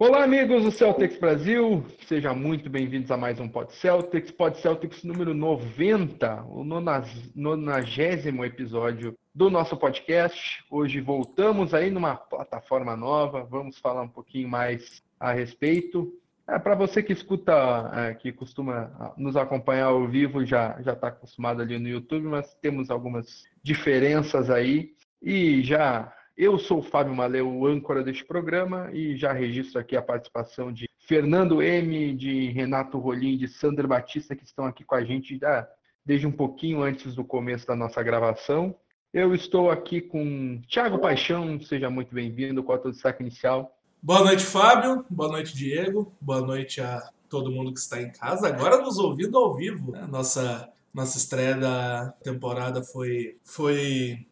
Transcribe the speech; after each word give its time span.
Olá, 0.00 0.22
amigos 0.22 0.62
do 0.62 0.70
Celtics 0.70 1.18
Brasil, 1.18 1.84
sejam 2.06 2.32
muito 2.32 2.70
bem-vindos 2.70 3.10
a 3.10 3.16
mais 3.16 3.40
um 3.40 3.48
Pod 3.48 3.72
Celtics, 3.72 4.30
Pod 4.30 4.56
Celtics 4.56 5.02
número 5.02 5.34
90, 5.34 6.44
o 6.44 6.62
nonagésimo 7.34 8.44
episódio 8.44 9.18
do 9.34 9.50
nosso 9.50 9.76
podcast. 9.76 10.64
Hoje 10.70 11.00
voltamos 11.00 11.74
aí 11.74 11.90
numa 11.90 12.14
plataforma 12.14 12.96
nova, 12.96 13.42
vamos 13.42 13.76
falar 13.78 14.02
um 14.02 14.08
pouquinho 14.08 14.48
mais 14.48 15.02
a 15.18 15.32
respeito. 15.32 16.14
É, 16.46 16.60
Para 16.60 16.76
você 16.76 17.02
que 17.02 17.12
escuta, 17.12 17.90
é, 17.92 18.14
que 18.14 18.30
costuma 18.30 19.12
nos 19.16 19.36
acompanhar 19.36 19.86
ao 19.86 20.06
vivo, 20.06 20.46
já 20.46 20.80
já 20.80 20.92
está 20.92 21.08
acostumado 21.08 21.60
ali 21.60 21.76
no 21.76 21.88
YouTube, 21.88 22.24
mas 22.28 22.54
temos 22.62 22.88
algumas 22.88 23.42
diferenças 23.64 24.48
aí 24.48 24.92
e 25.20 25.60
já 25.64 26.12
eu 26.38 26.56
sou 26.56 26.78
o 26.78 26.82
Fábio 26.82 27.12
Maleu, 27.12 27.52
o 27.52 27.66
âncora 27.66 28.04
deste 28.04 28.24
programa, 28.24 28.90
e 28.92 29.16
já 29.16 29.32
registro 29.32 29.80
aqui 29.80 29.96
a 29.96 30.02
participação 30.02 30.72
de 30.72 30.88
Fernando 31.00 31.60
M, 31.60 32.14
de 32.14 32.50
Renato 32.50 32.96
Rolim, 32.96 33.36
de 33.36 33.48
Sandra 33.48 33.88
Batista, 33.88 34.36
que 34.36 34.44
estão 34.44 34.64
aqui 34.64 34.84
com 34.84 34.94
a 34.94 35.02
gente 35.02 35.36
já 35.36 35.68
desde 36.06 36.28
um 36.28 36.32
pouquinho 36.32 36.80
antes 36.80 37.16
do 37.16 37.24
começo 37.24 37.66
da 37.66 37.74
nossa 37.74 38.00
gravação. 38.04 38.72
Eu 39.12 39.34
estou 39.34 39.68
aqui 39.68 40.00
com 40.00 40.60
Thiago 40.68 41.00
Paixão, 41.00 41.60
seja 41.60 41.90
muito 41.90 42.14
bem-vindo. 42.14 42.62
Qual 42.62 42.76
é 42.76 42.78
o 42.78 42.82
teu 42.82 42.92
destaque 42.92 43.20
inicial? 43.20 43.76
Boa 44.00 44.22
noite, 44.22 44.44
Fábio. 44.44 45.04
Boa 45.10 45.32
noite, 45.32 45.56
Diego. 45.56 46.14
Boa 46.20 46.40
noite 46.40 46.80
a 46.80 47.02
todo 47.28 47.50
mundo 47.50 47.72
que 47.72 47.80
está 47.80 48.00
em 48.00 48.12
casa, 48.12 48.46
agora 48.46 48.80
nos 48.80 48.96
ouvindo 48.96 49.36
ao 49.36 49.54
vivo. 49.56 49.92
Nossa, 50.08 50.72
nossa 50.94 51.18
estreia 51.18 51.56
da 51.56 52.12
temporada 52.22 52.82
foi, 52.82 53.36
foi 53.44 54.26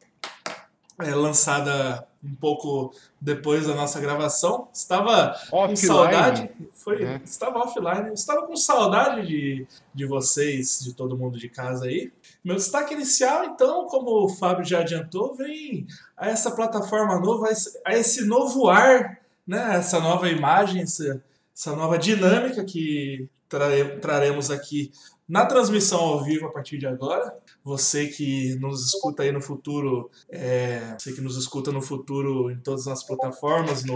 é, 0.98 1.14
lançada 1.14 2.06
um 2.22 2.34
pouco 2.34 2.92
depois 3.20 3.66
da 3.66 3.74
nossa 3.74 4.00
gravação. 4.00 4.68
Estava 4.72 5.36
Offline. 5.52 5.68
com 5.68 5.76
saudade. 5.76 6.50
Foi, 6.72 7.02
É. 7.02 7.20
Estava 7.24 7.58
offline. 7.58 8.12
Estava 8.12 8.46
com 8.46 8.56
saudade 8.56 9.26
de, 9.26 9.66
de 9.94 10.06
vocês, 10.06 10.80
de 10.80 10.94
todo 10.94 11.16
mundo 11.16 11.38
de 11.38 11.48
casa 11.48 11.86
aí. 11.86 12.12
Meu 12.44 12.56
destaque 12.56 12.94
inicial, 12.94 13.44
então, 13.44 13.86
como 13.86 14.24
o 14.24 14.28
Fábio 14.28 14.64
já 14.64 14.80
adiantou, 14.80 15.34
vem 15.34 15.86
a 16.16 16.28
essa 16.28 16.50
plataforma 16.50 17.18
nova, 17.20 17.48
a 17.48 17.50
esse, 17.50 17.80
a 17.84 17.96
esse 17.96 18.24
novo 18.24 18.68
ar, 18.68 19.18
né? 19.46 19.76
essa 19.76 20.00
nova 20.00 20.28
imagem, 20.28 20.82
essa, 20.82 21.22
essa 21.54 21.74
nova 21.74 21.98
dinâmica 21.98 22.64
que 22.64 23.28
trare- 23.48 23.98
traremos 24.00 24.50
aqui 24.50 24.90
na 25.28 25.44
transmissão 25.46 25.98
ao 26.00 26.22
vivo 26.24 26.46
a 26.46 26.52
partir 26.52 26.78
de 26.78 26.86
agora. 26.86 27.36
Você 27.64 28.06
que 28.06 28.54
nos 28.60 28.86
escuta 28.86 29.22
aí 29.24 29.32
no 29.32 29.42
futuro, 29.42 30.08
é, 30.30 30.94
você 30.98 31.12
que 31.12 31.20
nos 31.20 31.36
escuta 31.36 31.72
no 31.72 31.82
futuro 31.82 32.50
em 32.50 32.58
todas 32.58 32.86
as 32.86 33.02
plataformas, 33.04 33.84
no, 33.84 33.94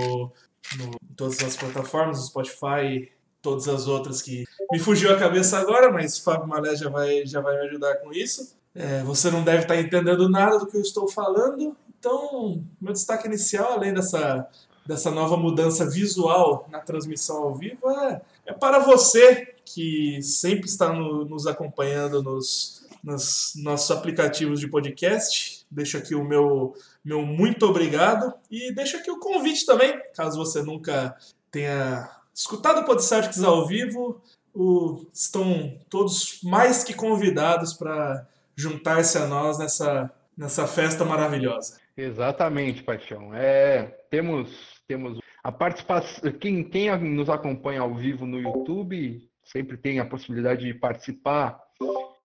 no- 0.78 0.90
em 1.10 1.14
todas 1.16 1.40
as 1.42 1.56
plataformas, 1.56 2.18
no 2.18 2.24
Spotify, 2.24 3.10
todas 3.40 3.68
as 3.68 3.86
outras 3.86 4.20
que 4.20 4.44
me 4.72 4.78
fugiu 4.78 5.12
a 5.14 5.18
cabeça 5.18 5.58
agora, 5.58 5.90
mas 5.92 6.18
Fábio 6.18 6.48
Malé 6.48 6.74
já 6.76 6.90
vai, 6.90 7.24
já 7.24 7.40
vai 7.40 7.56
me 7.56 7.66
ajudar 7.68 7.96
com 7.96 8.12
isso. 8.12 8.54
É, 8.74 9.02
você 9.02 9.30
não 9.30 9.42
deve 9.42 9.62
estar 9.62 9.76
entendendo 9.80 10.28
nada 10.28 10.58
do 10.58 10.66
que 10.66 10.76
eu 10.76 10.80
estou 10.82 11.08
falando, 11.08 11.76
então 11.98 12.62
meu 12.80 12.92
destaque 12.92 13.26
inicial, 13.26 13.72
além 13.72 13.92
dessa, 13.94 14.46
dessa 14.91 15.08
nova 15.08 15.36
mudança 15.36 15.88
visual 15.88 16.66
na 16.69 16.80
transmissão 16.80 17.44
ao 17.44 17.55
vivo, 17.55 17.88
é, 17.91 18.20
é 18.46 18.52
para 18.52 18.80
você 18.80 19.55
que 19.64 20.20
sempre 20.20 20.66
está 20.69 20.92
no- 20.92 21.24
nos 21.24 21.47
acompanhando 21.47 22.20
nos, 22.20 22.88
nos 23.05 23.52
nossos 23.55 23.88
aplicativos 23.92 24.58
de 24.58 24.66
podcast. 24.66 25.64
Deixo 25.70 25.97
aqui 25.97 26.16
o 26.16 26.24
meu, 26.24 26.74
meu 27.05 27.22
muito 27.24 27.66
obrigado 27.66 28.34
e 28.50 28.72
deixo 28.74 28.97
aqui 28.97 29.10
o 29.12 29.20
convite 29.20 29.64
também, 29.64 29.97
caso 30.16 30.36
você 30.36 30.60
nunca 30.60 31.16
tenha 31.52 32.10
escutado 32.34 32.80
o 32.80 32.84
Podceltics 32.84 33.44
ao 33.44 33.69
vivo, 33.69 34.20
o- 34.52 35.06
estão 35.12 35.78
todos 35.88 36.41
mais 36.42 36.82
que 36.82 36.94
convidados 36.94 37.72
para 37.75 38.27
juntar-se 38.56 39.16
a 39.19 39.26
nós 39.28 39.56
nessa, 39.56 40.10
nessa 40.37 40.66
festa 40.66 41.04
maravilhosa. 41.04 41.78
Exatamente, 41.97 42.82
Paixão. 42.82 43.32
É, 43.34 43.84
temos, 44.10 44.79
temos 44.90 45.20
a 45.44 45.52
participação. 45.52 46.32
Quem, 46.32 46.64
quem 46.64 46.90
nos 46.98 47.30
acompanha 47.30 47.80
ao 47.80 47.94
vivo 47.94 48.26
no 48.26 48.40
YouTube 48.40 49.22
sempre 49.44 49.76
tem 49.76 50.00
a 50.00 50.04
possibilidade 50.04 50.66
de 50.66 50.74
participar 50.74 51.60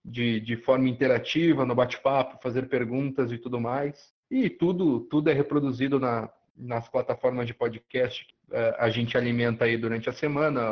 de, 0.04 0.40
de 0.40 0.58
forma 0.58 0.90
interativa 0.90 1.64
no 1.64 1.76
bate-papo, 1.76 2.42
fazer 2.42 2.68
perguntas 2.68 3.32
e 3.32 3.38
tudo 3.38 3.62
mais. 3.62 4.12
E 4.32 4.50
tudo, 4.50 5.02
tudo 5.02 5.30
é 5.30 5.34
reproduzido 5.34 6.00
na, 6.00 6.28
nas 6.58 6.90
plataformas 6.90 7.46
de 7.46 7.54
podcast 7.54 8.26
eh, 8.52 8.76
a 8.80 8.90
gente 8.90 9.16
alimenta 9.16 9.66
aí 9.66 9.78
durante 9.78 10.10
a 10.10 10.14
semana. 10.14 10.72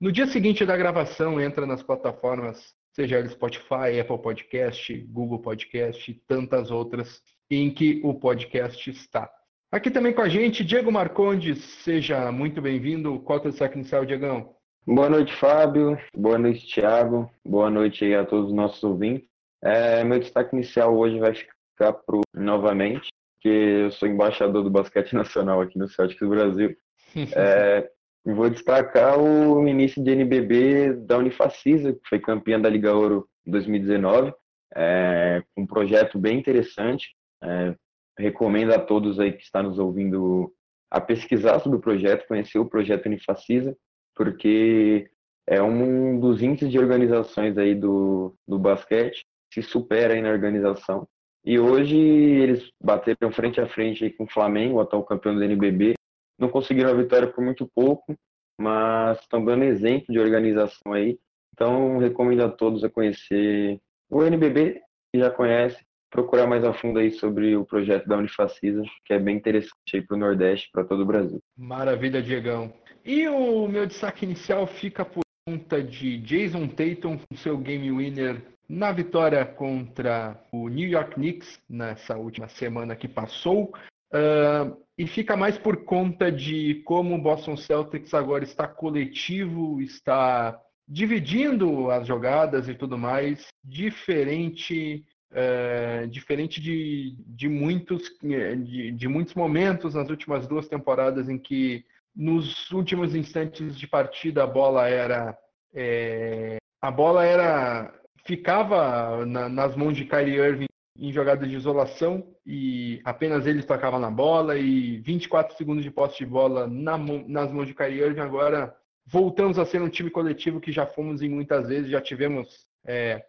No 0.00 0.10
dia 0.10 0.26
seguinte 0.26 0.64
da 0.64 0.78
gravação, 0.78 1.38
entra 1.38 1.66
nas 1.66 1.82
plataformas, 1.82 2.74
seja 2.90 3.26
Spotify, 3.28 4.00
Apple 4.00 4.22
Podcast, 4.22 4.96
Google 5.10 5.40
Podcast 5.40 6.10
e 6.10 6.14
tantas 6.14 6.70
outras 6.70 7.20
em 7.50 7.70
que 7.70 8.00
o 8.02 8.14
podcast 8.14 8.90
está. 8.90 9.30
Aqui 9.74 9.90
também 9.90 10.12
com 10.12 10.22
a 10.22 10.28
gente, 10.28 10.64
Diego 10.64 10.92
Marcondes, 10.92 11.58
seja 11.82 12.30
muito 12.30 12.62
bem-vindo. 12.62 13.18
Qual 13.18 13.40
é 13.40 13.48
o 13.48 13.50
destaque 13.50 13.76
inicial, 13.76 14.06
Diegão? 14.06 14.54
Boa 14.86 15.10
noite, 15.10 15.34
Fábio. 15.34 15.98
Boa 16.16 16.38
noite, 16.38 16.64
Thiago. 16.72 17.28
Boa 17.44 17.68
noite 17.68 18.14
a 18.14 18.24
todos 18.24 18.50
os 18.50 18.54
nossos 18.54 18.80
ouvintes. 18.84 19.28
É, 19.60 20.04
meu 20.04 20.20
destaque 20.20 20.54
inicial 20.54 20.96
hoje 20.96 21.18
vai 21.18 21.34
ficar 21.34 21.92
pro 21.92 22.20
novamente, 22.32 23.08
que 23.40 23.48
eu 23.48 23.90
sou 23.90 24.06
embaixador 24.06 24.62
do 24.62 24.70
basquete 24.70 25.10
nacional 25.18 25.60
aqui 25.60 25.76
no 25.76 25.88
Celtics 25.88 26.28
Brasil. 26.28 26.76
É, 27.36 27.90
vou 28.24 28.48
destacar 28.48 29.18
o 29.18 29.66
início 29.66 30.02
de 30.02 30.12
NBB 30.12 30.92
da 31.04 31.18
Unifacisa, 31.18 31.92
que 31.92 32.08
foi 32.08 32.20
campeã 32.20 32.60
da 32.60 32.68
Liga 32.68 32.94
Ouro 32.94 33.28
2019, 33.44 34.32
é, 34.72 35.42
um 35.56 35.66
projeto 35.66 36.16
bem 36.16 36.38
interessante. 36.38 37.08
É, 37.42 37.74
recomendo 38.18 38.72
a 38.72 38.78
todos 38.78 39.18
aí 39.18 39.32
que 39.32 39.42
estão 39.42 39.62
nos 39.62 39.78
ouvindo 39.78 40.52
a 40.90 41.00
pesquisar 41.00 41.58
sobre 41.60 41.78
o 41.78 41.80
projeto, 41.80 42.26
conhecer 42.26 42.58
o 42.58 42.68
projeto 42.68 43.06
Unifacisa, 43.06 43.76
porque 44.14 45.10
é 45.46 45.60
um 45.60 46.18
dos 46.18 46.40
índices 46.40 46.70
de 46.70 46.78
organizações 46.78 47.58
aí 47.58 47.74
do, 47.74 48.34
do 48.46 48.58
basquete, 48.58 49.24
se 49.52 49.62
supera 49.62 50.14
aí 50.14 50.22
na 50.22 50.30
organização. 50.30 51.06
E 51.44 51.58
hoje 51.58 51.96
eles 51.96 52.70
bateram 52.82 53.30
frente 53.30 53.60
a 53.60 53.68
frente 53.68 54.04
aí 54.04 54.10
com 54.10 54.24
o 54.24 54.30
Flamengo, 54.30 54.76
o 54.76 54.80
atual 54.80 55.04
campeão 55.04 55.34
do 55.34 55.44
NBB. 55.44 55.94
Não 56.38 56.48
conseguiram 56.48 56.90
a 56.90 56.94
vitória 56.94 57.30
por 57.30 57.44
muito 57.44 57.68
pouco, 57.74 58.14
mas 58.58 59.20
estão 59.20 59.44
dando 59.44 59.64
exemplo 59.64 60.06
de 60.08 60.18
organização 60.18 60.92
aí. 60.92 61.18
Então, 61.52 61.98
recomendo 61.98 62.42
a 62.44 62.48
todos 62.48 62.82
a 62.82 62.90
conhecer 62.90 63.80
o 64.10 64.22
NBB, 64.22 64.80
que 65.12 65.20
já 65.20 65.30
conhece, 65.30 65.84
procurar 66.14 66.46
mais 66.46 66.62
a 66.62 66.72
fundo 66.72 67.00
aí 67.00 67.10
sobre 67.10 67.56
o 67.56 67.64
projeto 67.64 68.06
da 68.06 68.16
Unifacisa, 68.16 68.84
que 69.04 69.12
é 69.12 69.18
bem 69.18 69.36
interessante 69.36 69.74
aí 69.94 70.00
para 70.00 70.14
o 70.14 70.18
Nordeste, 70.20 70.70
para 70.72 70.84
todo 70.84 71.02
o 71.02 71.06
Brasil. 71.06 71.40
Maravilha, 71.58 72.22
Diegão. 72.22 72.72
E 73.04 73.26
o 73.28 73.66
meu 73.66 73.84
destaque 73.84 74.24
inicial 74.24 74.64
fica 74.68 75.04
por 75.04 75.24
conta 75.44 75.82
de 75.82 76.16
Jason 76.18 76.68
Tatum 76.68 77.18
com 77.18 77.36
seu 77.36 77.58
game 77.58 77.90
winner 77.90 78.40
na 78.68 78.92
vitória 78.92 79.44
contra 79.44 80.40
o 80.52 80.68
New 80.68 80.88
York 80.88 81.16
Knicks 81.16 81.58
nessa 81.68 82.16
última 82.16 82.46
semana 82.46 82.94
que 82.94 83.08
passou. 83.08 83.74
Ah, 84.12 84.72
e 84.96 85.08
fica 85.08 85.36
mais 85.36 85.58
por 85.58 85.84
conta 85.84 86.30
de 86.30 86.80
como 86.84 87.16
o 87.16 87.20
Boston 87.20 87.56
Celtics 87.56 88.14
agora 88.14 88.44
está 88.44 88.68
coletivo, 88.68 89.82
está 89.82 90.60
dividindo 90.86 91.90
as 91.90 92.06
jogadas 92.06 92.68
e 92.68 92.74
tudo 92.74 92.96
mais, 92.96 93.48
diferente 93.64 95.04
é, 95.34 96.06
diferente 96.06 96.60
de, 96.60 97.16
de, 97.26 97.48
muitos, 97.48 98.02
de, 98.22 98.92
de 98.92 99.08
muitos 99.08 99.34
momentos 99.34 99.94
nas 99.94 100.08
últimas 100.08 100.46
duas 100.46 100.68
temporadas 100.68 101.28
em 101.28 101.36
que 101.36 101.84
nos 102.14 102.70
últimos 102.70 103.14
instantes 103.14 103.76
de 103.76 103.88
partida 103.88 104.44
a 104.44 104.46
bola 104.46 104.88
era 104.88 105.36
é, 105.74 106.56
a 106.80 106.90
bola 106.90 107.24
era 107.24 107.92
ficava 108.24 109.26
na, 109.26 109.48
nas 109.48 109.74
mãos 109.74 109.96
de 109.96 110.04
Kyrie 110.04 110.38
Irving 110.38 110.66
em 110.96 111.12
jogadas 111.12 111.48
de 111.48 111.56
isolação 111.56 112.24
e 112.46 113.00
apenas 113.04 113.46
ele 113.46 113.62
tocava 113.64 113.98
na 113.98 114.10
bola 114.10 114.56
e 114.56 114.98
24 114.98 115.56
segundos 115.56 115.82
de 115.82 115.90
posse 115.90 116.18
de 116.18 116.26
bola 116.26 116.68
na, 116.68 116.96
nas 116.96 117.50
mãos 117.50 117.66
de 117.66 117.74
Kyrie 117.74 118.00
Irving. 118.00 118.20
Agora 118.20 118.72
voltamos 119.04 119.58
a 119.58 119.66
ser 119.66 119.82
um 119.82 119.88
time 119.88 120.08
coletivo 120.10 120.60
que 120.60 120.70
já 120.70 120.86
fomos 120.86 121.20
em 121.20 121.28
muitas 121.28 121.68
vezes 121.68 121.90
já 121.90 122.00
tivemos 122.00 122.68
é, 122.86 123.24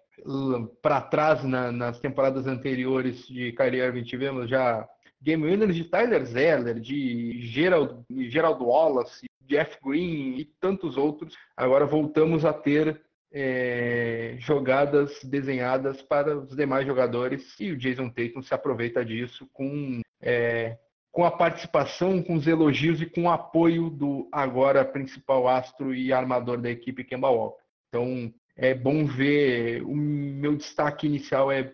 para 0.82 1.02
trás 1.02 1.44
na, 1.44 1.72
nas 1.72 2.00
temporadas 2.00 2.48
anteriores 2.48 3.28
de 3.28 3.52
Kyrie 3.52 3.82
Irving 3.82 4.04
tivemos 4.04 4.50
já 4.50 4.88
game 5.22 5.44
winners 5.46 5.76
de 5.76 5.86
Tyler 5.86 6.26
Zeller, 6.26 6.80
de 6.80 7.42
Gerald, 7.48 8.04
Gerald 8.30 8.62
Wallace, 8.64 9.26
Jeff 9.42 9.78
Green 9.84 10.38
e 10.38 10.46
tantos 10.60 10.98
outros. 10.98 11.36
Agora 11.58 11.86
voltamos 11.86 12.46
a 12.46 12.54
ter 12.54 13.02
é, 13.32 14.36
jogadas 14.40 15.24
desenhadas 15.24 16.02
para 16.02 16.38
os 16.38 16.56
demais 16.56 16.86
jogadores 16.86 17.60
e 17.60 17.72
o 17.72 17.78
Jason 17.78 18.10
Tatum 18.10 18.42
se 18.42 18.54
aproveita 18.54 19.04
disso 19.04 19.48
com, 19.52 20.02
é, 20.22 20.78
com 21.12 21.26
a 21.26 21.32
participação, 21.32 22.22
com 22.22 22.36
os 22.36 22.48
elogios 22.48 23.02
e 23.02 23.06
com 23.06 23.24
o 23.24 23.30
apoio 23.30 23.90
do 23.90 24.30
agora 24.32 24.86
principal 24.86 25.48
astro 25.48 25.94
e 25.94 26.14
armador 26.14 26.62
da 26.62 26.70
equipe, 26.70 27.04
Kemba 27.04 27.30
Walker. 27.30 27.64
Então, 27.90 28.34
é 28.56 28.74
bom 28.74 29.06
ver, 29.06 29.84
o 29.84 29.96
meu 29.96 30.56
destaque 30.56 31.08
inicial 31.08 31.52
é 31.52 31.74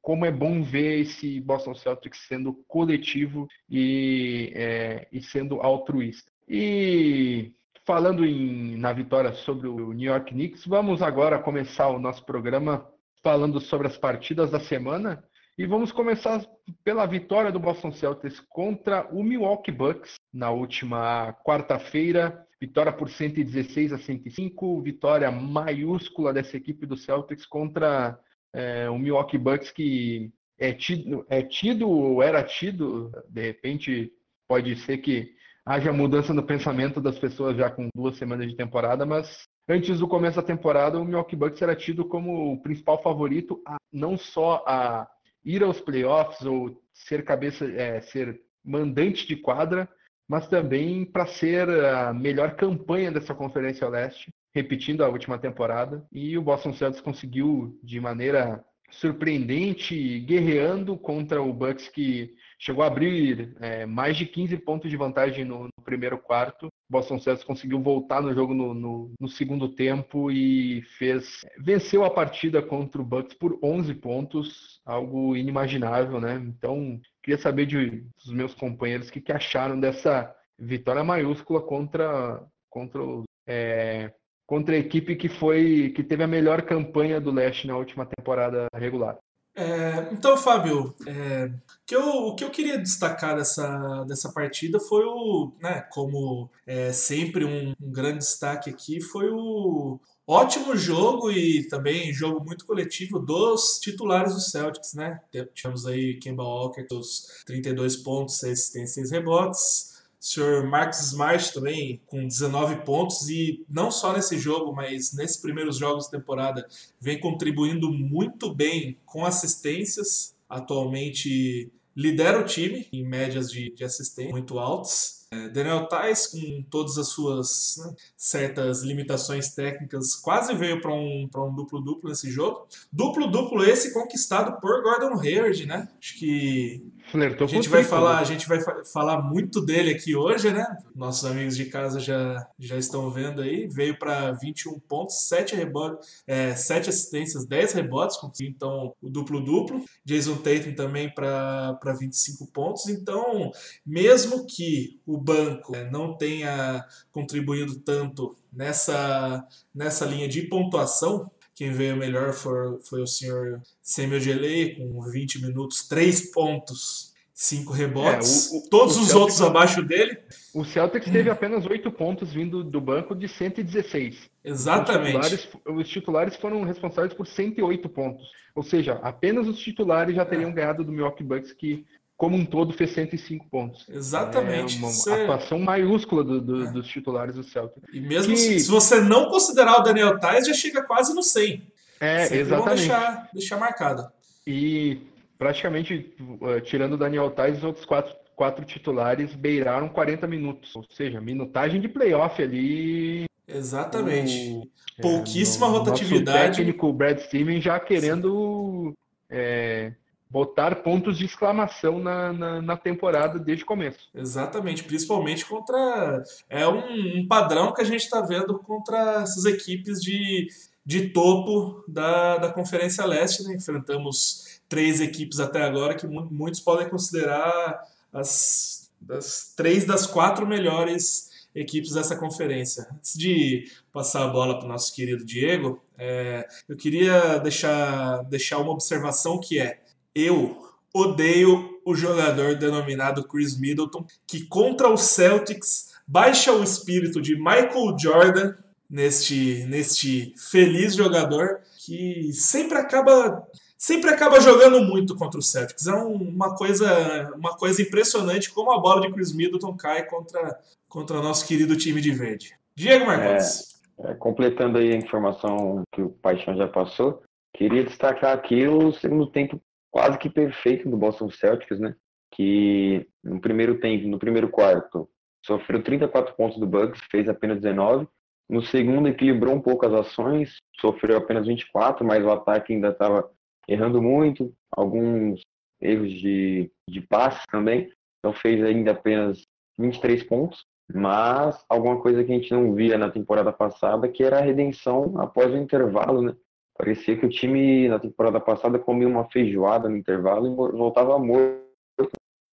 como 0.00 0.24
é 0.24 0.30
bom 0.30 0.62
ver 0.62 1.00
esse 1.00 1.40
Boston 1.40 1.74
Celtics 1.74 2.26
sendo 2.28 2.54
coletivo 2.68 3.48
e, 3.68 4.52
é, 4.54 5.08
e 5.12 5.20
sendo 5.22 5.60
altruísta. 5.60 6.30
E 6.48 7.52
falando 7.84 8.24
em, 8.24 8.76
na 8.76 8.92
vitória 8.92 9.32
sobre 9.32 9.68
o 9.68 9.92
New 9.92 10.10
York 10.10 10.32
Knicks, 10.32 10.66
vamos 10.66 11.02
agora 11.02 11.38
começar 11.38 11.88
o 11.88 11.98
nosso 11.98 12.24
programa 12.24 12.86
falando 13.22 13.60
sobre 13.60 13.86
as 13.86 13.96
partidas 13.96 14.50
da 14.50 14.60
semana. 14.60 15.22
E 15.58 15.66
vamos 15.66 15.92
começar 15.92 16.44
pela 16.82 17.04
vitória 17.06 17.52
do 17.52 17.60
Boston 17.60 17.92
Celtics 17.92 18.40
contra 18.48 19.06
o 19.12 19.22
Milwaukee 19.22 19.70
Bucks 19.70 20.14
na 20.32 20.50
última 20.50 21.32
quarta-feira. 21.44 22.46
Vitória 22.62 22.92
por 22.92 23.10
116 23.10 23.92
a 23.92 23.98
105, 23.98 24.80
vitória 24.82 25.28
maiúscula 25.32 26.32
dessa 26.32 26.56
equipe 26.56 26.86
do 26.86 26.96
Celtics 26.96 27.44
contra 27.44 28.16
é, 28.52 28.88
o 28.88 28.96
Milwaukee 28.96 29.36
Bucks 29.36 29.72
que 29.72 30.30
é 30.56 30.72
tido, 30.72 31.26
é 31.28 31.42
tido 31.42 31.90
ou 31.90 32.22
era 32.22 32.40
tido, 32.40 33.10
de 33.28 33.42
repente 33.42 34.12
pode 34.46 34.76
ser 34.76 34.98
que 34.98 35.34
haja 35.66 35.92
mudança 35.92 36.32
no 36.32 36.46
pensamento 36.46 37.00
das 37.00 37.18
pessoas 37.18 37.56
já 37.56 37.68
com 37.68 37.88
duas 37.92 38.16
semanas 38.16 38.48
de 38.48 38.54
temporada, 38.54 39.04
mas 39.04 39.48
antes 39.68 39.98
do 39.98 40.06
começo 40.06 40.36
da 40.36 40.46
temporada 40.46 41.00
o 41.00 41.04
Milwaukee 41.04 41.34
Bucks 41.34 41.60
era 41.60 41.74
tido 41.74 42.04
como 42.04 42.52
o 42.52 42.62
principal 42.62 43.02
favorito 43.02 43.60
a, 43.66 43.76
não 43.92 44.16
só 44.16 44.62
a 44.68 45.08
ir 45.44 45.64
aos 45.64 45.80
playoffs 45.80 46.46
ou 46.46 46.80
ser 46.94 47.24
cabeça, 47.24 47.68
é, 47.72 48.00
ser 48.02 48.40
mandante 48.64 49.26
de 49.26 49.34
quadra, 49.34 49.88
mas 50.32 50.48
também 50.48 51.04
para 51.04 51.26
ser 51.26 51.68
a 51.68 52.10
melhor 52.10 52.56
campanha 52.56 53.12
dessa 53.12 53.34
Conferência 53.34 53.86
Leste, 53.86 54.32
repetindo 54.54 55.04
a 55.04 55.08
última 55.10 55.38
temporada. 55.38 56.06
E 56.10 56.38
o 56.38 56.42
Boston 56.42 56.72
Celtics 56.72 57.02
conseguiu 57.02 57.78
de 57.84 58.00
maneira 58.00 58.64
surpreendente, 58.90 60.20
guerreando 60.20 60.96
contra 60.96 61.42
o 61.42 61.52
Bucks 61.52 61.86
que 61.90 62.34
chegou 62.58 62.82
a 62.82 62.86
abrir 62.86 63.54
é, 63.60 63.84
mais 63.84 64.16
de 64.16 64.24
15 64.24 64.56
pontos 64.56 64.90
de 64.90 64.96
vantagem 64.96 65.44
no, 65.44 65.64
no 65.64 65.84
primeiro 65.84 66.16
quarto. 66.16 66.68
Boston 66.92 67.18
Celtics 67.18 67.46
conseguiu 67.46 67.80
voltar 67.80 68.20
no 68.20 68.34
jogo 68.34 68.52
no, 68.52 68.74
no, 68.74 69.12
no, 69.18 69.28
segundo 69.28 69.66
tempo 69.66 70.30
e 70.30 70.82
fez 70.98 71.40
venceu 71.58 72.04
a 72.04 72.10
partida 72.10 72.60
contra 72.60 73.00
o 73.00 73.04
Bucks 73.04 73.34
por 73.34 73.58
11 73.62 73.94
pontos, 73.94 74.80
algo 74.84 75.34
inimaginável, 75.34 76.20
né? 76.20 76.34
Então, 76.34 77.00
queria 77.22 77.40
saber 77.40 77.64
de, 77.64 78.04
dos 78.22 78.34
meus 78.34 78.54
companheiros 78.54 79.08
o 79.08 79.12
que, 79.12 79.22
que 79.22 79.32
acharam 79.32 79.80
dessa 79.80 80.30
vitória 80.58 81.02
maiúscula 81.02 81.62
contra 81.62 82.44
contra 82.68 83.00
é, 83.46 84.12
contra 84.46 84.74
a 84.74 84.78
equipe 84.78 85.16
que 85.16 85.30
foi 85.30 85.94
que 85.96 86.04
teve 86.04 86.22
a 86.22 86.28
melhor 86.28 86.60
campanha 86.60 87.18
do 87.18 87.30
leste 87.30 87.66
na 87.66 87.76
última 87.76 88.04
temporada 88.04 88.68
regular. 88.74 89.18
É, 89.54 90.08
então, 90.12 90.36
Fábio, 90.36 90.94
é, 91.06 91.52
que 91.86 91.94
eu, 91.94 92.02
o 92.02 92.34
que 92.34 92.42
eu 92.42 92.50
queria 92.50 92.78
destacar 92.78 93.36
dessa, 93.36 94.02
dessa 94.04 94.32
partida 94.32 94.80
foi 94.80 95.04
o, 95.04 95.52
né, 95.60 95.82
como 95.90 96.50
é, 96.66 96.90
sempre 96.92 97.44
um, 97.44 97.74
um, 97.80 97.92
grande 97.92 98.18
destaque 98.18 98.70
aqui, 98.70 99.00
foi 99.02 99.28
o 99.30 100.00
ótimo 100.26 100.74
jogo 100.74 101.30
e 101.30 101.68
também 101.68 102.14
jogo 102.14 102.42
muito 102.42 102.64
coletivo 102.64 103.18
dos 103.18 103.78
titulares 103.78 104.32
do 104.32 104.40
Celtics, 104.40 104.94
né? 104.94 105.20
Tivemos 105.52 105.84
aí 105.86 106.18
Kemba 106.18 106.42
Walker 106.42 106.86
os 106.92 107.42
32 107.44 107.96
pontos, 107.96 108.38
6 108.38 108.52
assistências, 108.52 108.94
6 108.94 109.10
rebotes, 109.10 109.91
senhor 110.22 110.64
Marcus 110.64 111.00
Smart 111.00 111.52
também 111.52 112.00
com 112.06 112.26
19 112.26 112.84
pontos 112.84 113.28
e 113.28 113.64
não 113.68 113.90
só 113.90 114.12
nesse 114.12 114.38
jogo, 114.38 114.72
mas 114.72 115.12
nesses 115.12 115.36
primeiros 115.36 115.76
jogos 115.76 116.08
da 116.08 116.18
temporada 116.18 116.66
vem 117.00 117.18
contribuindo 117.18 117.90
muito 117.92 118.54
bem 118.54 118.96
com 119.04 119.26
assistências. 119.26 120.34
Atualmente 120.48 121.72
lidera 121.96 122.40
o 122.40 122.44
time 122.44 122.86
em 122.92 123.04
médias 123.04 123.50
de, 123.50 123.70
de 123.72 123.84
assistência 123.84 124.30
muito 124.30 124.60
altas. 124.60 125.22
É, 125.32 125.48
Daniel 125.48 125.88
Tais, 125.88 126.26
com 126.26 126.62
todas 126.70 126.98
as 126.98 127.08
suas 127.08 127.76
né, 127.78 127.94
certas 128.14 128.82
limitações 128.82 129.54
técnicas, 129.54 130.14
quase 130.14 130.54
veio 130.54 130.80
para 130.80 130.92
um, 130.92 131.28
um 131.34 131.54
duplo-duplo 131.54 132.10
nesse 132.10 132.30
jogo. 132.30 132.68
Duplo-duplo 132.92 133.64
esse 133.64 133.94
conquistado 133.94 134.60
por 134.60 134.82
Gordon 134.82 135.18
Hayward, 135.18 135.64
né? 135.64 135.88
Acho 135.98 136.18
que 136.18 136.91
Flertou 137.12 137.46
a 137.46 137.50
gente 137.50 137.68
vai 137.68 137.84
falar, 137.84 138.20
a 138.20 138.24
gente 138.24 138.48
vai 138.48 138.58
falar 138.90 139.20
muito 139.20 139.60
dele 139.60 139.90
aqui 139.90 140.16
hoje, 140.16 140.50
né? 140.50 140.64
Nossos 140.94 141.30
amigos 141.30 141.54
de 141.54 141.66
casa 141.66 142.00
já, 142.00 142.48
já 142.58 142.78
estão 142.78 143.10
vendo 143.10 143.42
aí. 143.42 143.68
Veio 143.68 143.98
para 143.98 144.32
21 144.32 144.80
pontos, 144.80 145.28
7 145.28 145.54
rebotes, 145.54 146.22
é, 146.26 146.56
7 146.56 146.88
assistências, 146.88 147.44
10 147.44 147.74
rebotes, 147.74 148.16
então 148.40 148.94
o 149.02 149.10
duplo-duplo. 149.10 149.84
Jason 150.02 150.36
Tatum 150.36 150.74
também 150.74 151.12
para 151.12 151.78
25 152.00 152.46
pontos. 152.46 152.88
Então, 152.88 153.50
mesmo 153.84 154.46
que 154.46 154.98
o 155.04 155.18
banco 155.18 155.76
é, 155.76 155.90
não 155.90 156.16
tenha 156.16 156.82
contribuído 157.10 157.78
tanto 157.80 158.34
nessa, 158.50 159.46
nessa 159.74 160.06
linha 160.06 160.26
de 160.26 160.48
pontuação, 160.48 161.30
quem 161.62 161.70
veio 161.70 161.96
melhor 161.96 162.32
foi, 162.32 162.80
foi 162.82 163.02
o 163.02 163.06
senhor 163.06 163.62
Samuel 163.80 164.18
Gelei, 164.18 164.74
com 164.74 165.00
20 165.00 165.42
minutos, 165.42 165.86
3 165.86 166.32
pontos, 166.32 167.14
5 167.32 167.72
rebotes. 167.72 168.52
É, 168.52 168.56
o, 168.56 168.58
o, 168.58 168.68
todos 168.68 168.96
o 168.96 169.02
os 169.02 169.06
Celtics, 169.06 169.40
outros 169.40 169.42
abaixo 169.42 169.80
dele. 169.80 170.18
O 170.52 170.64
Celtics 170.64 171.08
teve 171.08 171.30
apenas 171.30 171.64
8 171.64 171.88
pontos 171.92 172.32
vindo 172.32 172.64
do 172.64 172.80
banco 172.80 173.14
de 173.14 173.28
116. 173.28 174.28
Exatamente. 174.44 175.16
Os 175.16 175.30
titulares, 175.30 175.48
os 175.64 175.88
titulares 175.88 176.36
foram 176.36 176.64
responsáveis 176.64 177.14
por 177.14 177.28
108 177.28 177.88
pontos. 177.90 178.26
Ou 178.56 178.64
seja, 178.64 178.94
apenas 178.94 179.46
os 179.46 179.60
titulares 179.60 180.16
já 180.16 180.24
teriam 180.24 180.50
é. 180.50 180.54
ganhado 180.54 180.82
do 180.82 180.90
Milwaukee 180.90 181.22
Bucks, 181.22 181.52
que 181.52 181.86
como 182.22 182.36
um 182.36 182.46
todo 182.46 182.72
fez 182.72 182.92
105 182.92 183.48
pontos. 183.50 183.84
Exatamente. 183.88 184.76
É 184.76 184.78
uma 184.78 184.92
você... 184.92 185.10
atuação 185.10 185.58
maiúscula 185.58 186.22
do, 186.22 186.40
do, 186.40 186.66
é. 186.66 186.70
dos 186.70 186.86
titulares 186.86 187.34
do 187.34 187.42
Celtic. 187.42 187.82
E 187.92 188.00
mesmo 188.00 188.32
que... 188.32 188.60
se 188.60 188.70
você 188.70 189.00
não 189.00 189.28
considerar 189.28 189.80
o 189.80 189.82
Daniel 189.82 190.20
Tais, 190.20 190.46
já 190.46 190.54
chega 190.54 190.84
quase 190.84 191.12
no 191.16 191.20
100. 191.20 191.60
É, 191.98 192.26
Sempre 192.26 192.38
exatamente. 192.38 192.78
deixar, 192.78 193.28
deixar 193.34 193.56
marcado. 193.56 194.06
E 194.46 195.00
praticamente, 195.36 196.14
uh, 196.40 196.60
tirando 196.60 196.92
o 196.92 196.96
Daniel 196.96 197.28
Tais, 197.28 197.58
os 197.58 197.64
outros 197.64 197.84
quatro, 197.84 198.14
quatro 198.36 198.64
titulares 198.64 199.34
beiraram 199.34 199.88
40 199.88 200.24
minutos. 200.28 200.76
Ou 200.76 200.84
seja, 200.90 201.20
minutagem 201.20 201.80
de 201.80 201.88
playoff 201.88 202.40
ali. 202.40 203.24
Exatamente. 203.48 204.60
O, 204.98 205.02
Pouquíssima 205.02 205.66
é, 205.66 205.70
no, 205.70 205.78
rotatividade. 205.78 206.52
O 206.52 206.54
técnico 206.54 206.92
Brad 206.92 207.18
Stevens 207.18 207.64
já 207.64 207.80
querendo 207.80 208.96
é, 209.28 209.92
botar 210.32 210.76
pontos 210.76 211.18
de 211.18 211.26
exclamação 211.26 211.98
na, 211.98 212.32
na, 212.32 212.62
na, 212.62 212.76
temporada 212.76 213.38
desde 213.38 213.64
o 213.64 213.66
começo. 213.66 214.08
Exatamente, 214.14 214.82
principalmente 214.82 215.44
contra. 215.44 216.24
É 216.48 216.66
um, 216.66 217.18
um 217.18 217.28
padrão 217.28 217.74
que 217.74 217.82
a 217.82 217.84
gente 217.84 218.00
está 218.00 218.22
vendo 218.22 218.58
contra 218.60 219.20
essas 219.20 219.44
equipes 219.44 220.00
de, 220.00 220.48
de 220.86 221.10
topo 221.10 221.84
da, 221.86 222.38
da 222.38 222.50
Conferência 222.50 223.04
Leste. 223.04 223.44
Né? 223.44 223.56
Enfrentamos 223.56 224.62
três 224.70 225.02
equipes 225.02 225.38
até 225.38 225.62
agora 225.62 225.94
que 225.94 226.06
muitos 226.06 226.60
podem 226.60 226.88
considerar 226.88 227.82
as, 228.10 228.90
as 229.10 229.52
três 229.54 229.84
das 229.84 230.06
quatro 230.06 230.46
melhores 230.46 231.30
equipes 231.54 231.92
dessa 231.92 232.16
conferência. 232.16 232.86
Antes 232.90 233.12
de 233.18 233.70
passar 233.92 234.24
a 234.24 234.28
bola 234.28 234.58
para 234.58 234.64
o 234.64 234.68
nosso 234.68 234.94
querido 234.94 235.26
Diego, 235.26 235.82
é, 235.98 236.48
eu 236.66 236.74
queria 236.74 237.36
deixar, 237.36 238.22
deixar 238.24 238.56
uma 238.56 238.72
observação 238.72 239.38
que 239.38 239.58
é 239.58 239.82
eu 240.14 240.62
odeio 240.94 241.80
o 241.84 241.94
jogador 241.94 242.56
denominado 242.56 243.24
Chris 243.24 243.58
Middleton, 243.58 244.04
que 244.26 244.46
contra 244.46 244.88
o 244.88 244.96
Celtics 244.96 245.92
baixa 246.06 246.52
o 246.52 246.62
espírito 246.62 247.20
de 247.20 247.36
Michael 247.36 247.96
Jordan 247.98 248.54
neste, 248.88 249.64
neste 249.68 250.34
feliz 250.36 250.94
jogador 250.94 251.60
que 251.84 252.32
sempre 252.32 252.78
acaba 252.78 253.46
sempre 253.76 254.10
acaba 254.10 254.40
jogando 254.40 254.80
muito 254.80 255.16
contra 255.16 255.40
o 255.40 255.42
Celtics. 255.42 255.88
É 255.88 255.94
uma 255.94 256.54
coisa 256.54 257.32
uma 257.34 257.56
coisa 257.56 257.82
impressionante 257.82 258.52
como 258.52 258.70
a 258.70 258.78
bola 258.78 259.00
de 259.00 259.12
Chris 259.12 259.32
Middleton 259.32 259.76
cai 259.76 260.06
contra 260.06 260.60
contra 260.88 261.18
o 261.18 261.22
nosso 261.22 261.46
querido 261.48 261.74
time 261.76 262.00
de 262.00 262.12
verde. 262.12 262.54
Diego 262.76 263.06
Marcondes. 263.06 263.80
É, 263.98 264.12
é, 264.12 264.14
completando 264.14 264.78
aí 264.78 264.92
a 264.92 264.96
informação 264.96 265.82
que 265.92 266.02
o 266.02 266.10
Paixão 266.10 266.56
já 266.56 266.68
passou, 266.68 267.22
queria 267.54 267.84
destacar 267.84 268.36
aqui 268.36 268.68
o 268.68 268.92
segundo 268.92 269.26
tempo 269.26 269.60
quase 269.92 270.18
que 270.18 270.30
perfeito 270.30 270.88
do 270.88 270.96
Boston 270.96 271.30
Celtics, 271.30 271.78
né? 271.78 271.94
Que 272.32 273.06
no 273.22 273.40
primeiro 273.40 273.78
tempo, 273.78 274.08
no 274.08 274.18
primeiro 274.18 274.48
quarto, 274.48 275.08
sofreu 275.44 275.82
34 275.82 276.34
pontos 276.34 276.58
do 276.58 276.66
Bucks, 276.66 277.00
fez 277.10 277.28
apenas 277.28 277.60
19. 277.60 278.08
No 278.48 278.62
segundo, 278.62 279.08
equilibrou 279.08 279.54
um 279.54 279.60
pouco 279.60 279.86
as 279.86 279.92
ações, 279.92 280.56
sofreu 280.80 281.18
apenas 281.18 281.46
24, 281.46 282.04
mas 282.04 282.24
o 282.24 282.30
ataque 282.30 282.72
ainda 282.72 282.88
estava 282.88 283.30
errando 283.68 284.02
muito, 284.02 284.52
alguns 284.70 285.40
erros 285.80 286.10
de, 286.10 286.70
de 286.88 287.00
passe 287.02 287.44
também. 287.50 287.92
então 288.18 288.32
fez 288.32 288.64
ainda 288.64 288.92
apenas 288.92 289.46
23 289.78 290.22
pontos, 290.24 290.64
mas 290.92 291.64
alguma 291.68 292.00
coisa 292.00 292.24
que 292.24 292.32
a 292.32 292.34
gente 292.34 292.52
não 292.52 292.74
via 292.74 292.96
na 292.96 293.10
temporada 293.10 293.52
passada, 293.52 294.08
que 294.08 294.22
era 294.22 294.38
a 294.38 294.42
redenção 294.42 295.18
após 295.18 295.52
o 295.52 295.56
intervalo, 295.56 296.22
né? 296.22 296.34
Parecia 296.82 297.16
que 297.16 297.24
o 297.24 297.28
time 297.28 297.86
na 297.86 298.00
temporada 298.00 298.40
passada 298.40 298.76
comia 298.76 299.06
uma 299.06 299.30
feijoada 299.30 299.88
no 299.88 299.96
intervalo 299.96 300.48
e 300.48 300.76
voltava 300.76 301.16
morto, 301.16 301.62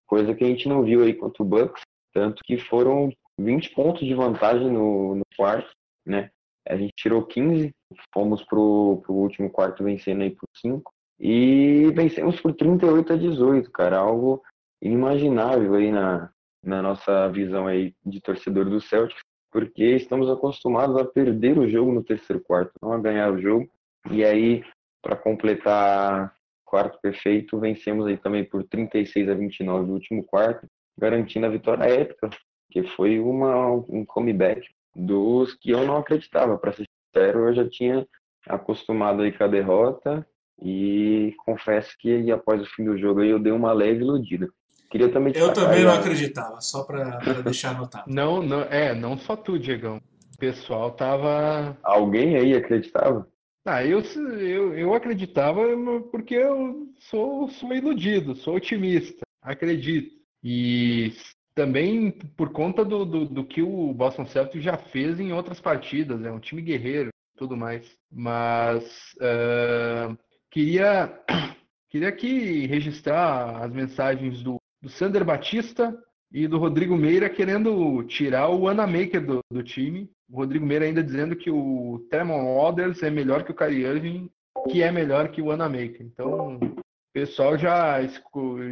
coisa 0.05 0.36
que 0.36 0.43
a 0.43 0.48
gente 0.48 0.69
não 0.69 0.83
viu 0.83 1.01
aí 1.01 1.15
contra 1.15 1.41
o 1.41 1.45
Bucks, 1.45 1.81
tanto 2.13 2.43
que 2.43 2.55
foram 2.55 3.12
20 3.39 3.74
pontos 3.74 4.05
de 4.05 4.13
vantagem 4.13 4.69
no, 4.69 5.15
no 5.15 5.24
quarto, 5.36 5.71
né? 6.05 6.29
A 6.67 6.77
gente 6.77 6.93
tirou 6.95 7.25
15, 7.25 7.71
fomos 8.13 8.43
pro, 8.43 9.01
pro 9.03 9.15
último 9.15 9.50
quarto 9.50 9.83
vencendo 9.83 10.21
aí 10.21 10.29
por 10.29 10.48
5 10.57 10.91
e 11.19 11.91
vencemos 11.95 12.39
por 12.39 12.53
38 12.53 13.13
a 13.13 13.15
18, 13.15 13.71
cara, 13.71 13.98
algo 13.98 14.43
inimaginável 14.79 15.74
aí 15.74 15.91
na, 15.91 16.29
na 16.63 16.83
nossa 16.83 17.27
visão 17.29 17.65
aí 17.65 17.95
de 18.05 18.21
torcedor 18.21 18.69
do 18.69 18.79
Celtics, 18.79 19.24
porque 19.51 19.86
estamos 19.86 20.29
acostumados 20.29 20.95
a 20.98 21.03
perder 21.03 21.57
o 21.57 21.67
jogo 21.67 21.91
no 21.91 22.03
terceiro 22.03 22.43
quarto, 22.43 22.74
não 22.79 22.93
a 22.93 23.00
ganhar 23.00 23.33
o 23.33 23.41
jogo. 23.41 23.67
E 24.11 24.23
aí, 24.23 24.63
para 25.01 25.15
completar 25.15 26.33
quarto 26.65 26.99
perfeito, 27.01 27.59
vencemos 27.59 28.05
aí 28.05 28.17
também 28.17 28.43
por 28.43 28.63
36 28.63 29.29
a 29.29 29.33
29 29.33 29.87
no 29.87 29.93
último 29.93 30.23
quarto, 30.23 30.67
garantindo 30.97 31.45
a 31.45 31.49
vitória 31.49 31.83
épica, 31.83 32.29
que 32.71 32.83
foi 32.95 33.19
uma, 33.19 33.67
um 33.71 34.05
comeback 34.05 34.67
dos 34.95 35.53
que 35.55 35.71
eu 35.71 35.85
não 35.85 35.97
acreditava. 35.97 36.57
Para 36.57 36.73
ser 36.73 36.85
sincero, 37.13 37.47
eu 37.47 37.53
já 37.53 37.69
tinha 37.69 38.07
acostumado 38.47 39.21
aí 39.21 39.31
com 39.31 39.43
a 39.43 39.47
derrota 39.47 40.25
e 40.61 41.33
confesso 41.45 41.95
que 41.99 42.31
após 42.31 42.61
o 42.61 42.65
fim 42.65 42.85
do 42.85 42.97
jogo 42.97 43.21
aí 43.21 43.29
eu 43.29 43.39
dei 43.39 43.51
uma 43.51 43.71
leve 43.71 44.01
iludida. 44.01 44.47
Queria 44.89 45.09
também 45.09 45.33
Eu 45.35 45.53
também 45.53 45.83
não 45.83 45.93
acreditava, 45.93 46.59
só 46.61 46.83
para 46.83 47.17
deixar 47.43 47.75
anotado. 47.75 48.11
Não, 48.11 48.41
não, 48.41 48.61
é, 48.61 48.93
não 48.93 49.17
só 49.17 49.35
tu, 49.35 49.59
Diegão. 49.59 50.01
O 50.33 50.37
pessoal 50.39 50.91
tava. 50.91 51.77
Alguém 51.83 52.35
aí 52.35 52.55
acreditava? 52.55 53.27
Ah, 53.71 53.85
eu, 53.85 54.01
eu, 54.01 54.73
eu 54.73 54.93
acreditava 54.95 55.61
porque 56.11 56.33
eu 56.33 56.91
sou, 57.01 57.47
sou 57.49 57.71
iludido, 57.71 58.35
sou 58.35 58.55
otimista, 58.55 59.21
acredito. 59.43 60.11
E 60.43 61.13
também 61.53 62.09
por 62.35 62.51
conta 62.51 62.83
do, 62.83 63.05
do, 63.05 63.25
do, 63.25 63.45
que 63.45 63.61
o 63.61 63.93
Boston 63.93 64.25
Celtics 64.25 64.63
já 64.63 64.75
fez 64.75 65.19
em 65.19 65.31
outras 65.33 65.61
partidas, 65.61 66.25
é 66.25 66.31
um 66.31 66.39
time 66.39 66.63
guerreiro 66.63 67.11
tudo 67.38 67.55
mais. 67.55 67.95
Mas 68.11 68.83
uh, 69.17 70.17
queria, 70.49 71.13
queria 71.89 72.09
aqui 72.09 72.65
registrar 72.65 73.63
as 73.63 73.71
mensagens 73.71 74.41
do, 74.41 74.59
do 74.81 74.89
Sander 74.89 75.23
Batista 75.23 75.95
e 76.31 76.48
do 76.48 76.57
Rodrigo 76.57 76.95
Meira 76.95 77.29
querendo 77.29 78.03
tirar 78.03 78.50
o 78.50 78.67
Anamaker 78.67 79.25
do, 79.25 79.39
do 79.51 79.63
time. 79.63 80.09
O 80.29 80.38
Rodrigo 80.38 80.65
Meira 80.65 80.86
ainda 80.86 81.03
dizendo 81.03 81.36
que 81.36 81.50
o 81.50 82.05
Tremon 82.09 82.55
Waters 82.55 83.01
é 83.01 83.09
melhor 83.09 83.43
que 83.43 83.51
o 83.51 83.55
Kyrie 83.55 83.86
Irving, 83.86 84.29
que 84.69 84.83
é 84.83 84.91
melhor 84.91 85.29
que 85.29 85.41
o 85.41 85.51
Anamaker. 85.51 86.01
Então, 86.01 86.57
o 86.57 86.75
pessoal 87.12 87.57
já, 87.57 88.00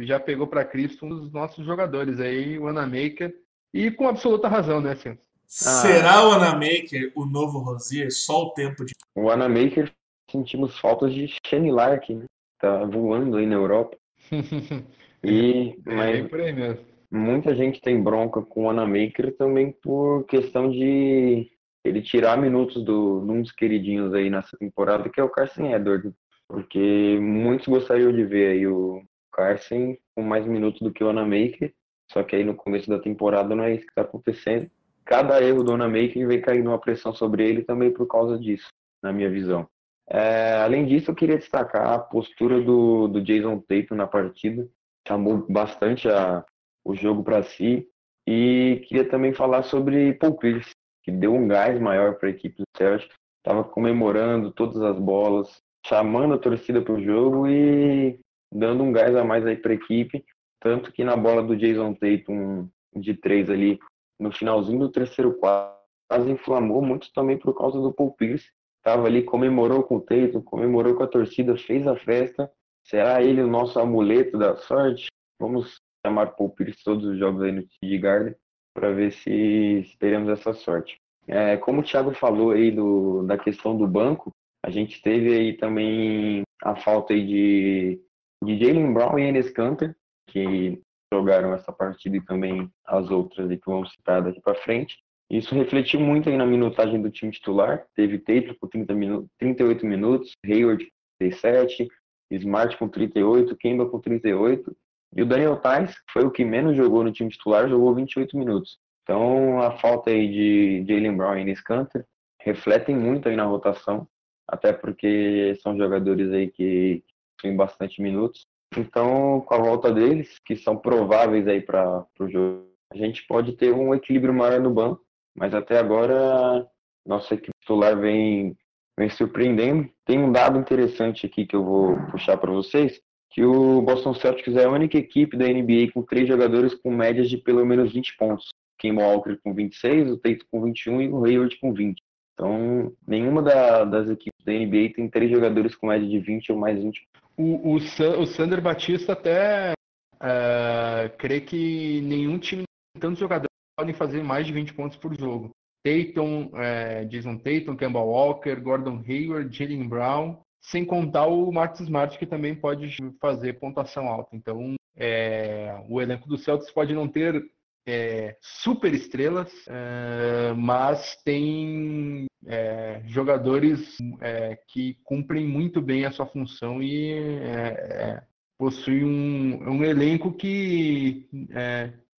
já 0.02 0.20
pegou 0.20 0.46
para 0.46 0.64
Cristo 0.64 1.04
um 1.04 1.08
dos 1.08 1.32
nossos 1.32 1.66
jogadores 1.66 2.20
aí, 2.20 2.58
o 2.58 2.68
Anamaker, 2.68 3.34
e 3.74 3.90
com 3.90 4.08
absoluta 4.08 4.48
razão, 4.48 4.80
né, 4.80 4.94
Sim? 4.94 5.18
Será 5.48 6.28
o 6.28 6.32
Anamaker 6.32 7.10
o 7.16 7.24
novo 7.24 7.58
Rosier? 7.60 8.12
Só 8.12 8.44
o 8.44 8.50
tempo 8.50 8.84
de. 8.84 8.92
O 9.16 9.30
Anamaker 9.30 9.90
sentimos 10.30 10.78
faltas 10.78 11.12
de 11.14 11.26
Shane 11.46 11.72
Larkin, 11.72 12.16
né? 12.16 12.24
Tá 12.60 12.84
voando 12.84 13.38
aí 13.38 13.46
na 13.46 13.54
Europa. 13.54 13.96
e, 15.24 15.74
é, 15.86 15.94
mas 15.94 16.28
por 16.28 16.40
aí 16.40 16.52
mesmo. 16.52 16.84
Muita 17.10 17.54
gente 17.54 17.80
tem 17.80 18.02
bronca 18.02 18.42
com 18.42 18.64
o 18.64 18.70
Anamaker 18.70 19.36
também 19.36 19.72
por 19.72 20.24
questão 20.24 20.70
de 20.70 21.50
ele 21.84 22.02
tirar 22.02 22.36
minutos 22.36 22.84
do, 22.84 23.24
de 23.24 23.30
um 23.32 23.42
dos 23.42 23.52
queridinhos 23.52 24.12
aí 24.12 24.28
nessa 24.28 24.56
temporada, 24.58 25.08
que 25.08 25.20
é 25.20 25.24
o 25.24 25.30
Carson 25.30 25.66
Edwards 25.66 26.14
porque 26.48 27.18
muitos 27.20 27.68
gostariam 27.68 28.10
de 28.10 28.24
ver 28.24 28.52
aí 28.52 28.66
o 28.66 29.02
Carson 29.30 29.94
com 30.16 30.22
mais 30.22 30.46
minutos 30.46 30.80
do 30.80 30.90
que 30.90 31.04
o 31.04 31.10
Anamaker, 31.10 31.72
só 32.10 32.22
que 32.22 32.34
aí 32.34 32.42
no 32.42 32.54
começo 32.54 32.88
da 32.88 32.98
temporada 32.98 33.54
não 33.54 33.64
é 33.64 33.74
isso 33.74 33.84
que 33.84 33.90
está 33.90 34.02
acontecendo. 34.02 34.68
Cada 35.04 35.42
erro 35.42 35.62
do 35.62 35.72
Anamaker 35.72 36.26
vem 36.26 36.40
caindo 36.40 36.70
uma 36.70 36.80
pressão 36.80 37.12
sobre 37.12 37.46
ele 37.46 37.62
também 37.62 37.92
por 37.92 38.06
causa 38.06 38.38
disso, 38.38 38.68
na 39.02 39.12
minha 39.12 39.30
visão. 39.30 39.68
É, 40.08 40.56
além 40.56 40.86
disso, 40.86 41.10
eu 41.10 41.14
queria 41.14 41.36
destacar 41.36 41.92
a 41.92 41.98
postura 41.98 42.60
do, 42.62 43.08
do 43.08 43.22
Jason 43.22 43.58
Tatum 43.60 43.94
na 43.94 44.06
partida, 44.06 44.66
chamou 45.06 45.46
bastante 45.46 46.08
a, 46.08 46.42
o 46.88 46.94
jogo 46.94 47.22
para 47.22 47.42
si, 47.42 47.86
e 48.26 48.82
queria 48.86 49.06
também 49.06 49.34
falar 49.34 49.62
sobre 49.62 50.14
Paul 50.14 50.38
Pierce, 50.38 50.70
que 51.04 51.12
deu 51.12 51.34
um 51.34 51.46
gás 51.46 51.78
maior 51.78 52.14
para 52.14 52.28
a 52.28 52.32
equipe 52.32 52.56
do 52.56 52.64
Celtics, 52.74 53.14
estava 53.38 53.62
comemorando 53.62 54.50
todas 54.50 54.80
as 54.80 54.98
bolas, 54.98 55.60
chamando 55.86 56.32
a 56.32 56.38
torcida 56.38 56.80
para 56.80 56.94
o 56.94 57.02
jogo 57.02 57.46
e 57.46 58.18
dando 58.52 58.82
um 58.82 58.90
gás 58.90 59.14
a 59.14 59.22
mais 59.22 59.46
aí 59.46 59.56
para 59.56 59.72
a 59.72 59.74
equipe. 59.74 60.24
Tanto 60.60 60.90
que 60.90 61.04
na 61.04 61.14
bola 61.14 61.42
do 61.42 61.56
Jason 61.56 61.92
Tatum 61.92 62.68
de 62.96 63.14
três 63.14 63.50
ali, 63.50 63.78
no 64.18 64.32
finalzinho 64.32 64.78
do 64.78 64.90
terceiro 64.90 65.34
quarto, 65.34 65.78
quase 66.10 66.30
inflamou 66.30 66.80
muito 66.80 67.12
também 67.12 67.36
por 67.38 67.54
causa 67.56 67.78
do 67.78 67.92
Paul 67.92 68.14
Pierce. 68.14 68.50
Estava 68.78 69.06
ali, 69.06 69.22
comemorou 69.22 69.82
com 69.82 69.96
o 69.96 70.00
Tatum, 70.00 70.40
comemorou 70.40 70.94
com 70.94 71.02
a 71.02 71.06
torcida, 71.06 71.56
fez 71.56 71.86
a 71.86 71.96
festa. 71.96 72.50
Será 72.82 73.22
ele 73.22 73.42
o 73.42 73.46
nosso 73.46 73.78
amuleto 73.78 74.38
da 74.38 74.56
sorte? 74.56 75.08
Vamos 75.38 75.78
chamar 76.08 76.34
Paul 76.34 76.50
Pierce 76.50 76.82
todos 76.82 77.04
os 77.04 77.18
jogos 77.18 77.42
aí 77.42 77.52
no 77.52 77.62
TD 77.62 77.98
Garden 77.98 78.34
para 78.74 78.90
ver 78.90 79.12
se, 79.12 79.84
se 79.84 79.98
teremos 79.98 80.28
essa 80.28 80.52
sorte. 80.52 80.98
É, 81.26 81.56
como 81.58 81.80
o 81.80 81.84
Thiago 81.84 82.14
falou 82.14 82.52
aí 82.52 82.70
do, 82.70 83.22
da 83.24 83.36
questão 83.36 83.76
do 83.76 83.86
banco, 83.86 84.32
a 84.64 84.70
gente 84.70 85.02
teve 85.02 85.34
aí 85.34 85.56
também 85.56 86.42
a 86.62 86.74
falta 86.74 87.12
aí 87.12 87.26
de, 87.26 88.00
de 88.42 88.58
Jalen 88.58 88.92
Brown 88.92 89.18
e 89.18 89.22
Enes 89.22 89.50
Kanter, 89.50 89.94
que 90.28 90.80
jogaram 91.12 91.52
essa 91.52 91.72
partida 91.72 92.16
e 92.16 92.24
também 92.24 92.70
as 92.86 93.10
outras 93.10 93.48
que 93.48 93.60
vamos 93.66 93.92
citar 93.92 94.22
daqui 94.22 94.40
para 94.40 94.54
frente. 94.54 94.98
Isso 95.30 95.54
refletiu 95.54 96.00
muito 96.00 96.30
aí 96.30 96.36
na 96.36 96.46
minutagem 96.46 97.00
do 97.00 97.10
time 97.10 97.30
titular. 97.30 97.86
Teve 97.94 98.18
Tatum 98.18 98.54
com 98.58 98.66
30 98.66 98.94
minu 98.94 99.26
38 99.38 99.84
minutos, 99.84 100.32
Hayward 100.44 100.84
com 100.84 100.90
37, 101.20 101.88
Smart 102.30 102.76
com 102.78 102.88
38, 102.88 103.56
Kemba 103.56 103.86
com 103.86 104.00
38. 104.00 104.74
E 105.16 105.22
o 105.22 105.26
Daniel 105.26 105.56
Tais, 105.56 105.94
foi 106.12 106.24
o 106.24 106.30
que 106.30 106.44
menos 106.44 106.76
jogou 106.76 107.02
no 107.02 107.12
time 107.12 107.30
titular, 107.30 107.68
jogou 107.68 107.94
28 107.94 108.36
minutos. 108.36 108.78
Então 109.02 109.60
a 109.60 109.78
falta 109.78 110.10
aí 110.10 110.28
de 110.28 110.84
Jalen 110.86 111.16
Brown 111.16 111.36
e 111.36 111.40
Enes 111.40 111.62
Kanter 111.62 112.04
refletem 112.40 112.96
muito 112.96 113.28
aí 113.28 113.36
na 113.36 113.44
rotação 113.44 114.06
até 114.48 114.72
porque 114.72 115.56
são 115.62 115.76
jogadores 115.76 116.32
aí 116.32 116.50
que 116.50 117.04
têm 117.40 117.54
bastante 117.54 118.00
minutos. 118.00 118.46
Então, 118.76 119.42
com 119.42 119.54
a 119.54 119.58
volta 119.58 119.92
deles, 119.92 120.38
que 120.44 120.56
são 120.56 120.76
prováveis 120.76 121.46
aí 121.46 121.60
para 121.60 122.06
o 122.18 122.28
jogo, 122.28 122.66
a 122.90 122.96
gente 122.96 123.26
pode 123.26 123.52
ter 123.52 123.72
um 123.72 123.94
equilíbrio 123.94 124.32
maior 124.32 124.60
no 124.60 124.70
banco, 124.70 125.02
mas 125.36 125.52
até 125.52 125.78
agora 125.78 126.66
nossa 127.06 127.34
equipe 127.34 127.52
titular 127.60 127.98
vem, 127.98 128.56
vem 128.98 129.10
surpreendendo. 129.10 129.88
Tem 130.04 130.18
um 130.18 130.32
dado 130.32 130.58
interessante 130.58 131.26
aqui 131.26 131.46
que 131.46 131.54
eu 131.54 131.64
vou 131.64 131.96
puxar 132.10 132.38
para 132.38 132.50
vocês, 132.50 133.00
que 133.30 133.44
o 133.44 133.82
Boston 133.82 134.14
Celtics 134.14 134.56
é 134.56 134.64
a 134.64 134.70
única 134.70 134.96
equipe 134.96 135.36
da 135.36 135.46
NBA 135.46 135.92
com 135.92 136.02
três 136.02 136.26
jogadores 136.26 136.74
com 136.74 136.90
médias 136.90 137.28
de 137.28 137.36
pelo 137.36 137.64
menos 137.64 137.92
20 137.92 138.16
pontos. 138.16 138.48
Kim 138.78 138.92
Walker 138.92 139.36
com 139.42 139.52
26, 139.52 140.12
o 140.12 140.20
com 140.50 140.64
21 140.64 141.02
e 141.02 141.08
o 141.08 141.24
Hayward 141.24 141.58
com 141.58 141.72
20. 141.72 142.00
Então, 142.32 142.92
nenhuma 143.06 143.42
da, 143.42 143.84
das 143.84 144.08
equipes 144.08 144.44
da 144.44 144.52
NBA 144.52 144.94
tem 144.94 145.08
três 145.10 145.30
jogadores 145.30 145.74
com 145.74 145.88
média 145.88 146.08
de 146.08 146.20
20 146.20 146.52
ou 146.52 146.58
mais 146.58 146.80
20. 146.80 147.02
O, 147.36 147.72
o, 147.72 147.74
o 147.74 148.26
Sander 148.26 148.62
Batista 148.62 149.12
até 149.12 149.72
uh, 150.14 151.16
crê 151.18 151.40
que 151.40 152.00
nenhum 152.02 152.38
time 152.38 152.62
tem 152.94 153.00
tantos 153.00 153.18
jogadores 153.18 153.48
podem 153.76 153.94
fazer 153.94 154.22
mais 154.22 154.46
de 154.46 154.52
20 154.52 154.74
pontos 154.74 154.96
por 154.96 155.16
jogo. 155.18 155.50
Tatum, 155.84 156.50
é, 156.56 157.04
Jason 157.04 157.38
Tatum, 157.38 157.76
Kemba 157.76 158.00
Walker, 158.00 158.56
Gordon 158.56 159.02
Hayward, 159.06 159.56
Jalen 159.56 159.88
Brown, 159.88 160.36
sem 160.60 160.84
contar 160.84 161.26
o 161.26 161.50
Marcus 161.52 161.80
Smart, 161.80 162.18
que 162.18 162.26
também 162.26 162.54
pode 162.54 162.96
fazer 163.20 163.54
pontuação 163.54 164.08
alta. 164.08 164.36
Então, 164.36 164.74
é, 164.96 165.80
o 165.88 166.00
elenco 166.00 166.28
do 166.28 166.36
Celtics 166.36 166.72
pode 166.72 166.94
não 166.94 167.06
ter 167.08 167.42
é, 167.88 168.36
super 168.42 168.92
estrelas, 168.92 169.50
é, 169.66 170.52
mas 170.54 171.16
tem 171.24 172.26
é, 172.46 173.02
jogadores 173.06 173.96
é, 174.20 174.58
que 174.68 174.98
cumprem 175.04 175.46
muito 175.46 175.80
bem 175.80 176.04
a 176.04 176.10
sua 176.10 176.26
função 176.26 176.82
e 176.82 177.12
é, 177.12 177.68
é, 177.68 178.22
possui 178.58 179.04
um, 179.04 179.70
um, 179.70 179.84
elenco 179.84 180.32
que 180.32 181.28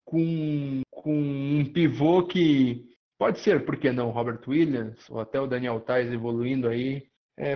com, 0.03 0.81
com 0.89 1.13
um 1.13 1.65
pivô 1.71 2.25
que 2.25 2.83
pode 3.19 3.39
ser, 3.39 3.63
por 3.63 3.77
que 3.77 3.91
não, 3.91 4.09
Robert 4.09 4.41
Williams 4.47 5.07
ou 5.09 5.19
até 5.19 5.39
o 5.39 5.45
Daniel 5.47 5.79
Tais 5.81 6.11
evoluindo 6.11 6.67
aí, 6.67 7.03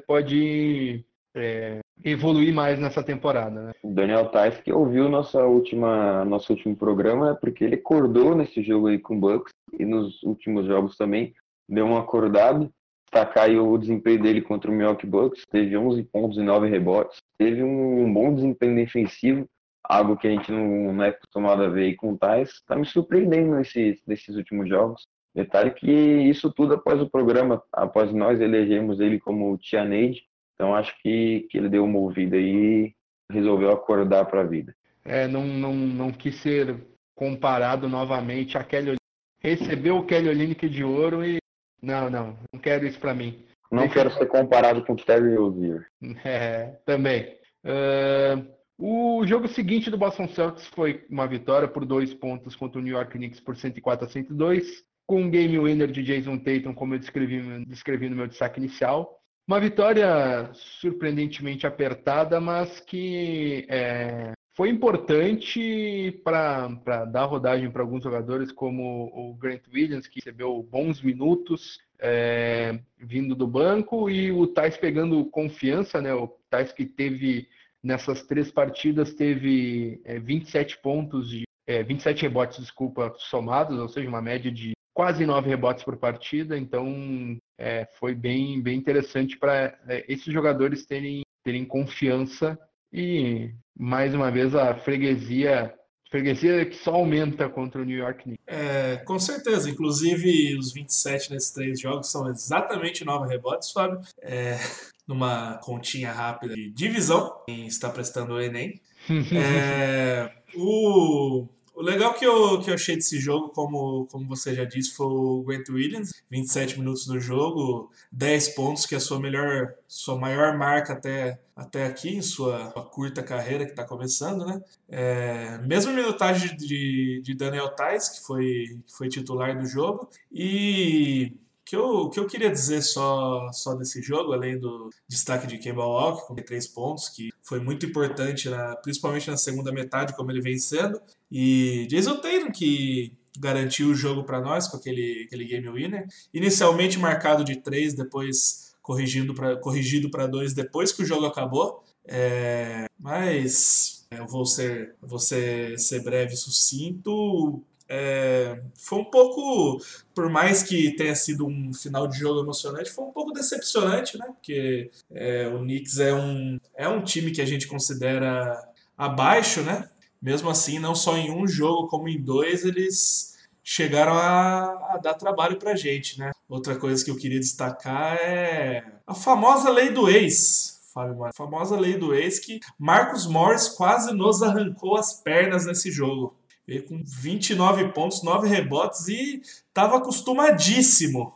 pode 0.01 1.05
é, 1.35 1.79
evoluir 2.03 2.53
mais 2.53 2.79
nessa 2.79 3.03
temporada. 3.03 3.61
Né? 3.61 3.71
O 3.83 3.91
Daniel 3.93 4.29
Tais 4.29 4.57
que 4.59 4.71
ouviu 4.71 5.09
nossa 5.09 5.43
última, 5.45 6.23
nosso 6.25 6.53
último 6.53 6.75
programa, 6.75 7.31
é 7.31 7.33
porque 7.33 7.63
ele 7.63 7.75
acordou 7.75 8.35
nesse 8.35 8.61
jogo 8.61 8.87
aí 8.87 8.99
com 8.99 9.17
o 9.17 9.19
Bucks 9.19 9.53
e 9.77 9.85
nos 9.85 10.21
últimos 10.23 10.65
jogos 10.65 10.97
também 10.97 11.33
deu 11.67 11.85
uma 11.85 11.99
acordada. 11.99 12.69
Destacar 13.05 13.45
aí 13.45 13.59
o 13.59 13.77
desempenho 13.77 14.21
dele 14.21 14.41
contra 14.41 14.71
o 14.71 14.73
Milwaukee 14.73 15.05
Bucks, 15.05 15.43
teve 15.49 15.77
11 15.77 16.03
pontos 16.05 16.37
e 16.37 16.41
9 16.41 16.67
rebotes, 16.67 17.19
teve 17.37 17.63
um 17.63 18.11
bom 18.11 18.33
desempenho 18.33 18.75
defensivo, 18.75 19.45
algo 19.83 20.17
que 20.17 20.27
a 20.27 20.31
gente 20.31 20.51
não, 20.51 20.93
não 20.93 21.03
é 21.03 21.09
acostumado 21.09 21.61
a 21.63 21.69
ver 21.69 21.83
aí 21.83 21.95
com 21.95 22.13
o 22.13 22.17
Tais. 22.17 22.49
Está 22.49 22.75
me 22.75 22.85
surpreendendo 22.85 23.55
nesses, 23.55 24.01
nesses 24.07 24.35
últimos 24.35 24.67
jogos. 24.67 25.05
Detalhe 25.35 25.71
que 25.71 25.91
isso 25.91 26.51
tudo 26.51 26.75
após 26.75 27.01
o 27.01 27.09
programa, 27.09 27.61
após 27.71 28.13
nós 28.13 28.39
elegemos 28.39 28.99
ele 28.99 29.19
como 29.19 29.57
Tia 29.57 29.83
Neide, 29.83 30.23
então 30.53 30.75
acho 30.75 30.95
que, 31.01 31.47
que 31.49 31.57
ele 31.57 31.69
deu 31.69 31.83
uma 31.83 31.99
ouvida 31.99 32.35
aí 32.35 32.93
e 33.29 33.33
resolveu 33.33 33.71
acordar 33.71 34.25
para 34.25 34.41
a 34.41 34.45
vida. 34.45 34.75
É, 35.03 35.27
não, 35.27 35.45
não, 35.45 35.73
não 35.73 36.11
quis 36.11 36.35
ser 36.35 36.77
comparado 37.15 37.89
novamente 37.89 38.57
a 38.57 38.63
Kelly 38.63 38.95
Recebeu 39.39 39.97
o 39.97 40.05
Kelly 40.05 40.29
Olynyk 40.29 40.69
de 40.69 40.85
ouro 40.85 41.25
e 41.25 41.37
não, 41.81 42.09
não, 42.09 42.37
não 42.53 42.59
quero 42.61 42.87
isso 42.87 42.97
para 42.97 43.13
mim. 43.13 43.43
Não 43.69 43.79
Deixa 43.79 43.95
quero 43.95 44.09
eu... 44.09 44.13
ser 44.13 44.25
comparado 44.27 44.85
com 44.85 44.93
o 44.93 44.95
Terry 44.95 45.35
Rozier. 45.35 45.85
É, 46.23 46.77
também. 46.85 47.37
Uh, 47.65 48.47
o 48.77 49.25
jogo 49.25 49.47
seguinte 49.49 49.89
do 49.89 49.97
Boston 49.97 50.27
Celtics 50.29 50.67
foi 50.67 51.05
uma 51.09 51.27
vitória 51.27 51.67
por 51.67 51.85
dois 51.85 52.13
pontos 52.13 52.55
contra 52.55 52.79
o 52.79 52.81
New 52.81 52.93
York 52.93 53.11
Knicks 53.17 53.41
por 53.41 53.55
104 53.57 54.05
a 54.05 54.09
102, 54.09 54.83
com 55.05 55.21
um 55.21 55.29
game 55.29 55.57
winner 55.59 55.91
de 55.91 56.03
Jason 56.03 56.37
Tatum, 56.37 56.73
como 56.73 56.95
eu 56.95 56.99
descrevi, 56.99 57.65
descrevi 57.65 58.09
no 58.09 58.15
meu 58.15 58.27
destaque 58.27 58.59
inicial. 58.59 59.19
Uma 59.47 59.59
vitória 59.59 60.49
surpreendentemente 60.53 61.67
apertada, 61.67 62.39
mas 62.39 62.79
que 62.79 63.65
é, 63.69 64.31
foi 64.55 64.69
importante 64.69 66.21
para 66.23 67.05
dar 67.05 67.25
rodagem 67.25 67.69
para 67.69 67.81
alguns 67.81 68.03
jogadores, 68.03 68.51
como 68.51 69.11
o 69.13 69.33
Grant 69.33 69.63
Williams, 69.73 70.07
que 70.07 70.19
recebeu 70.19 70.61
bons 70.63 71.01
minutos 71.01 71.79
é, 71.99 72.79
vindo 72.97 73.35
do 73.35 73.47
banco, 73.47 74.09
e 74.09 74.31
o 74.31 74.47
Tais 74.47 74.77
pegando 74.77 75.25
confiança, 75.25 76.01
né? 76.01 76.13
O 76.13 76.27
Tais 76.49 76.71
que 76.71 76.85
teve 76.85 77.47
nessas 77.81 78.23
três 78.23 78.51
partidas 78.51 79.13
teve 79.13 79.99
é, 80.05 80.19
27 80.19 80.77
pontos 80.81 81.29
de 81.29 81.43
é, 81.67 81.81
27 81.81 82.21
rebotes, 82.21 82.59
desculpa, 82.59 83.13
somados, 83.17 83.79
ou 83.79 83.89
seja, 83.89 84.07
uma 84.07 84.21
média 84.21 84.51
de 84.51 84.73
quase 85.03 85.25
nove 85.25 85.49
rebotes 85.49 85.83
por 85.83 85.97
partida, 85.97 86.57
então 86.57 87.37
é, 87.57 87.85
foi 87.99 88.15
bem, 88.15 88.61
bem 88.61 88.77
interessante 88.77 89.37
para 89.37 89.77
é, 89.85 90.05
esses 90.07 90.33
jogadores 90.33 90.85
terem, 90.85 91.23
terem 91.43 91.65
confiança 91.65 92.57
e 92.91 93.51
mais 93.77 94.13
uma 94.13 94.31
vez 94.31 94.55
a 94.55 94.73
freguesia 94.75 95.73
freguesia 96.09 96.65
que 96.65 96.77
só 96.77 96.93
aumenta 96.93 97.49
contra 97.49 97.81
o 97.81 97.83
New 97.83 97.97
York 97.97 98.23
Knicks. 98.23 98.45
É, 98.47 98.95
com 98.97 99.19
certeza, 99.19 99.69
inclusive 99.69 100.57
os 100.57 100.71
27 100.71 101.33
nesses 101.33 101.51
três 101.51 101.81
jogos 101.81 102.09
são 102.09 102.29
exatamente 102.29 103.03
nove 103.03 103.27
rebotes, 103.27 103.71
Fábio. 103.71 103.99
É, 104.21 104.57
numa 105.05 105.57
continha 105.57 106.13
rápida 106.13 106.53
de 106.53 106.71
divisão, 106.71 107.41
quem 107.45 107.67
está 107.67 107.89
prestando 107.89 108.35
o 108.35 108.41
Enem. 108.41 108.79
é, 109.35 110.31
o 110.55 111.45
o 111.75 111.81
legal 111.81 112.13
que 112.13 112.25
eu, 112.25 112.59
que 112.61 112.69
eu 112.69 112.75
achei 112.75 112.95
desse 112.95 113.19
jogo, 113.19 113.49
como, 113.49 114.05
como 114.07 114.27
você 114.27 114.53
já 114.53 114.63
disse, 114.63 114.93
foi 114.93 115.07
o 115.07 115.43
Grant 115.43 115.69
Williams. 115.69 116.13
27 116.29 116.79
minutos 116.79 117.05
do 117.07 117.19
jogo, 117.19 117.91
10 118.11 118.49
pontos, 118.49 118.85
que 118.85 118.93
é 118.93 118.97
a 118.97 119.01
sua 119.01 119.19
melhor, 119.19 119.73
sua 119.87 120.15
maior 120.15 120.57
marca 120.57 120.93
até, 120.93 121.39
até 121.55 121.85
aqui, 121.85 122.15
em 122.15 122.21
sua, 122.21 122.71
sua 122.71 122.85
curta 122.85 123.23
carreira 123.23 123.65
que 123.65 123.71
está 123.71 123.83
começando, 123.83 124.45
né? 124.45 124.61
É, 124.87 125.57
mesma 125.59 125.91
minutagem 125.91 126.55
de, 126.55 127.21
de 127.23 127.33
Daniel 127.33 127.69
Tais, 127.69 128.09
que 128.09 128.25
foi, 128.25 128.79
que 128.85 128.93
foi 128.95 129.09
titular 129.09 129.57
do 129.57 129.65
jogo. 129.65 130.09
E 130.31 131.35
que 131.65 131.75
eu, 131.75 132.09
que 132.09 132.19
eu 132.19 132.27
queria 132.27 132.49
dizer 132.49 132.81
só, 132.81 133.51
só 133.51 133.73
desse 133.75 134.01
jogo, 134.01 134.33
além 134.33 134.59
do 134.59 134.89
destaque 135.07 135.47
de 135.47 135.57
Kemba 135.57 135.85
Walker, 135.85 136.27
com 136.27 136.35
três 136.35 136.67
pontos, 136.67 137.09
que 137.09 137.29
foi 137.41 137.59
muito 137.59 137.85
importante, 137.85 138.49
na, 138.49 138.75
principalmente 138.75 139.29
na 139.29 139.37
segunda 139.37 139.71
metade, 139.71 140.15
como 140.15 140.31
ele 140.31 140.41
vem 140.41 140.57
sendo, 140.57 141.01
e 141.31 141.87
Jason 141.89 142.17
Tatum, 142.17 142.51
que 142.51 143.13
garantiu 143.39 143.89
o 143.89 143.95
jogo 143.95 144.23
para 144.23 144.41
nós 144.41 144.67
com 144.67 144.77
aquele, 144.77 145.23
aquele 145.25 145.45
game 145.45 145.69
winner, 145.69 146.05
inicialmente 146.33 146.99
marcado 146.99 147.43
de 147.43 147.55
três, 147.55 147.93
depois 147.93 148.75
corrigindo 148.81 149.33
pra, 149.33 149.55
corrigido 149.55 150.11
para 150.11 150.27
dois 150.27 150.53
depois 150.53 150.91
que 150.91 151.01
o 151.01 151.05
jogo 151.05 151.25
acabou, 151.25 151.83
é, 152.05 152.85
mas 152.99 154.05
eu 154.11 154.27
vou 154.27 154.45
ser, 154.45 154.95
vou 155.01 155.19
ser, 155.19 155.79
ser 155.79 156.03
breve 156.03 156.33
e 156.33 156.37
sucinto 156.37 157.63
é, 157.87 158.61
foi 158.75 158.99
um 158.99 159.05
pouco, 159.05 159.83
por 160.15 160.29
mais 160.29 160.63
que 160.63 160.95
tenha 160.95 161.15
sido 161.15 161.45
um 161.45 161.73
final 161.73 162.07
de 162.07 162.17
jogo 162.17 162.41
emocionante, 162.41 162.91
foi 162.91 163.05
um 163.05 163.11
pouco 163.11 163.33
decepcionante, 163.33 164.17
né? 164.17 164.25
Porque 164.27 164.89
é, 165.11 165.47
o 165.47 165.59
Knicks 165.59 165.99
é 165.99 166.13
um, 166.13 166.59
é 166.75 166.87
um 166.87 167.03
time 167.03 167.31
que 167.31 167.41
a 167.41 167.45
gente 167.45 167.67
considera 167.67 168.57
abaixo, 168.97 169.61
né? 169.61 169.89
Mesmo 170.21 170.49
assim, 170.49 170.79
não 170.79 170.95
só 170.95 171.17
em 171.17 171.31
um 171.31 171.47
jogo, 171.47 171.87
como 171.87 172.07
em 172.07 172.21
dois, 172.21 172.63
eles 172.63 173.33
chegaram 173.63 174.13
a, 174.13 174.93
a 174.93 174.97
dar 174.97 175.13
trabalho 175.13 175.57
pra 175.57 175.75
gente, 175.75 176.19
né? 176.19 176.31
Outra 176.49 176.77
coisa 176.77 177.03
que 177.03 177.11
eu 177.11 177.17
queria 177.17 177.39
destacar 177.39 178.17
é 178.17 178.83
a 179.05 179.13
famosa 179.13 179.69
lei 179.69 179.89
do 179.89 180.09
ex. 180.09 180.81
Fábio, 180.93 181.23
a 181.25 181.33
famosa 181.33 181.79
lei 181.79 181.97
do 181.97 182.13
ex 182.13 182.37
que 182.37 182.59
Marcos 182.77 183.25
Morris 183.25 183.67
quase 183.67 184.13
nos 184.13 184.43
arrancou 184.43 184.95
as 184.95 185.13
pernas 185.13 185.65
nesse 185.65 185.91
jogo. 185.91 186.35
Veio 186.65 186.85
com 186.87 187.03
29 187.03 187.91
pontos, 187.91 188.23
9 188.23 188.47
rebotes 188.47 189.07
e 189.07 189.41
estava 189.41 189.97
acostumadíssimo 189.97 191.35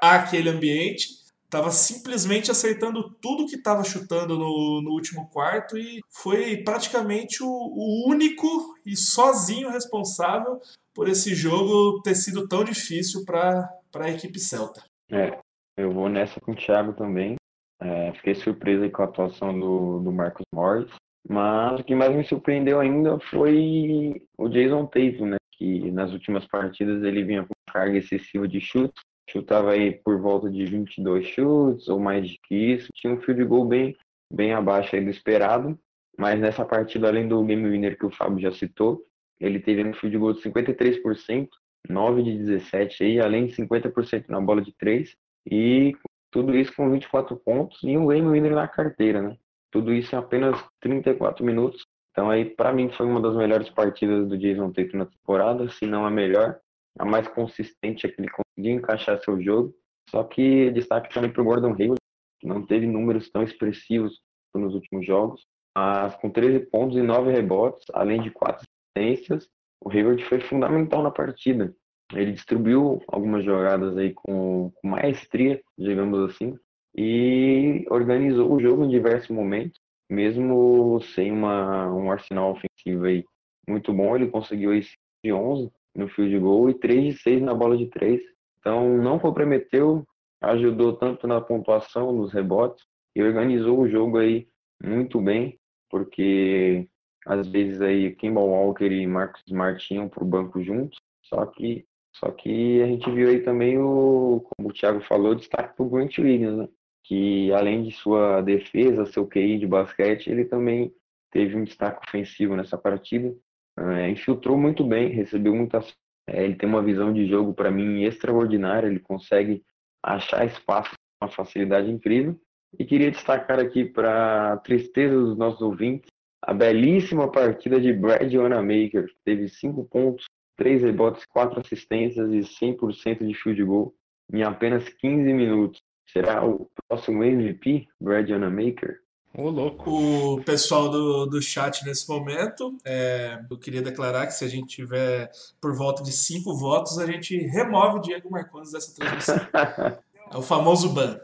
àquele 0.00 0.48
ambiente. 0.48 1.26
Estava 1.44 1.70
simplesmente 1.70 2.50
acertando 2.50 3.10
tudo 3.20 3.46
que 3.46 3.54
estava 3.54 3.84
chutando 3.84 4.36
no, 4.36 4.82
no, 4.82 4.90
último 4.90 5.28
quarto 5.28 5.78
e 5.78 6.00
foi 6.10 6.56
praticamente 6.64 7.42
o, 7.42 7.48
o 7.48 8.08
único 8.08 8.74
e 8.84 8.96
sozinho 8.96 9.70
responsável 9.70 10.60
por 10.92 11.08
esse 11.08 11.34
jogo 11.34 12.02
ter 12.02 12.16
sido 12.16 12.48
tão 12.48 12.64
difícil 12.64 13.24
para 13.24 13.70
a 13.94 14.10
equipe 14.10 14.40
celta. 14.40 14.82
É, 15.10 15.38
eu 15.76 15.92
vou 15.92 16.08
nessa 16.08 16.40
com 16.40 16.52
o 16.52 16.56
Thiago 16.56 16.94
também. 16.94 17.36
É, 17.80 18.12
fiquei 18.14 18.34
surpreso 18.34 18.90
com 18.90 19.02
a 19.02 19.04
atuação 19.04 19.58
do, 19.58 20.00
do 20.00 20.10
Marcos 20.10 20.44
Morris. 20.52 20.90
Mas 21.28 21.80
o 21.80 21.84
que 21.84 21.94
mais 21.94 22.14
me 22.14 22.24
surpreendeu 22.24 22.78
ainda 22.80 23.18
foi 23.18 24.22
o 24.38 24.48
Jason 24.48 24.86
Tatum, 24.86 25.26
né? 25.26 25.36
Que 25.52 25.90
nas 25.90 26.12
últimas 26.12 26.46
partidas 26.46 27.02
ele 27.02 27.24
vinha 27.24 27.42
com 27.42 27.54
carga 27.72 27.98
excessiva 27.98 28.46
de 28.46 28.60
chutes, 28.60 29.02
chutava 29.28 29.72
aí 29.72 29.92
por 29.92 30.20
volta 30.20 30.48
de 30.48 30.64
22 30.64 31.26
chutes 31.26 31.88
ou 31.88 31.98
mais 31.98 32.30
que 32.46 32.54
isso, 32.54 32.88
tinha 32.94 33.12
um 33.12 33.20
field 33.20 33.44
goal 33.44 33.66
bem, 33.66 33.96
bem 34.32 34.52
abaixo 34.52 34.94
aí 34.94 35.04
do 35.04 35.10
esperado, 35.10 35.78
mas 36.16 36.40
nessa 36.40 36.64
partida, 36.64 37.08
além 37.08 37.28
do 37.28 37.44
game 37.44 37.68
winner 37.68 37.98
que 37.98 38.06
o 38.06 38.10
Fábio 38.10 38.38
já 38.38 38.52
citou, 38.52 39.02
ele 39.40 39.60
teve 39.60 39.84
um 39.84 39.92
field 39.92 40.16
goal 40.16 40.32
de 40.32 40.40
53%, 40.42 41.48
9 41.88 42.22
de 42.22 42.38
17 42.38 43.04
aí, 43.04 43.20
além 43.20 43.46
de 43.46 43.54
50% 43.54 44.28
na 44.28 44.40
bola 44.40 44.62
de 44.62 44.72
3, 44.72 45.14
e 45.50 45.94
tudo 46.30 46.56
isso 46.56 46.74
com 46.74 46.90
24 46.90 47.36
pontos 47.36 47.82
e 47.82 47.96
um 47.96 48.06
game 48.06 48.28
winner 48.28 48.54
na 48.54 48.66
carteira, 48.66 49.22
né? 49.22 49.36
Tudo 49.70 49.92
isso 49.92 50.14
em 50.14 50.18
apenas 50.18 50.62
34 50.80 51.44
minutos. 51.44 51.84
Então 52.10 52.30
aí, 52.30 52.44
para 52.44 52.72
mim, 52.72 52.90
foi 52.90 53.06
uma 53.06 53.20
das 53.20 53.36
melhores 53.36 53.68
partidas 53.70 54.28
do 54.28 54.38
Jason 54.38 54.72
Tatum 54.72 54.98
na 54.98 55.06
temporada, 55.06 55.68
se 55.68 55.86
não 55.86 56.06
a 56.06 56.10
melhor, 56.10 56.58
a 56.98 57.04
mais 57.04 57.28
consistente 57.28 58.06
é 58.06 58.10
que 58.10 58.20
ele 58.20 58.30
conseguiu 58.30 58.74
encaixar 58.74 59.20
seu 59.22 59.40
jogo. 59.40 59.74
Só 60.08 60.24
que 60.24 60.70
destaque 60.70 61.12
também 61.12 61.30
para 61.30 61.42
o 61.42 61.44
Gordon 61.44 61.74
Hayward, 61.78 62.00
que 62.40 62.46
não 62.46 62.64
teve 62.64 62.86
números 62.86 63.30
tão 63.30 63.42
expressivos 63.42 64.20
nos 64.54 64.74
últimos 64.74 65.04
jogos, 65.04 65.44
mas 65.76 66.14
com 66.16 66.30
13 66.30 66.60
pontos 66.70 66.96
e 66.96 67.02
9 67.02 67.30
rebotes, 67.30 67.84
além 67.92 68.22
de 68.22 68.30
4 68.30 68.62
assistências, 68.96 69.48
o 69.84 69.90
Hayward 69.90 70.24
foi 70.24 70.40
fundamental 70.40 71.02
na 71.02 71.10
partida. 71.10 71.74
Ele 72.14 72.32
distribuiu 72.32 73.02
algumas 73.08 73.44
jogadas 73.44 73.96
aí 73.96 74.14
com, 74.14 74.70
com 74.74 74.88
maestria, 74.88 75.60
digamos 75.76 76.30
assim, 76.30 76.56
e 76.96 77.84
organizou 77.90 78.50
o 78.52 78.60
jogo 78.60 78.84
em 78.84 78.88
diversos 78.88 79.28
momentos, 79.28 79.78
mesmo 80.08 81.00
sem 81.14 81.30
uma, 81.30 81.92
um 81.92 82.10
arsenal 82.10 82.52
ofensivo 82.52 83.04
aí 83.04 83.24
muito 83.68 83.92
bom, 83.92 84.14
ele 84.16 84.28
conseguiu 84.28 84.70
aí 84.70 84.80
de 85.24 85.32
11 85.32 85.70
no 85.94 86.08
field 86.08 86.38
goal 86.38 86.70
e 86.70 86.74
3 86.74 87.14
de 87.14 87.20
6 87.20 87.42
na 87.42 87.52
bola 87.52 87.76
de 87.76 87.86
3. 87.86 88.20
Então 88.60 88.96
não 88.98 89.18
comprometeu, 89.18 90.04
ajudou 90.40 90.96
tanto 90.96 91.26
na 91.26 91.40
pontuação, 91.40 92.12
nos 92.12 92.32
rebotes 92.32 92.84
e 93.14 93.22
organizou 93.22 93.80
o 93.80 93.88
jogo 93.88 94.18
aí 94.18 94.46
muito 94.82 95.20
bem, 95.20 95.58
porque 95.90 96.88
às 97.26 97.46
vezes 97.48 97.80
aí 97.80 98.14
Kimball 98.14 98.48
Walker 98.48 98.86
e 98.86 99.06
Marcos 99.06 99.42
Smart 99.46 99.84
tinham 99.86 100.08
para 100.08 100.22
o 100.22 100.26
banco 100.26 100.62
juntos, 100.62 100.98
só 101.22 101.44
que 101.46 101.84
só 102.14 102.30
que 102.30 102.80
a 102.80 102.86
gente 102.86 103.10
viu 103.10 103.28
aí 103.28 103.42
também 103.42 103.78
o, 103.78 104.40
como 104.40 104.70
o 104.70 104.72
Thiago 104.72 105.02
falou, 105.02 105.34
destaque 105.34 105.76
para 105.76 105.84
o 105.84 105.88
Grant 105.90 106.16
Williams, 106.16 106.56
né? 106.56 106.68
Que 107.06 107.52
além 107.52 107.84
de 107.84 107.92
sua 107.92 108.40
defesa, 108.40 109.06
seu 109.06 109.26
QI 109.26 109.58
de 109.58 109.66
basquete, 109.66 110.28
ele 110.28 110.44
também 110.44 110.92
teve 111.30 111.56
um 111.56 111.62
destaque 111.62 112.06
ofensivo 112.06 112.56
nessa 112.56 112.76
partida. 112.76 113.34
É, 113.78 114.10
infiltrou 114.10 114.58
muito 114.58 114.82
bem, 114.84 115.10
recebeu 115.10 115.54
muitas. 115.54 115.94
É, 116.28 116.44
ele 116.44 116.56
tem 116.56 116.68
uma 116.68 116.82
visão 116.82 117.12
de 117.12 117.26
jogo 117.26 117.54
para 117.54 117.70
mim 117.70 118.02
extraordinária. 118.02 118.88
Ele 118.88 118.98
consegue 118.98 119.62
achar 120.02 120.44
espaço 120.44 120.90
com 120.90 121.26
uma 121.26 121.30
facilidade 121.30 121.90
incrível. 121.90 122.38
E 122.76 122.84
queria 122.84 123.10
destacar 123.10 123.60
aqui 123.60 123.84
para 123.84 124.56
tristeza 124.58 125.14
dos 125.14 125.36
nossos 125.36 125.60
ouvintes 125.60 126.10
a 126.42 126.52
belíssima 126.52 127.30
partida 127.30 127.80
de 127.80 127.92
Brad 127.92 128.32
Wanamaker. 128.32 129.06
Teve 129.24 129.48
cinco 129.48 129.84
pontos, 129.84 130.26
três 130.56 130.82
rebotes, 130.82 131.24
quatro 131.24 131.60
assistências 131.60 132.32
e 132.32 132.40
100% 132.40 133.26
de 133.26 133.34
field 133.34 133.62
goal 133.62 133.94
em 134.32 134.42
apenas 134.42 134.88
15 134.88 135.32
minutos. 135.32 135.80
Será 136.12 136.44
o 136.44 136.68
próximo 136.88 137.22
MVP, 137.24 137.88
Brad 138.00 138.28
Maker? 138.30 139.00
Ô, 139.36 139.50
louco. 139.50 139.90
O 139.90 140.44
pessoal 140.44 140.88
do, 140.88 141.26
do 141.26 141.42
chat 141.42 141.84
nesse 141.84 142.08
momento, 142.08 142.74
é, 142.84 143.38
eu 143.50 143.58
queria 143.58 143.82
declarar 143.82 144.26
que 144.26 144.32
se 144.32 144.44
a 144.44 144.48
gente 144.48 144.76
tiver 144.76 145.30
por 145.60 145.76
volta 145.76 146.02
de 146.02 146.10
cinco 146.10 146.56
votos, 146.56 146.98
a 146.98 147.04
gente 147.04 147.36
remove 147.36 148.00
Diego 148.00 148.30
Marcondes 148.30 148.72
dessa 148.72 148.94
transmissão. 148.94 149.36
é 150.32 150.36
o 150.36 150.40
famoso 150.40 150.88
ban. 150.88 151.20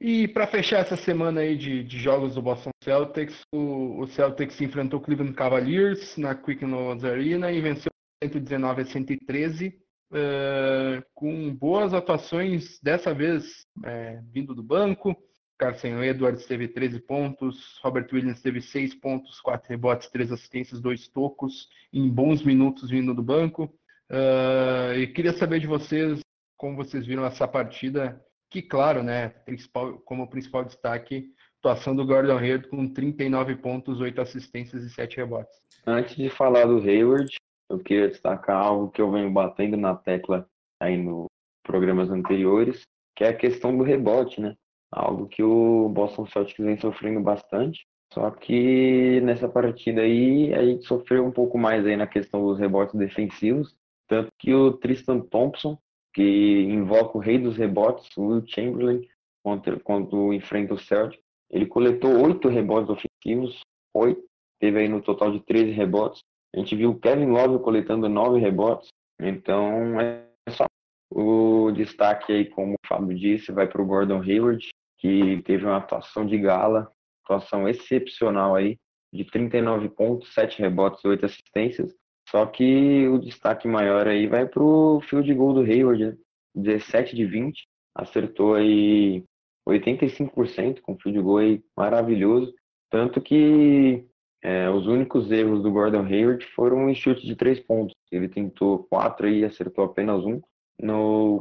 E 0.00 0.26
para 0.28 0.46
fechar 0.46 0.78
essa 0.78 0.96
semana 0.96 1.42
aí 1.42 1.54
de, 1.54 1.84
de, 1.84 1.98
jogos 1.98 2.34
do 2.34 2.40
Boston 2.40 2.70
Celtics, 2.82 3.42
o, 3.52 4.00
o 4.00 4.06
Celtics 4.06 4.58
enfrentou 4.62 4.98
o 4.98 5.02
Cleveland 5.02 5.34
Cavaliers 5.34 6.16
na 6.16 6.34
Quick 6.34 6.64
Loans 6.64 7.04
Arena 7.04 7.52
e 7.52 7.60
venceu 7.60 7.90
119 8.24 8.80
a 8.80 8.86
113 8.86 9.78
uh, 10.10 11.04
com 11.14 11.54
boas 11.54 11.94
atuações, 11.94 12.78
dessa 12.82 13.14
vez 13.14 13.66
é, 13.84 14.20
vindo 14.32 14.54
do 14.54 14.62
banco. 14.62 15.16
Carson 15.58 16.02
Edwards 16.02 16.46
teve 16.46 16.68
13 16.68 17.00
pontos, 17.00 17.78
Robert 17.82 18.08
Williams 18.10 18.40
teve 18.40 18.62
6 18.62 18.94
pontos, 18.94 19.40
4 19.42 19.68
rebotes, 19.68 20.08
3 20.08 20.32
assistências, 20.32 20.80
2 20.80 21.08
tocos, 21.08 21.68
em 21.92 22.08
bons 22.08 22.42
minutos 22.42 22.88
vindo 22.88 23.14
do 23.14 23.22
banco. 23.22 23.64
Uh, 24.10 24.94
e 24.96 25.06
queria 25.06 25.34
saber 25.34 25.60
de 25.60 25.66
vocês 25.66 26.20
como 26.56 26.76
vocês 26.76 27.06
viram 27.06 27.24
essa 27.24 27.48
partida, 27.48 28.22
que 28.50 28.60
claro, 28.60 29.02
né, 29.02 29.30
principal, 29.46 29.98
como 30.00 30.28
principal 30.28 30.64
destaque, 30.64 31.32
atuação 31.58 31.94
do 31.94 32.04
Gordon 32.04 32.36
Hayward 32.36 32.68
com 32.68 32.86
39 32.86 33.56
pontos, 33.56 34.00
8 34.00 34.20
assistências 34.20 34.82
e 34.82 34.90
7 34.90 35.18
rebotes. 35.18 35.58
Antes 35.86 36.16
de 36.16 36.28
falar 36.28 36.66
do 36.66 36.78
Hayward, 36.78 37.34
eu 37.70 37.78
queria 37.78 38.08
destacar 38.08 38.56
algo 38.56 38.90
que 38.90 39.00
eu 39.00 39.10
venho 39.10 39.30
batendo 39.30 39.76
na 39.76 39.94
tecla 39.94 40.46
aí 40.80 40.96
nos 40.96 41.26
programas 41.62 42.10
anteriores, 42.10 42.82
que 43.16 43.24
é 43.24 43.28
a 43.28 43.36
questão 43.36 43.76
do 43.76 43.84
rebote, 43.84 44.40
né? 44.40 44.56
Algo 44.90 45.28
que 45.28 45.42
o 45.42 45.88
Boston 45.88 46.26
Celtics 46.26 46.64
vem 46.64 46.76
sofrendo 46.78 47.20
bastante. 47.20 47.86
Só 48.12 48.28
que 48.32 49.20
nessa 49.20 49.48
partida 49.48 50.00
aí 50.00 50.52
a 50.52 50.64
gente 50.64 50.84
sofreu 50.84 51.24
um 51.24 51.30
pouco 51.30 51.56
mais 51.56 51.86
aí 51.86 51.96
na 51.96 52.08
questão 52.08 52.44
dos 52.44 52.58
rebotes 52.58 52.96
defensivos, 52.96 53.76
tanto 54.08 54.32
que 54.36 54.52
o 54.52 54.72
Tristan 54.72 55.20
Thompson, 55.20 55.78
que 56.12 56.64
invoca 56.64 57.16
o 57.16 57.20
rei 57.20 57.38
dos 57.38 57.56
rebotes, 57.56 58.08
o 58.16 58.26
Will 58.26 58.44
Chamberlain, 58.48 59.06
contra, 59.44 59.78
quando 59.78 60.32
enfrenta 60.32 60.74
o 60.74 60.78
Celtics, 60.78 61.22
ele 61.48 61.66
coletou 61.66 62.20
oito 62.20 62.48
rebotes 62.48 62.90
ofensivos, 62.90 63.60
oito, 63.94 64.22
teve 64.58 64.80
aí 64.80 64.88
no 64.88 65.00
total 65.00 65.30
de 65.30 65.40
13 65.40 65.70
rebotes, 65.70 66.20
a 66.54 66.58
gente 66.58 66.74
viu 66.74 66.98
Kevin 66.98 67.26
Love 67.26 67.62
coletando 67.62 68.08
nove 68.08 68.40
rebotes, 68.40 68.88
então 69.20 70.00
é 70.00 70.26
só 70.48 70.66
o 71.12 71.70
destaque 71.72 72.32
aí, 72.32 72.44
como 72.44 72.74
o 72.74 72.86
Fábio 72.86 73.16
disse, 73.16 73.52
vai 73.52 73.66
para 73.66 73.82
o 73.82 73.86
Gordon 73.86 74.22
Hayward, 74.22 74.68
que 74.98 75.42
teve 75.42 75.64
uma 75.64 75.76
atuação 75.76 76.24
de 76.24 76.38
gala, 76.38 76.90
atuação 77.24 77.68
excepcional 77.68 78.54
aí, 78.54 78.76
de 79.12 79.24
39 79.24 79.88
pontos, 79.88 80.32
7 80.32 80.60
rebotes, 80.60 81.04
8 81.04 81.26
assistências. 81.26 81.94
Só 82.28 82.46
que 82.46 83.08
o 83.08 83.18
destaque 83.18 83.66
maior 83.66 84.06
aí 84.06 84.28
vai 84.28 84.46
para 84.46 84.62
o 84.62 85.00
field 85.00 85.32
goal 85.34 85.54
do 85.54 85.62
Hayward, 85.62 86.16
17 86.54 87.16
de 87.16 87.24
20, 87.24 87.66
acertou 87.94 88.54
aí 88.54 89.24
85% 89.68 90.80
com 90.80 90.98
field 90.98 91.20
goal 91.20 91.38
aí 91.38 91.62
maravilhoso. 91.76 92.54
Tanto 92.88 93.20
que 93.20 94.04
é, 94.42 94.70
os 94.70 94.86
únicos 94.86 95.30
erros 95.30 95.62
do 95.62 95.70
Gordon 95.70 96.04
Hayward 96.04 96.44
foram 96.54 96.88
em 96.88 96.94
chute 96.94 97.26
de 97.26 97.36
três 97.36 97.60
pontos. 97.60 97.94
Ele 98.10 98.28
tentou 98.28 98.84
quatro 98.84 99.28
e 99.28 99.44
acertou 99.44 99.84
apenas 99.84 100.24
um. 100.24 100.40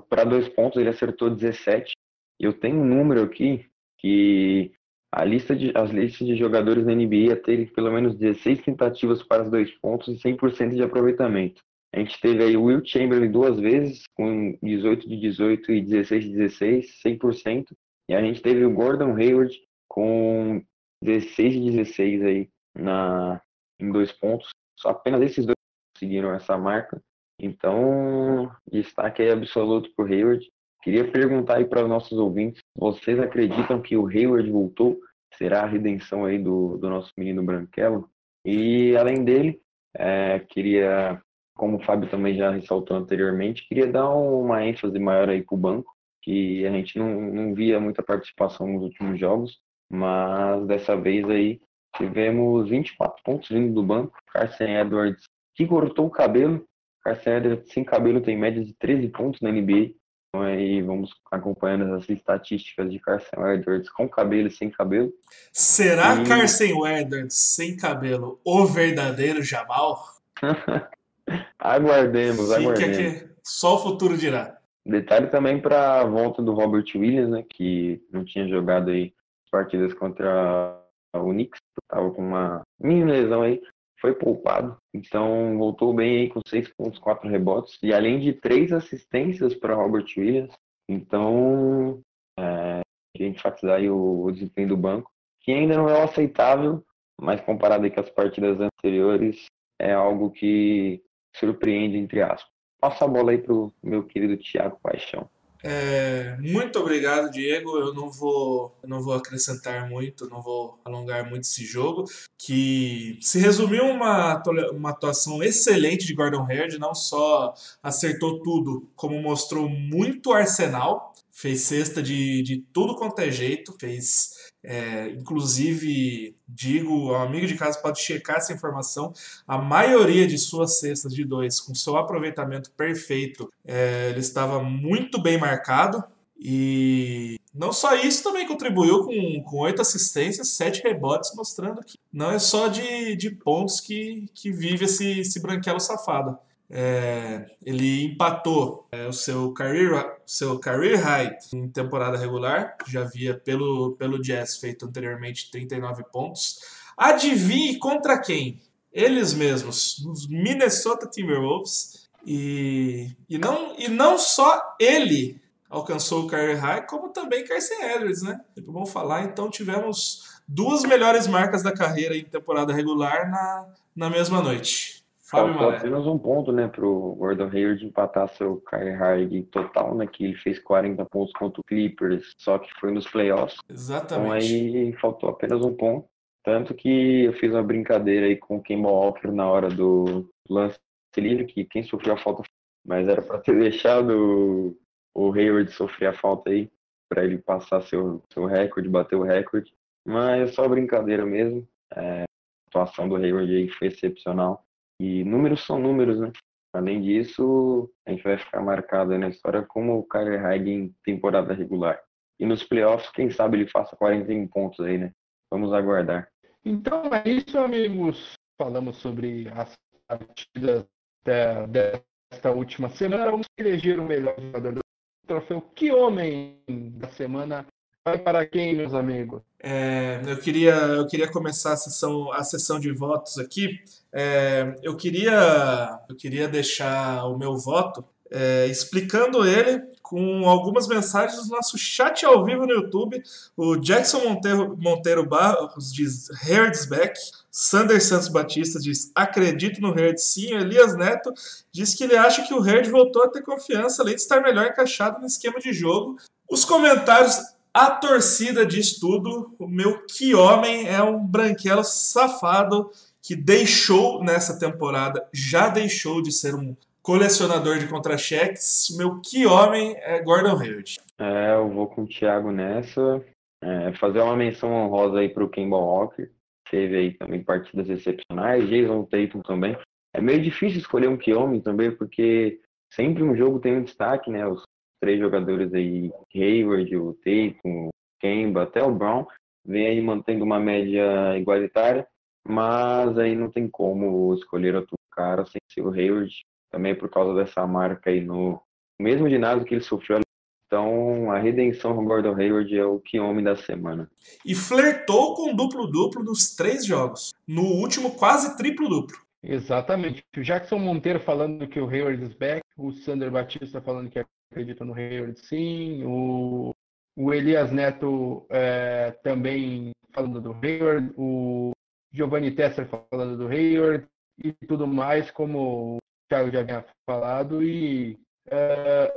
Para 0.09 0.25
dois 0.25 0.49
pontos, 0.49 0.79
ele 0.79 0.89
acertou 0.89 1.29
17. 1.29 1.93
Eu 2.39 2.53
tenho 2.53 2.77
um 2.77 2.85
número 2.85 3.23
aqui 3.23 3.65
que 3.97 4.71
a 5.11 5.23
lista 5.23 5.55
de, 5.55 5.71
as 5.75 5.89
listas 5.89 6.27
de 6.27 6.35
jogadores 6.35 6.85
da 6.85 6.93
NBA 6.93 7.35
terem 7.37 7.65
pelo 7.67 7.91
menos 7.91 8.15
16 8.15 8.61
tentativas 8.61 9.23
para 9.23 9.43
os 9.43 9.49
dois 9.49 9.71
pontos 9.79 10.07
e 10.07 10.17
100% 10.17 10.75
de 10.75 10.83
aproveitamento. 10.83 11.61
A 11.93 11.99
gente 11.99 12.19
teve 12.21 12.43
aí 12.43 12.55
o 12.55 12.65
Will 12.65 12.85
Chamberlain 12.85 13.31
duas 13.31 13.59
vezes, 13.59 14.03
com 14.13 14.55
18 14.61 15.09
de 15.09 15.19
18 15.19 15.71
e 15.71 15.81
16 15.81 16.23
de 16.23 16.31
16, 16.31 17.01
100%. 17.03 17.65
E 18.09 18.13
a 18.13 18.21
gente 18.21 18.41
teve 18.41 18.63
o 18.63 18.73
Gordon 18.73 19.15
Hayward 19.15 19.57
com 19.87 20.61
16 21.03 21.53
de 21.53 21.71
16 21.71 22.23
aí, 22.23 22.49
na, 22.79 23.41
em 23.79 23.91
dois 23.91 24.11
pontos. 24.11 24.49
Só 24.77 24.89
apenas 24.89 25.21
esses 25.21 25.45
dois 25.45 25.55
conseguiram 25.95 26.33
essa 26.33 26.57
marca. 26.57 27.01
Então, 27.41 28.51
destaque 28.69 29.21
aí 29.21 29.31
absoluto 29.31 29.89
para 29.95 30.05
o 30.05 30.07
Hayward. 30.07 30.45
Queria 30.81 31.09
perguntar 31.09 31.57
aí 31.57 31.65
para 31.65 31.83
os 31.83 31.89
nossos 31.89 32.17
ouvintes, 32.17 32.61
vocês 32.75 33.19
acreditam 33.19 33.81
que 33.81 33.97
o 33.97 34.07
Hayward 34.07 34.49
voltou? 34.49 34.97
Será 35.33 35.63
a 35.63 35.67
redenção 35.67 36.25
aí 36.25 36.39
do, 36.39 36.77
do 36.77 36.89
nosso 36.89 37.11
menino 37.17 37.43
Branquelo? 37.43 38.09
E 38.45 38.95
além 38.95 39.23
dele, 39.23 39.61
é, 39.93 40.39
queria, 40.39 41.21
como 41.55 41.77
o 41.77 41.83
Fábio 41.83 42.09
também 42.09 42.35
já 42.35 42.51
ressaltou 42.51 42.95
anteriormente, 42.95 43.67
queria 43.67 43.87
dar 43.87 44.09
uma 44.09 44.65
ênfase 44.65 44.97
maior 44.99 45.29
aí 45.29 45.41
para 45.41 45.55
o 45.55 45.57
banco, 45.57 45.93
que 46.21 46.65
a 46.65 46.71
gente 46.71 46.97
não, 46.97 47.21
não 47.21 47.53
via 47.53 47.79
muita 47.79 48.01
participação 48.01 48.67
nos 48.67 48.83
últimos 48.83 49.19
jogos, 49.19 49.59
mas 49.89 50.65
dessa 50.65 50.95
vez 50.95 51.29
aí 51.29 51.59
Tivemos 51.97 52.69
24 52.69 53.21
pontos 53.23 53.49
vindo 53.49 53.73
do 53.73 53.83
banco. 53.83 54.17
Carson 54.31 54.65
Edwards, 54.65 55.23
que 55.55 55.65
cortou 55.67 56.07
o 56.07 56.11
cabelo. 56.11 56.65
Carson 57.03 57.31
Edwards 57.31 57.71
sem 57.73 57.83
cabelo 57.83 58.21
tem 58.21 58.37
média 58.37 58.63
de 58.63 58.73
13 58.73 59.09
pontos 59.09 59.41
na 59.41 59.51
NBA. 59.51 59.93
Então 60.29 60.45
aí 60.45 60.81
vamos 60.81 61.09
acompanhando 61.31 61.95
as 61.95 62.07
estatísticas 62.07 62.91
de 62.91 62.99
Carson 62.99 63.47
Edwards 63.47 63.89
com 63.89 64.07
cabelo 64.07 64.47
e 64.47 64.51
sem 64.51 64.69
cabelo. 64.69 65.11
Será 65.51 66.21
e... 66.21 66.25
Carson 66.25 66.87
Edwards 66.87 67.35
sem 67.35 67.75
cabelo 67.75 68.39
o 68.45 68.65
verdadeiro 68.65 69.41
Jamal? 69.41 69.99
aguardemos, 71.57 72.47
Fica 72.47 72.59
aguardemos. 72.59 72.97
Aqui. 72.97 73.29
Só 73.43 73.75
o 73.75 73.79
futuro 73.79 74.15
dirá. 74.15 74.59
Detalhe 74.85 75.27
também 75.27 75.59
para 75.59 76.01
a 76.01 76.05
volta 76.05 76.41
do 76.41 76.53
Robert 76.53 76.85
Williams, 76.95 77.29
né, 77.29 77.43
que 77.47 78.01
não 78.11 78.23
tinha 78.23 78.47
jogado 78.47 78.89
aí 78.91 79.13
partidas 79.51 79.93
contra 79.93 80.79
o 81.13 81.31
Knicks 81.31 81.59
estava 81.83 82.11
com 82.11 82.21
uma 82.21 82.61
mini 82.79 83.03
lesão 83.03 83.41
aí, 83.41 83.61
foi 83.99 84.13
poupado. 84.13 84.77
Então 84.93 85.57
voltou 85.57 85.93
bem 85.93 86.21
aí 86.21 86.29
com 86.29 86.41
6 86.47 86.69
pontos, 86.73 86.99
4 86.99 87.29
rebotes. 87.29 87.77
E 87.83 87.93
além 87.93 88.19
de 88.19 88.33
três 88.33 88.71
assistências 88.71 89.53
para 89.53 89.75
Robert 89.75 90.05
Williams. 90.17 90.53
Então, 90.87 92.01
é, 92.39 92.79
a 92.79 93.17
gente 93.17 93.37
enfatizar 93.37 93.77
aí 93.77 93.89
o, 93.89 94.23
o, 94.23 94.31
desempenho 94.31 94.69
do 94.69 94.77
banco, 94.77 95.11
que 95.41 95.51
ainda 95.51 95.77
não 95.77 95.87
é 95.87 96.01
aceitável, 96.01 96.83
mas 97.19 97.41
comparado 97.41 97.83
aí 97.83 97.91
com 97.91 97.99
as 97.99 98.09
partidas 98.09 98.59
anteriores, 98.59 99.45
é 99.79 99.93
algo 99.93 100.31
que 100.31 101.03
surpreende, 101.35 101.97
entre 101.97 102.21
aspas. 102.21 102.49
Passa 102.79 103.05
a 103.05 103.07
bola 103.07 103.31
aí 103.31 103.37
para 103.37 103.53
o 103.53 103.71
meu 103.83 104.03
querido 104.03 104.37
Thiago 104.37 104.79
Paixão. 104.81 105.29
É, 105.61 106.37
muito 106.39 106.79
obrigado, 106.79 107.29
Diego. 107.31 107.77
Eu 107.77 107.93
não 107.93 108.09
vou, 108.09 108.77
não 108.85 109.01
vou 109.01 109.13
acrescentar 109.13 109.89
muito, 109.89 110.29
não 110.29 110.41
vou 110.41 110.79
alongar 110.85 111.29
muito 111.29 111.43
esse 111.43 111.65
jogo, 111.65 112.05
que 112.37 113.17
se 113.21 113.39
resumiu 113.39 113.85
uma, 113.85 114.41
uma 114.71 114.91
atuação 114.91 115.43
excelente 115.43 116.05
de 116.05 116.13
Gordon 116.13 116.45
Hayward, 116.49 116.77
não 116.79 116.95
só 116.95 117.53
acertou 117.83 118.41
tudo, 118.41 118.89
como 118.95 119.21
mostrou 119.21 119.67
muito 119.67 120.31
arsenal, 120.31 121.13
fez 121.31 121.61
cesta 121.61 122.01
de, 122.01 122.41
de 122.41 122.57
tudo 122.73 122.95
quanto 122.95 123.19
é 123.19 123.31
jeito, 123.31 123.75
fez 123.79 124.38
é, 124.63 125.09
inclusive, 125.11 126.35
digo 126.47 127.13
ao 127.13 127.23
amigo 127.23 127.47
de 127.47 127.55
casa 127.55 127.79
pode 127.79 127.99
checar 128.01 128.37
essa 128.37 128.53
informação. 128.53 129.13
A 129.47 129.57
maioria 129.57 130.27
de 130.27 130.37
suas 130.37 130.79
cestas 130.79 131.13
de 131.13 131.23
dois, 131.23 131.59
com 131.59 131.73
seu 131.73 131.97
aproveitamento 131.97 132.71
perfeito, 132.71 133.51
é, 133.65 134.09
ele 134.09 134.19
estava 134.19 134.61
muito 134.61 135.21
bem 135.21 135.37
marcado. 135.37 136.03
E 136.37 137.39
não 137.53 137.73
só 137.73 137.95
isso, 137.95 138.23
também 138.23 138.47
contribuiu 138.47 139.03
com, 139.03 139.57
oito 139.59 139.81
assistências, 139.81 140.49
sete 140.49 140.81
rebotes, 140.81 141.33
mostrando 141.35 141.83
que 141.83 141.97
não 142.11 142.31
é 142.31 142.39
só 142.39 142.67
de, 142.67 143.15
de 143.15 143.31
pontos 143.31 143.81
que, 143.81 144.29
que 144.33 144.51
vive 144.51 144.85
esse, 144.85 145.19
esse 145.19 145.41
branquelo 145.41 145.79
safado. 145.79 146.37
É, 146.71 147.49
ele 147.65 148.03
empatou 148.03 148.87
é, 148.91 149.07
o 149.07 149.13
seu 149.13 149.51
career, 149.53 150.17
seu 150.25 150.59
career 150.59 151.03
high 151.03 151.35
em 151.51 151.67
temporada 151.67 152.15
regular, 152.15 152.77
já 152.87 153.01
havia 153.01 153.33
pelo, 153.33 153.93
pelo 153.93 154.21
Jazz 154.21 154.57
feito 154.57 154.85
anteriormente 154.85 155.49
39 155.49 156.03
pontos. 156.11 156.59
Adivinhe 156.95 157.79
contra 157.79 158.19
quem? 158.19 158.61
Eles 158.91 159.33
mesmos, 159.33 159.97
os 160.05 160.27
Minnesota 160.27 161.07
Timberwolves. 161.07 162.07
E, 162.25 163.15
e, 163.29 163.37
não, 163.37 163.73
e 163.79 163.87
não 163.87 164.17
só 164.17 164.75
ele 164.79 165.41
alcançou 165.69 166.23
o 166.25 166.27
career 166.27 166.59
high, 166.59 166.85
como 166.85 167.09
também 167.09 167.45
Carson 167.45 167.75
Edwards, 167.81 168.21
né? 168.21 168.41
Vamos 168.65 168.91
falar, 168.91 169.23
então 169.23 169.49
tivemos 169.49 170.39
duas 170.47 170.83
melhores 170.83 171.27
marcas 171.27 171.61
da 171.61 171.71
carreira 171.71 172.17
em 172.17 172.23
temporada 172.23 172.73
regular 172.73 173.29
na, 173.29 173.67
na 173.95 174.09
mesma 174.09 174.41
noite. 174.41 174.98
Fábio 175.29 175.53
Faltou 175.53 175.69
apenas 175.69 176.07
um 176.07 176.17
ponto, 176.17 176.51
né, 176.51 176.67
pro 176.67 177.15
Gordon 177.15 177.49
Hayward 177.49 177.85
empatar 177.85 178.27
seu 178.29 178.59
career 178.61 178.97
high 178.97 179.43
total, 179.51 179.95
né, 179.95 180.07
que 180.07 180.25
ele 180.25 180.35
fez 180.35 180.57
40 180.57 181.05
pontos 181.05 181.31
contra 181.33 181.61
o 181.61 181.63
Clippers, 181.63 182.33
só 182.37 182.57
que 182.57 182.73
foi 182.79 182.91
nos 182.91 183.07
playoffs. 183.07 183.59
Exatamente. 183.69 184.53
Então 184.53 184.81
aí 184.81 184.93
faltou 184.93 185.29
apenas 185.29 185.63
um 185.63 185.75
ponto. 185.75 186.07
Tanto 186.43 186.73
que 186.73 187.25
eu 187.25 187.33
fiz 187.33 187.51
uma 187.51 187.61
brincadeira 187.61 188.25
aí 188.25 188.37
com 188.37 188.57
o 188.57 188.61
Kemba 188.61 188.89
Walker 188.89 189.27
na 189.27 189.47
hora 189.47 189.69
do 189.69 190.27
lance 190.49 190.79
livre, 191.17 191.45
que 191.45 191.65
quem 191.65 191.83
sofreu 191.83 192.15
a 192.15 192.17
falta, 192.17 192.43
mas 192.83 193.07
era 193.07 193.21
para 193.21 193.39
ter 193.39 193.53
deixado 193.59 194.75
o 195.13 195.33
Hayward 195.33 195.71
sofrer 195.71 196.07
a 196.07 196.13
falta 196.13 196.49
aí, 196.49 196.71
para 197.07 197.23
ele 197.23 197.37
passar 197.37 197.81
seu, 197.81 198.23
seu 198.33 198.45
recorde, 198.45 198.89
bater 198.89 199.15
o 199.15 199.23
recorde. 199.23 199.73
Mas 200.07 200.49
é 200.49 200.53
só 200.53 200.67
brincadeira 200.67 201.25
mesmo. 201.25 201.67
É, 201.95 202.21
a 202.21 202.25
atuação 202.69 203.07
do 203.07 203.15
Hayward 203.15 203.53
aí 203.53 203.69
foi 203.69 203.89
excepcional. 203.89 204.65
E 204.99 205.23
números 205.23 205.65
são 205.65 205.79
números, 205.79 206.19
né? 206.19 206.31
Além 206.73 207.01
disso, 207.01 207.89
a 208.05 208.11
gente 208.11 208.23
vai 208.23 208.37
ficar 208.37 208.61
marcado 208.61 209.17
na 209.17 209.29
história 209.29 209.63
como 209.63 209.97
o 209.97 210.07
Kyrie 210.07 210.37
Hyde 210.37 210.69
em 210.69 210.95
temporada 211.03 211.53
regular. 211.53 211.99
E 212.39 212.45
nos 212.45 212.63
playoffs, 212.63 213.09
quem 213.11 213.29
sabe 213.29 213.57
ele 213.57 213.69
faça 213.69 213.95
41 213.95 214.47
pontos 214.47 214.79
aí, 214.85 214.97
né? 214.97 215.11
Vamos 215.51 215.73
aguardar. 215.73 216.29
Então 216.63 217.03
é 217.13 217.27
isso, 217.27 217.57
amigos. 217.57 218.33
Falamos 218.61 218.97
sobre 218.97 219.47
as 219.49 219.73
partidas 220.07 220.85
desta 221.23 222.51
última 222.51 222.89
semana. 222.89 223.31
Vamos 223.31 223.47
eleger 223.57 223.99
o 223.99 224.05
melhor 224.05 224.35
jogador 224.39 224.73
do 224.75 224.81
troféu. 225.25 225.61
Que 225.61 225.91
homem 225.91 226.61
da 226.67 227.09
semana 227.09 227.65
vai 228.05 228.17
para 228.17 228.45
quem, 228.45 228.75
meus 228.75 228.93
amigos? 228.93 229.41
É, 229.61 230.21
eu, 230.25 230.37
queria, 230.37 230.73
eu 230.73 231.07
queria 231.07 231.29
começar 231.29 231.73
a 231.73 231.77
sessão, 231.77 232.31
a 232.31 232.43
sessão 232.43 232.79
de 232.79 232.91
votos 232.91 233.37
aqui. 233.37 233.79
É, 234.11 234.75
eu, 234.81 234.95
queria, 234.95 235.99
eu 236.09 236.15
queria 236.15 236.47
deixar 236.47 237.25
o 237.25 237.37
meu 237.37 237.57
voto 237.57 238.03
é, 238.31 238.67
explicando 238.67 239.45
ele 239.45 239.81
com 240.01 240.47
algumas 240.49 240.87
mensagens 240.87 241.47
do 241.47 241.55
nosso 241.55 241.77
chat 241.77 242.25
ao 242.25 242.43
vivo 242.43 242.65
no 242.65 242.73
YouTube. 242.73 243.21
O 243.55 243.75
Jackson 243.75 244.19
Monteiro, 244.21 244.77
Monteiro 244.77 245.25
Barros 245.25 245.93
diz 245.93 246.29
Hertzbeck. 246.47 247.13
Sander 247.51 248.01
Santos 248.01 248.27
Batista 248.27 248.79
diz 248.79 249.11
acredito 249.13 249.81
no 249.81 249.97
Herd 249.97 250.21
sim. 250.21 250.53
Elias 250.53 250.95
Neto 250.95 251.33
diz 251.71 251.93
que 251.93 252.03
ele 252.03 252.15
acha 252.15 252.43
que 252.43 252.53
o 252.53 252.65
Herd 252.65 252.89
voltou 252.89 253.23
a 253.23 253.27
ter 253.27 253.41
confiança, 253.41 254.01
além 254.01 254.15
de 254.15 254.21
estar 254.21 254.41
melhor 254.41 254.67
encaixado 254.67 255.19
no 255.19 255.27
esquema 255.27 255.59
de 255.59 255.73
jogo. 255.73 256.17
Os 256.49 256.63
comentários 256.65 257.39
a 257.73 257.91
torcida 257.91 258.65
diz 258.65 258.99
tudo. 258.99 259.55
O 259.59 259.67
meu 259.67 260.05
que 260.05 260.33
homem 260.33 260.87
é 260.87 261.01
um 261.01 261.25
branquelo 261.25 261.83
safado 261.83 262.89
que 263.21 263.35
deixou 263.35 264.23
nessa 264.23 264.57
temporada, 264.57 265.27
já 265.33 265.69
deixou 265.69 266.21
de 266.21 266.31
ser 266.31 266.55
um 266.55 266.75
colecionador 267.01 267.77
de 267.79 267.87
contra-cheques. 267.87 268.89
O 268.89 268.97
meu 268.97 269.21
que 269.21 269.45
homem 269.45 269.95
é 269.97 270.21
Gordon 270.21 270.57
Hayward. 270.57 270.99
É, 271.17 271.53
eu 271.55 271.69
vou 271.69 271.87
com 271.87 272.03
o 272.03 272.07
Thiago 272.07 272.51
nessa. 272.51 273.23
É, 273.61 273.93
fazer 273.93 274.21
uma 274.21 274.35
menção 274.35 274.71
honrosa 274.71 275.19
aí 275.19 275.29
para 275.29 275.43
o 275.43 275.49
Kemba 275.49 275.77
Walker. 275.77 276.29
Teve 276.71 276.97
aí 276.97 277.13
também 277.13 277.43
partidas 277.43 277.89
excepcionais. 277.89 278.69
Jason 278.69 279.03
Tatum 279.03 279.41
também. 279.41 279.77
É 280.13 280.21
meio 280.21 280.41
difícil 280.41 280.79
escolher 280.79 281.07
um 281.07 281.17
que 281.17 281.33
homem 281.33 281.61
também, 281.61 281.91
porque 281.91 282.59
sempre 282.91 283.23
um 283.23 283.35
jogo 283.35 283.59
tem 283.59 283.77
um 283.77 283.83
destaque, 283.83 284.31
né? 284.31 284.47
Os 284.47 284.63
três 284.99 285.19
jogadores 285.19 285.73
aí, 285.73 286.11
Hayward, 286.35 286.95
o 286.97 287.13
Tatum, 287.13 287.87
o 287.87 287.89
Kemba, 288.19 288.63
até 288.63 288.83
o 288.83 288.93
Brown, 288.93 289.25
vem 289.65 289.87
aí 289.87 290.01
mantendo 290.01 290.43
uma 290.43 290.59
média 290.59 291.37
igualitária, 291.37 292.07
mas 292.47 293.17
aí 293.17 293.35
não 293.35 293.49
tem 293.49 293.67
como 293.67 294.33
escolher 294.33 294.75
outro 294.75 294.95
cara 295.11 295.45
sem 295.45 295.59
ser 295.71 295.81
o 295.81 295.91
Hayward, 295.91 296.33
também 296.71 296.95
por 296.95 297.09
causa 297.09 297.33
dessa 297.33 297.65
marca 297.65 298.09
aí 298.09 298.21
no 298.21 298.61
mesmo 298.99 299.29
ginásio 299.29 299.65
que 299.65 299.73
ele 299.75 299.83
sofreu. 299.83 300.19
Então, 300.67 301.31
a 301.31 301.39
redenção 301.39 301.95
do 301.95 302.03
Gordon 302.03 302.35
Hayward 302.35 302.77
é 302.77 302.85
o 302.85 302.99
que 302.99 303.19
homem 303.19 303.43
da 303.43 303.55
semana. 303.55 304.07
E 304.45 304.53
flertou 304.53 305.33
com 305.33 305.55
duplo-duplo 305.55 306.23
nos 306.23 306.55
três 306.55 306.85
jogos. 306.85 307.31
No 307.47 307.63
último, 307.63 308.11
quase 308.11 308.55
triplo-duplo. 308.55 309.17
Exatamente. 309.41 310.23
O 310.37 310.41
Jackson 310.41 310.77
Monteiro 310.77 311.19
falando 311.19 311.67
que 311.67 311.79
o 311.79 311.89
Hayward 311.89 312.23
is 312.23 312.35
back, 312.35 312.61
o 312.79 312.91
Sander 312.91 313.29
Batista 313.29 313.81
falando 313.81 314.09
que 314.09 314.23
acredita 314.51 314.85
no 314.85 314.93
Hayward 314.93 315.39
sim, 315.39 316.03
o, 316.05 316.73
o 317.15 317.33
Elias 317.33 317.71
Neto 317.71 318.45
é, 318.49 319.11
também 319.23 319.91
falando 320.11 320.41
do 320.41 320.53
Hayward, 320.53 321.13
o 321.17 321.71
Giovanni 322.11 322.51
Tesser 322.51 322.87
falando 322.87 323.37
do 323.37 323.47
Hayward 323.47 324.07
e 324.43 324.53
tudo 324.67 324.87
mais, 324.87 325.29
como 325.29 325.95
o 325.95 325.97
Thiago 326.29 326.51
já 326.51 326.61
havia 326.61 326.85
falado, 327.05 327.61
e 327.61 328.17
é, 328.49 329.11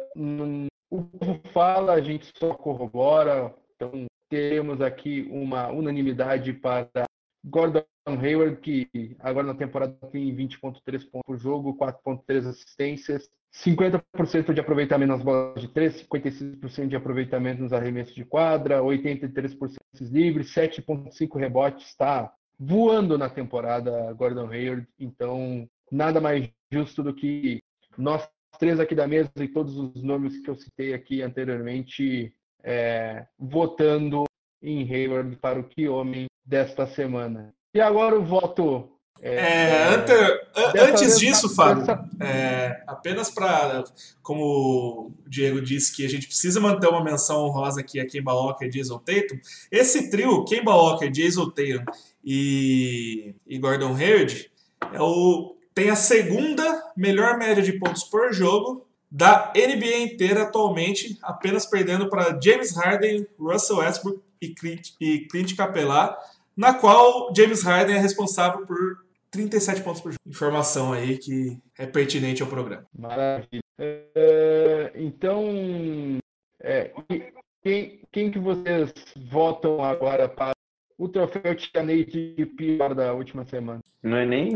o 0.90 1.03
povo 1.03 1.40
fala, 1.53 1.94
a 1.94 2.01
gente 2.01 2.31
só 2.37 2.55
corrobora, 2.55 3.55
então 3.75 4.07
teremos 4.29 4.81
aqui 4.81 5.29
uma 5.31 5.68
unanimidade 5.68 6.53
para 6.53 6.88
Gordon 7.44 7.85
Hayward, 8.07 8.57
que 8.59 9.16
agora 9.18 9.46
na 9.46 9.55
temporada 9.55 9.96
tem 10.11 10.35
20.3 10.35 10.61
pontos 10.61 11.22
por 11.26 11.38
jogo, 11.38 11.76
4.3 11.76 12.46
assistências, 12.48 13.28
50% 13.52 14.52
de 14.52 14.61
aproveitamento 14.61 15.12
nas 15.12 15.22
bolas 15.22 15.61
de 15.61 15.68
3, 15.68 16.07
56% 16.09 16.88
de 16.88 16.96
aproveitamento 16.96 17.62
nos 17.62 17.72
arremessos 17.72 18.14
de 18.14 18.24
quadra, 18.24 18.81
83% 18.81 19.76
livres, 20.00 20.55
7,5 20.55 21.38
rebotes, 21.38 21.87
está 21.88 22.33
voando 22.59 23.18
na 23.18 23.28
temporada 23.28 24.12
Gordon 24.12 24.48
Hayward, 24.48 24.87
então 24.98 25.68
nada 25.90 26.20
mais 26.20 26.48
justo 26.70 27.02
do 27.02 27.12
que 27.12 27.61
nós 27.98 28.26
três 28.59 28.78
aqui 28.78 28.94
da 28.94 29.09
mesa 29.09 29.31
e 29.40 29.48
todos 29.48 29.76
os 29.76 30.02
nomes 30.02 30.38
que 30.40 30.48
eu 30.48 30.55
citei 30.55 30.94
aqui 30.94 31.22
anteriormente 31.22 32.33
é, 32.62 33.26
votando 33.38 34.24
em 34.62 34.88
Hayward 34.88 35.37
para 35.37 35.59
o 35.59 35.64
que 35.64 35.88
homem 35.88 36.27
desta 36.44 36.87
semana. 36.87 37.55
E 37.75 37.81
agora 37.81 38.18
o 38.18 38.25
voto. 38.25 38.88
É, 39.25 39.37
é, 39.37 39.88
ante, 39.94 40.12
antes 40.81 41.18
disso, 41.18 41.55
Fábio, 41.55 41.87
dessa... 41.87 42.09
é, 42.20 42.83
apenas 42.87 43.31
para. 43.31 43.85
Como 44.20 44.42
o 44.44 45.12
Diego 45.29 45.61
disse 45.61 45.94
que 45.94 46.05
a 46.05 46.09
gente 46.09 46.27
precisa 46.27 46.61
manter 46.61 46.88
uma 46.88 47.05
menção 47.05 47.44
honrosa 47.44 47.81
aqui 47.81 48.01
a 48.01 48.07
Kemba 48.07 48.33
Walker 48.33 48.64
e 48.64 48.70
Jason 48.70 48.98
Tatum. 48.98 49.38
Esse 49.70 50.11
trio, 50.11 50.44
Kemba 50.44 50.75
Walker, 50.75 51.09
Jason 51.09 51.51
Tatum 51.51 51.85
e, 52.25 53.35
e 53.46 53.59
Gordon 53.59 53.94
Hayward, 53.94 54.51
é 54.92 55.01
o, 55.01 55.57
tem 55.72 55.88
a 55.88 55.96
segunda 55.96 56.90
melhor 56.96 57.38
média 57.38 57.62
de 57.62 57.72
pontos 57.79 58.03
por 58.03 58.33
jogo 58.33 58.87
da 59.09 59.53
NBA 59.55 59.98
inteira 59.98 60.42
atualmente, 60.42 61.18
apenas 61.22 61.66
perdendo 61.66 62.09
para 62.09 62.40
James 62.42 62.75
Harden, 62.75 63.27
Russell 63.38 63.77
Westbrook 63.77 64.20
e 64.42 64.55
Clint, 64.55 64.90
e 65.00 65.26
na 66.57 66.74
qual 66.74 67.33
James 67.35 67.62
Harden 67.62 67.96
é 67.96 67.98
responsável 67.98 68.66
por 68.66 69.05
37 69.31 69.83
pontos 69.83 70.00
por 70.00 70.12
jogo. 70.12 70.20
Informação 70.26 70.92
aí 70.92 71.16
que 71.16 71.59
é 71.78 71.87
pertinente 71.87 72.42
ao 72.42 72.48
programa. 72.48 72.87
Maravilha. 72.96 73.62
É, 73.78 74.92
então, 74.94 75.44
é, 76.61 76.92
quem, 77.62 78.00
quem 78.12 78.31
que 78.31 78.38
vocês 78.38 78.92
votam 79.31 79.83
agora 79.83 80.28
para 80.28 80.52
o 80.98 81.09
troféu 81.09 81.55
Tianete 81.55 82.46
pior 82.57 82.94
da 82.94 83.14
última 83.14 83.44
semana? 83.44 83.81
Não 84.02 84.16
é 84.16 84.26
nem 84.26 84.55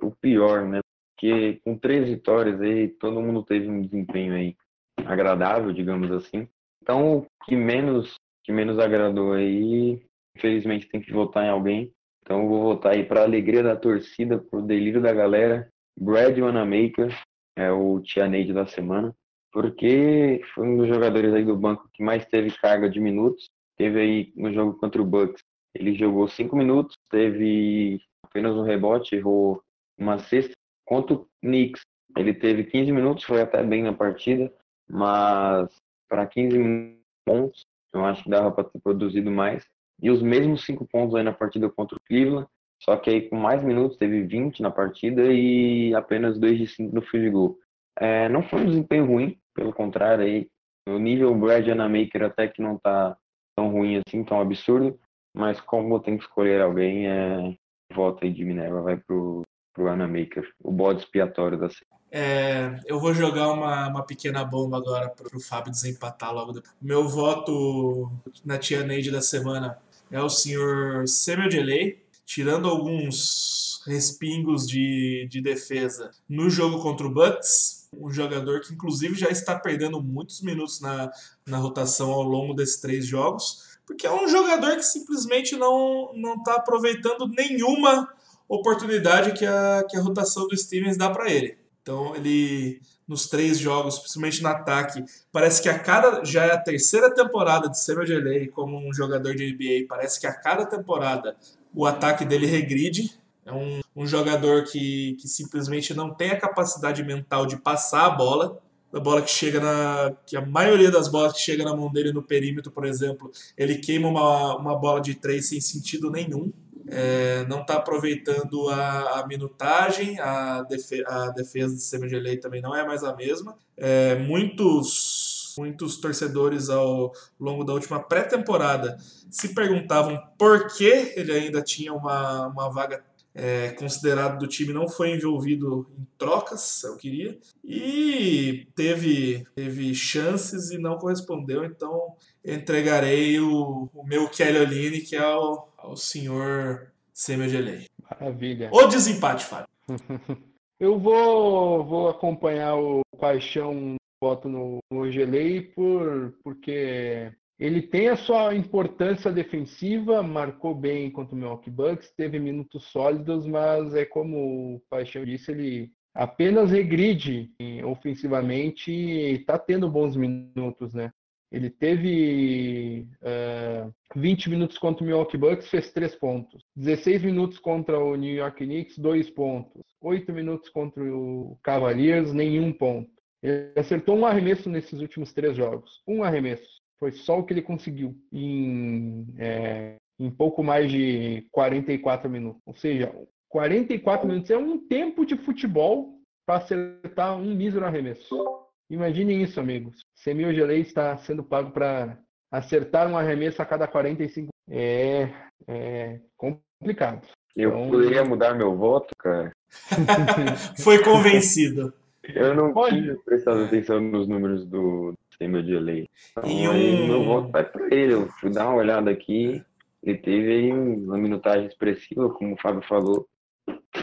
o 0.00 0.10
pior, 0.20 0.64
né? 0.66 0.80
Porque 1.14 1.60
com 1.64 1.76
três 1.76 2.06
vitórias 2.06 2.60
aí, 2.60 2.88
todo 2.88 3.20
mundo 3.20 3.42
teve 3.42 3.68
um 3.68 3.82
desempenho 3.82 4.34
aí 4.34 4.56
agradável, 5.04 5.72
digamos 5.72 6.10
assim. 6.12 6.48
Então, 6.82 7.18
o 7.18 7.26
que 7.44 7.56
menos, 7.56 8.14
que 8.46 8.52
menos 8.52 8.78
agradou 8.78 9.32
aí 9.32 10.00
Infelizmente 10.36 10.88
tem 10.88 11.00
que 11.00 11.12
votar 11.12 11.44
em 11.44 11.48
alguém. 11.48 11.92
Então 12.22 12.46
vou 12.46 12.62
votar 12.62 12.92
aí 12.92 13.04
para 13.04 13.22
alegria 13.22 13.62
da 13.62 13.74
torcida, 13.74 14.38
para 14.38 14.58
o 14.58 14.62
delírio 14.62 15.00
da 15.00 15.12
galera. 15.12 15.70
Brad 15.98 16.38
Wanamaker 16.38 17.16
é 17.56 17.72
o 17.72 18.00
Tia 18.00 18.28
Neide 18.28 18.52
da 18.52 18.66
semana, 18.66 19.14
porque 19.50 20.42
foi 20.54 20.66
um 20.66 20.76
dos 20.76 20.88
jogadores 20.88 21.32
aí 21.32 21.44
do 21.44 21.56
banco 21.56 21.88
que 21.94 22.02
mais 22.02 22.26
teve 22.26 22.50
carga 22.58 22.90
de 22.90 23.00
minutos. 23.00 23.46
Teve 23.78 24.00
aí 24.00 24.32
no 24.36 24.52
jogo 24.52 24.78
contra 24.78 25.00
o 25.00 25.06
Bucks, 25.06 25.42
ele 25.74 25.94
jogou 25.94 26.28
cinco 26.28 26.56
minutos, 26.56 26.96
teve 27.10 28.00
apenas 28.22 28.54
um 28.54 28.62
rebote, 28.62 29.14
errou 29.14 29.62
uma 29.98 30.18
cesta. 30.18 30.52
Contra 30.84 31.14
o 31.14 31.26
Knicks, 31.42 31.82
Ele 32.16 32.32
teve 32.32 32.64
15 32.64 32.92
minutos, 32.92 33.24
foi 33.24 33.42
até 33.42 33.62
bem 33.62 33.82
na 33.82 33.92
partida, 33.92 34.52
mas 34.88 35.68
para 36.08 36.26
15 36.26 36.96
pontos, 37.26 37.66
eu 37.96 38.04
acho 38.04 38.22
que 38.22 38.30
dava 38.30 38.50
para 38.50 38.64
ter 38.64 38.80
produzido 38.80 39.30
mais. 39.30 39.64
E 40.02 40.10
os 40.10 40.22
mesmos 40.22 40.64
5 40.64 40.86
pontos 40.86 41.14
aí 41.14 41.22
na 41.22 41.32
partida 41.32 41.68
contra 41.70 41.96
o 41.96 42.00
Cleveland, 42.06 42.46
só 42.82 42.96
que 42.96 43.10
aí 43.10 43.28
com 43.28 43.36
mais 43.36 43.62
minutos, 43.64 43.96
teve 43.96 44.22
20 44.22 44.60
na 44.60 44.70
partida 44.70 45.22
e 45.24 45.94
apenas 45.94 46.38
2 46.38 46.58
de 46.58 46.66
5 46.66 46.94
no 46.94 47.02
field 47.02 47.30
goal. 47.30 47.58
É, 47.98 48.28
não 48.28 48.42
foi 48.42 48.60
um 48.60 48.66
desempenho 48.66 49.06
ruim, 49.06 49.38
pelo 49.54 49.72
contrário, 49.72 50.24
aí, 50.24 50.48
o 50.86 50.98
nível 50.98 51.34
Brad 51.34 51.66
Anamaker 51.66 52.24
até 52.24 52.46
que 52.46 52.60
não 52.62 52.78
tá 52.78 53.16
tão 53.56 53.70
ruim 53.70 54.00
assim, 54.06 54.22
tão 54.22 54.40
absurdo, 54.40 54.98
mas 55.34 55.60
como 55.60 55.98
tem 55.98 56.16
que 56.16 56.24
escolher 56.24 56.60
alguém, 56.60 57.08
é, 57.08 57.56
volta 57.92 58.26
aí 58.26 58.32
de 58.32 58.44
Minerva 58.44 58.82
vai 58.82 58.96
pro, 58.98 59.42
pro 59.74 59.88
Anamaker, 59.88 60.48
o 60.62 60.70
bode 60.70 61.00
expiatório 61.00 61.58
da 61.58 61.70
série. 61.70 61.95
É, 62.10 62.80
eu 62.86 63.00
vou 63.00 63.12
jogar 63.12 63.48
uma, 63.52 63.88
uma 63.88 64.02
pequena 64.02 64.44
bomba 64.44 64.76
agora 64.76 65.08
para 65.08 65.36
o 65.36 65.40
Fábio 65.40 65.72
desempatar 65.72 66.32
logo 66.32 66.52
depois. 66.52 66.72
Meu 66.80 67.08
voto 67.08 68.10
na 68.44 68.58
Tia 68.58 68.84
Neide 68.84 69.10
da 69.10 69.20
semana 69.20 69.78
é 70.10 70.20
o 70.20 70.28
senhor 70.28 71.06
Samuel 71.08 71.48
Delay, 71.48 72.02
tirando 72.24 72.68
alguns 72.68 73.82
respingos 73.86 74.66
de, 74.68 75.26
de 75.30 75.40
defesa 75.40 76.10
no 76.28 76.50
jogo 76.50 76.80
contra 76.82 77.06
o 77.06 77.10
Bucks, 77.12 77.88
um 77.92 78.10
jogador 78.10 78.60
que 78.60 78.72
inclusive 78.72 79.14
já 79.14 79.28
está 79.28 79.58
perdendo 79.58 80.02
muitos 80.02 80.42
minutos 80.42 80.80
na, 80.80 81.10
na 81.46 81.58
rotação 81.58 82.10
ao 82.10 82.22
longo 82.22 82.54
desses 82.54 82.80
três 82.80 83.06
jogos, 83.06 83.78
porque 83.86 84.06
é 84.06 84.12
um 84.12 84.28
jogador 84.28 84.76
que 84.76 84.82
simplesmente 84.82 85.56
não 85.56 86.12
não 86.14 86.34
está 86.34 86.54
aproveitando 86.54 87.28
nenhuma 87.28 88.08
oportunidade 88.48 89.32
que 89.32 89.46
a, 89.46 89.84
que 89.88 89.96
a 89.96 90.00
rotação 90.00 90.46
do 90.46 90.56
Stevens 90.56 90.96
dá 90.96 91.10
para 91.10 91.30
ele. 91.30 91.56
Então 91.86 92.16
ele 92.16 92.80
nos 93.06 93.28
três 93.28 93.60
jogos, 93.60 94.00
principalmente 94.00 94.42
no 94.42 94.48
ataque, 94.48 95.04
parece 95.30 95.62
que 95.62 95.68
a 95.68 95.78
cada 95.78 96.24
já 96.24 96.44
é 96.44 96.50
a 96.50 96.58
terceira 96.58 97.14
temporada 97.14 97.68
de 97.68 97.80
Samuel 97.80 98.08
Delay 98.08 98.48
como 98.48 98.76
um 98.76 98.92
jogador 98.92 99.36
de 99.36 99.52
NBA, 99.52 99.86
parece 99.88 100.18
que 100.18 100.26
a 100.26 100.34
cada 100.34 100.66
temporada 100.66 101.36
o 101.72 101.86
ataque 101.86 102.24
dele 102.24 102.44
regride. 102.44 103.16
É 103.44 103.52
um, 103.52 103.80
um 103.94 104.04
jogador 104.04 104.64
que, 104.64 105.16
que 105.20 105.28
simplesmente 105.28 105.94
não 105.94 106.12
tem 106.12 106.32
a 106.32 106.40
capacidade 106.40 107.04
mental 107.04 107.46
de 107.46 107.56
passar 107.56 108.06
a 108.06 108.10
bola. 108.10 108.58
A 108.92 108.98
bola 108.98 109.22
que 109.22 109.30
chega 109.30 109.60
na. 109.60 110.12
que 110.26 110.36
a 110.36 110.44
maioria 110.44 110.90
das 110.90 111.06
bolas 111.06 111.34
que 111.34 111.40
chega 111.40 111.62
na 111.62 111.76
mão 111.76 111.92
dele 111.92 112.12
no 112.12 112.22
perímetro, 112.22 112.72
por 112.72 112.84
exemplo, 112.84 113.30
ele 113.56 113.76
queima 113.76 114.08
uma, 114.08 114.56
uma 114.56 114.74
bola 114.76 115.00
de 115.00 115.14
três 115.14 115.48
sem 115.48 115.60
sentido 115.60 116.10
nenhum 116.10 116.52
é, 116.88 117.44
não 117.46 117.62
está 117.62 117.76
aproveitando 117.76 118.68
a, 118.68 119.20
a 119.20 119.26
minutagem, 119.26 120.18
a, 120.20 120.62
defe, 120.62 121.04
a 121.06 121.30
defesa 121.30 121.74
de 121.74 121.82
Semi 121.82 122.36
também 122.38 122.60
não 122.60 122.74
é 122.74 122.86
mais 122.86 123.02
a 123.02 123.14
mesma. 123.14 123.56
É, 123.76 124.14
muitos, 124.16 125.54
muitos 125.58 125.98
torcedores 125.98 126.70
ao 126.70 127.12
longo 127.38 127.64
da 127.64 127.72
última 127.72 128.00
pré-temporada 128.00 128.96
se 129.30 129.54
perguntavam 129.54 130.20
por 130.38 130.74
que 130.74 131.12
ele 131.16 131.32
ainda 131.32 131.62
tinha 131.62 131.92
uma, 131.92 132.46
uma 132.46 132.70
vaga 132.70 133.02
é, 133.38 133.72
considerado 133.72 134.38
do 134.38 134.46
time 134.46 134.72
não 134.72 134.88
foi 134.88 135.10
envolvido 135.10 135.86
em 135.98 136.06
trocas, 136.16 136.82
eu 136.84 136.96
queria, 136.96 137.38
e 137.62 138.66
teve, 138.74 139.46
teve 139.54 139.94
chances 139.94 140.70
e 140.70 140.78
não 140.78 140.96
correspondeu, 140.96 141.62
então 141.62 142.14
entregarei 142.42 143.38
o, 143.38 143.90
o 143.94 144.04
meu 144.04 144.26
Kelly 144.30 144.58
Oline, 144.58 145.00
que 145.02 145.14
é 145.14 145.36
o, 145.36 145.68
ao 145.86 145.96
senhor 145.96 146.92
Semi-Gelei. 147.12 147.86
Maravilha. 148.10 148.70
O 148.72 148.86
desempate, 148.86 149.44
Fábio. 149.44 149.68
Eu 150.78 150.98
vou, 150.98 151.84
vou 151.84 152.08
acompanhar 152.08 152.76
o 152.76 153.00
Paixão 153.18 153.96
voto 154.20 154.48
no, 154.48 154.78
no 154.90 155.10
Gelei 155.10 155.62
por, 155.62 156.34
porque 156.44 157.32
ele 157.58 157.80
tem 157.80 158.08
a 158.08 158.16
sua 158.16 158.54
importância 158.54 159.32
defensiva, 159.32 160.22
marcou 160.22 160.74
bem 160.74 161.10
contra 161.10 161.34
o 161.34 161.38
Milwaukee 161.38 161.70
Bucks, 161.70 162.12
teve 162.14 162.38
minutos 162.38 162.84
sólidos, 162.84 163.46
mas 163.46 163.94
é 163.94 164.04
como 164.04 164.74
o 164.76 164.82
Paixão 164.90 165.24
disse, 165.24 165.52
ele 165.52 165.90
apenas 166.14 166.70
regride 166.70 167.50
ofensivamente 167.84 168.90
e 168.90 169.36
está 169.36 169.58
tendo 169.58 169.88
bons 169.88 170.16
minutos, 170.16 170.92
né? 170.92 171.10
Ele 171.56 171.70
teve 171.70 173.08
uh, 173.22 173.24
é, 173.24 173.88
20 174.14 174.50
minutos 174.50 174.76
contra 174.76 175.02
o 175.02 175.06
Milwaukee 175.06 175.38
Bucks, 175.38 175.70
fez 175.70 175.90
3 175.90 176.14
pontos. 176.16 176.62
16 176.76 177.22
minutos 177.22 177.58
contra 177.58 177.98
o 177.98 178.14
New 178.14 178.34
York 178.34 178.62
Knicks, 178.62 178.98
2 178.98 179.30
pontos. 179.30 179.82
8 180.02 180.30
minutos 180.34 180.68
contra 180.68 181.02
o 181.02 181.58
Cavaliers, 181.62 182.30
nenhum 182.34 182.74
ponto. 182.74 183.10
Ele 183.42 183.72
acertou 183.74 184.16
um 184.16 184.26
arremesso 184.26 184.68
nesses 184.68 185.00
últimos 185.00 185.32
três 185.32 185.56
jogos. 185.56 186.02
Um 186.06 186.22
arremesso. 186.22 186.68
Foi 186.98 187.12
só 187.12 187.38
o 187.38 187.44
que 187.44 187.54
ele 187.54 187.62
conseguiu 187.62 188.14
em, 188.30 189.26
é, 189.38 189.96
em 190.20 190.30
pouco 190.30 190.62
mais 190.62 190.90
de 190.90 191.46
44 191.52 192.28
minutos. 192.28 192.60
Ou 192.66 192.74
seja, 192.74 193.14
44 193.48 194.28
minutos 194.28 194.50
é 194.50 194.58
um 194.58 194.76
tempo 194.86 195.24
de 195.24 195.36
futebol 195.38 196.20
para 196.44 196.56
acertar 196.56 197.34
um 197.38 197.54
mísero 197.54 197.86
arremesso. 197.86 198.65
Imaginem 198.88 199.42
isso, 199.42 199.58
amigos. 199.58 200.04
Semil 200.14 200.54
Gelei 200.54 200.80
está 200.80 201.16
sendo 201.18 201.42
pago 201.42 201.70
para 201.70 202.18
acertar 202.50 203.08
um 203.08 203.16
arremesso 203.16 203.60
a 203.60 203.66
cada 203.66 203.86
45. 203.86 204.48
É, 204.70 205.28
é 205.66 206.20
complicado. 206.36 207.26
Eu 207.56 207.70
então... 207.70 207.90
poderia 207.90 208.24
mudar 208.24 208.54
meu 208.54 208.76
voto, 208.76 209.14
cara. 209.18 209.52
Foi 210.82 211.02
convencido. 211.02 211.92
Eu 212.34 212.54
não 212.54 212.72
Pode. 212.72 213.00
tinha 213.00 213.16
prestado 213.24 213.64
atenção 213.64 214.00
nos 214.00 214.26
números 214.26 214.64
do 214.64 215.14
Semil 215.36 215.64
Gelei. 215.64 216.08
Então, 216.32 216.50
e 216.50 216.68
um... 216.68 217.06
meu 217.06 217.24
voto 217.24 217.50
vai 217.50 217.64
para 217.64 217.86
ele. 217.94 218.14
Eu 218.14 218.28
fui 218.40 218.50
dar 218.50 218.68
uma 218.68 218.76
olhada 218.76 219.10
aqui. 219.10 219.62
Ele 220.02 220.18
teve 220.18 220.52
aí 220.52 220.72
uma 220.72 221.18
minutagem 221.18 221.66
expressiva, 221.66 222.28
como 222.30 222.54
o 222.54 222.60
Fábio 222.60 222.82
falou 222.82 223.26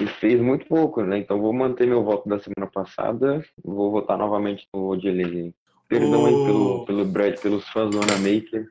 e 0.01 0.07
fez 0.19 0.39
muito 0.41 0.65
pouco, 0.67 1.01
né? 1.03 1.19
Então 1.19 1.39
vou 1.39 1.53
manter 1.53 1.87
meu 1.87 2.03
voto 2.03 2.27
da 2.27 2.39
semana 2.39 2.69
passada, 2.71 3.43
vou 3.63 3.91
votar 3.91 4.17
novamente 4.17 4.67
no 4.73 4.87
Odilei. 4.87 5.53
Perdão 5.87 6.25
aí 6.25 6.33
pelo, 6.33 6.85
pelo 6.85 7.05
Brad, 7.05 7.39
pelos 7.39 7.67
fãs 7.69 7.91
do 7.91 8.01
Ana 8.01 8.17
Maker, 8.17 8.67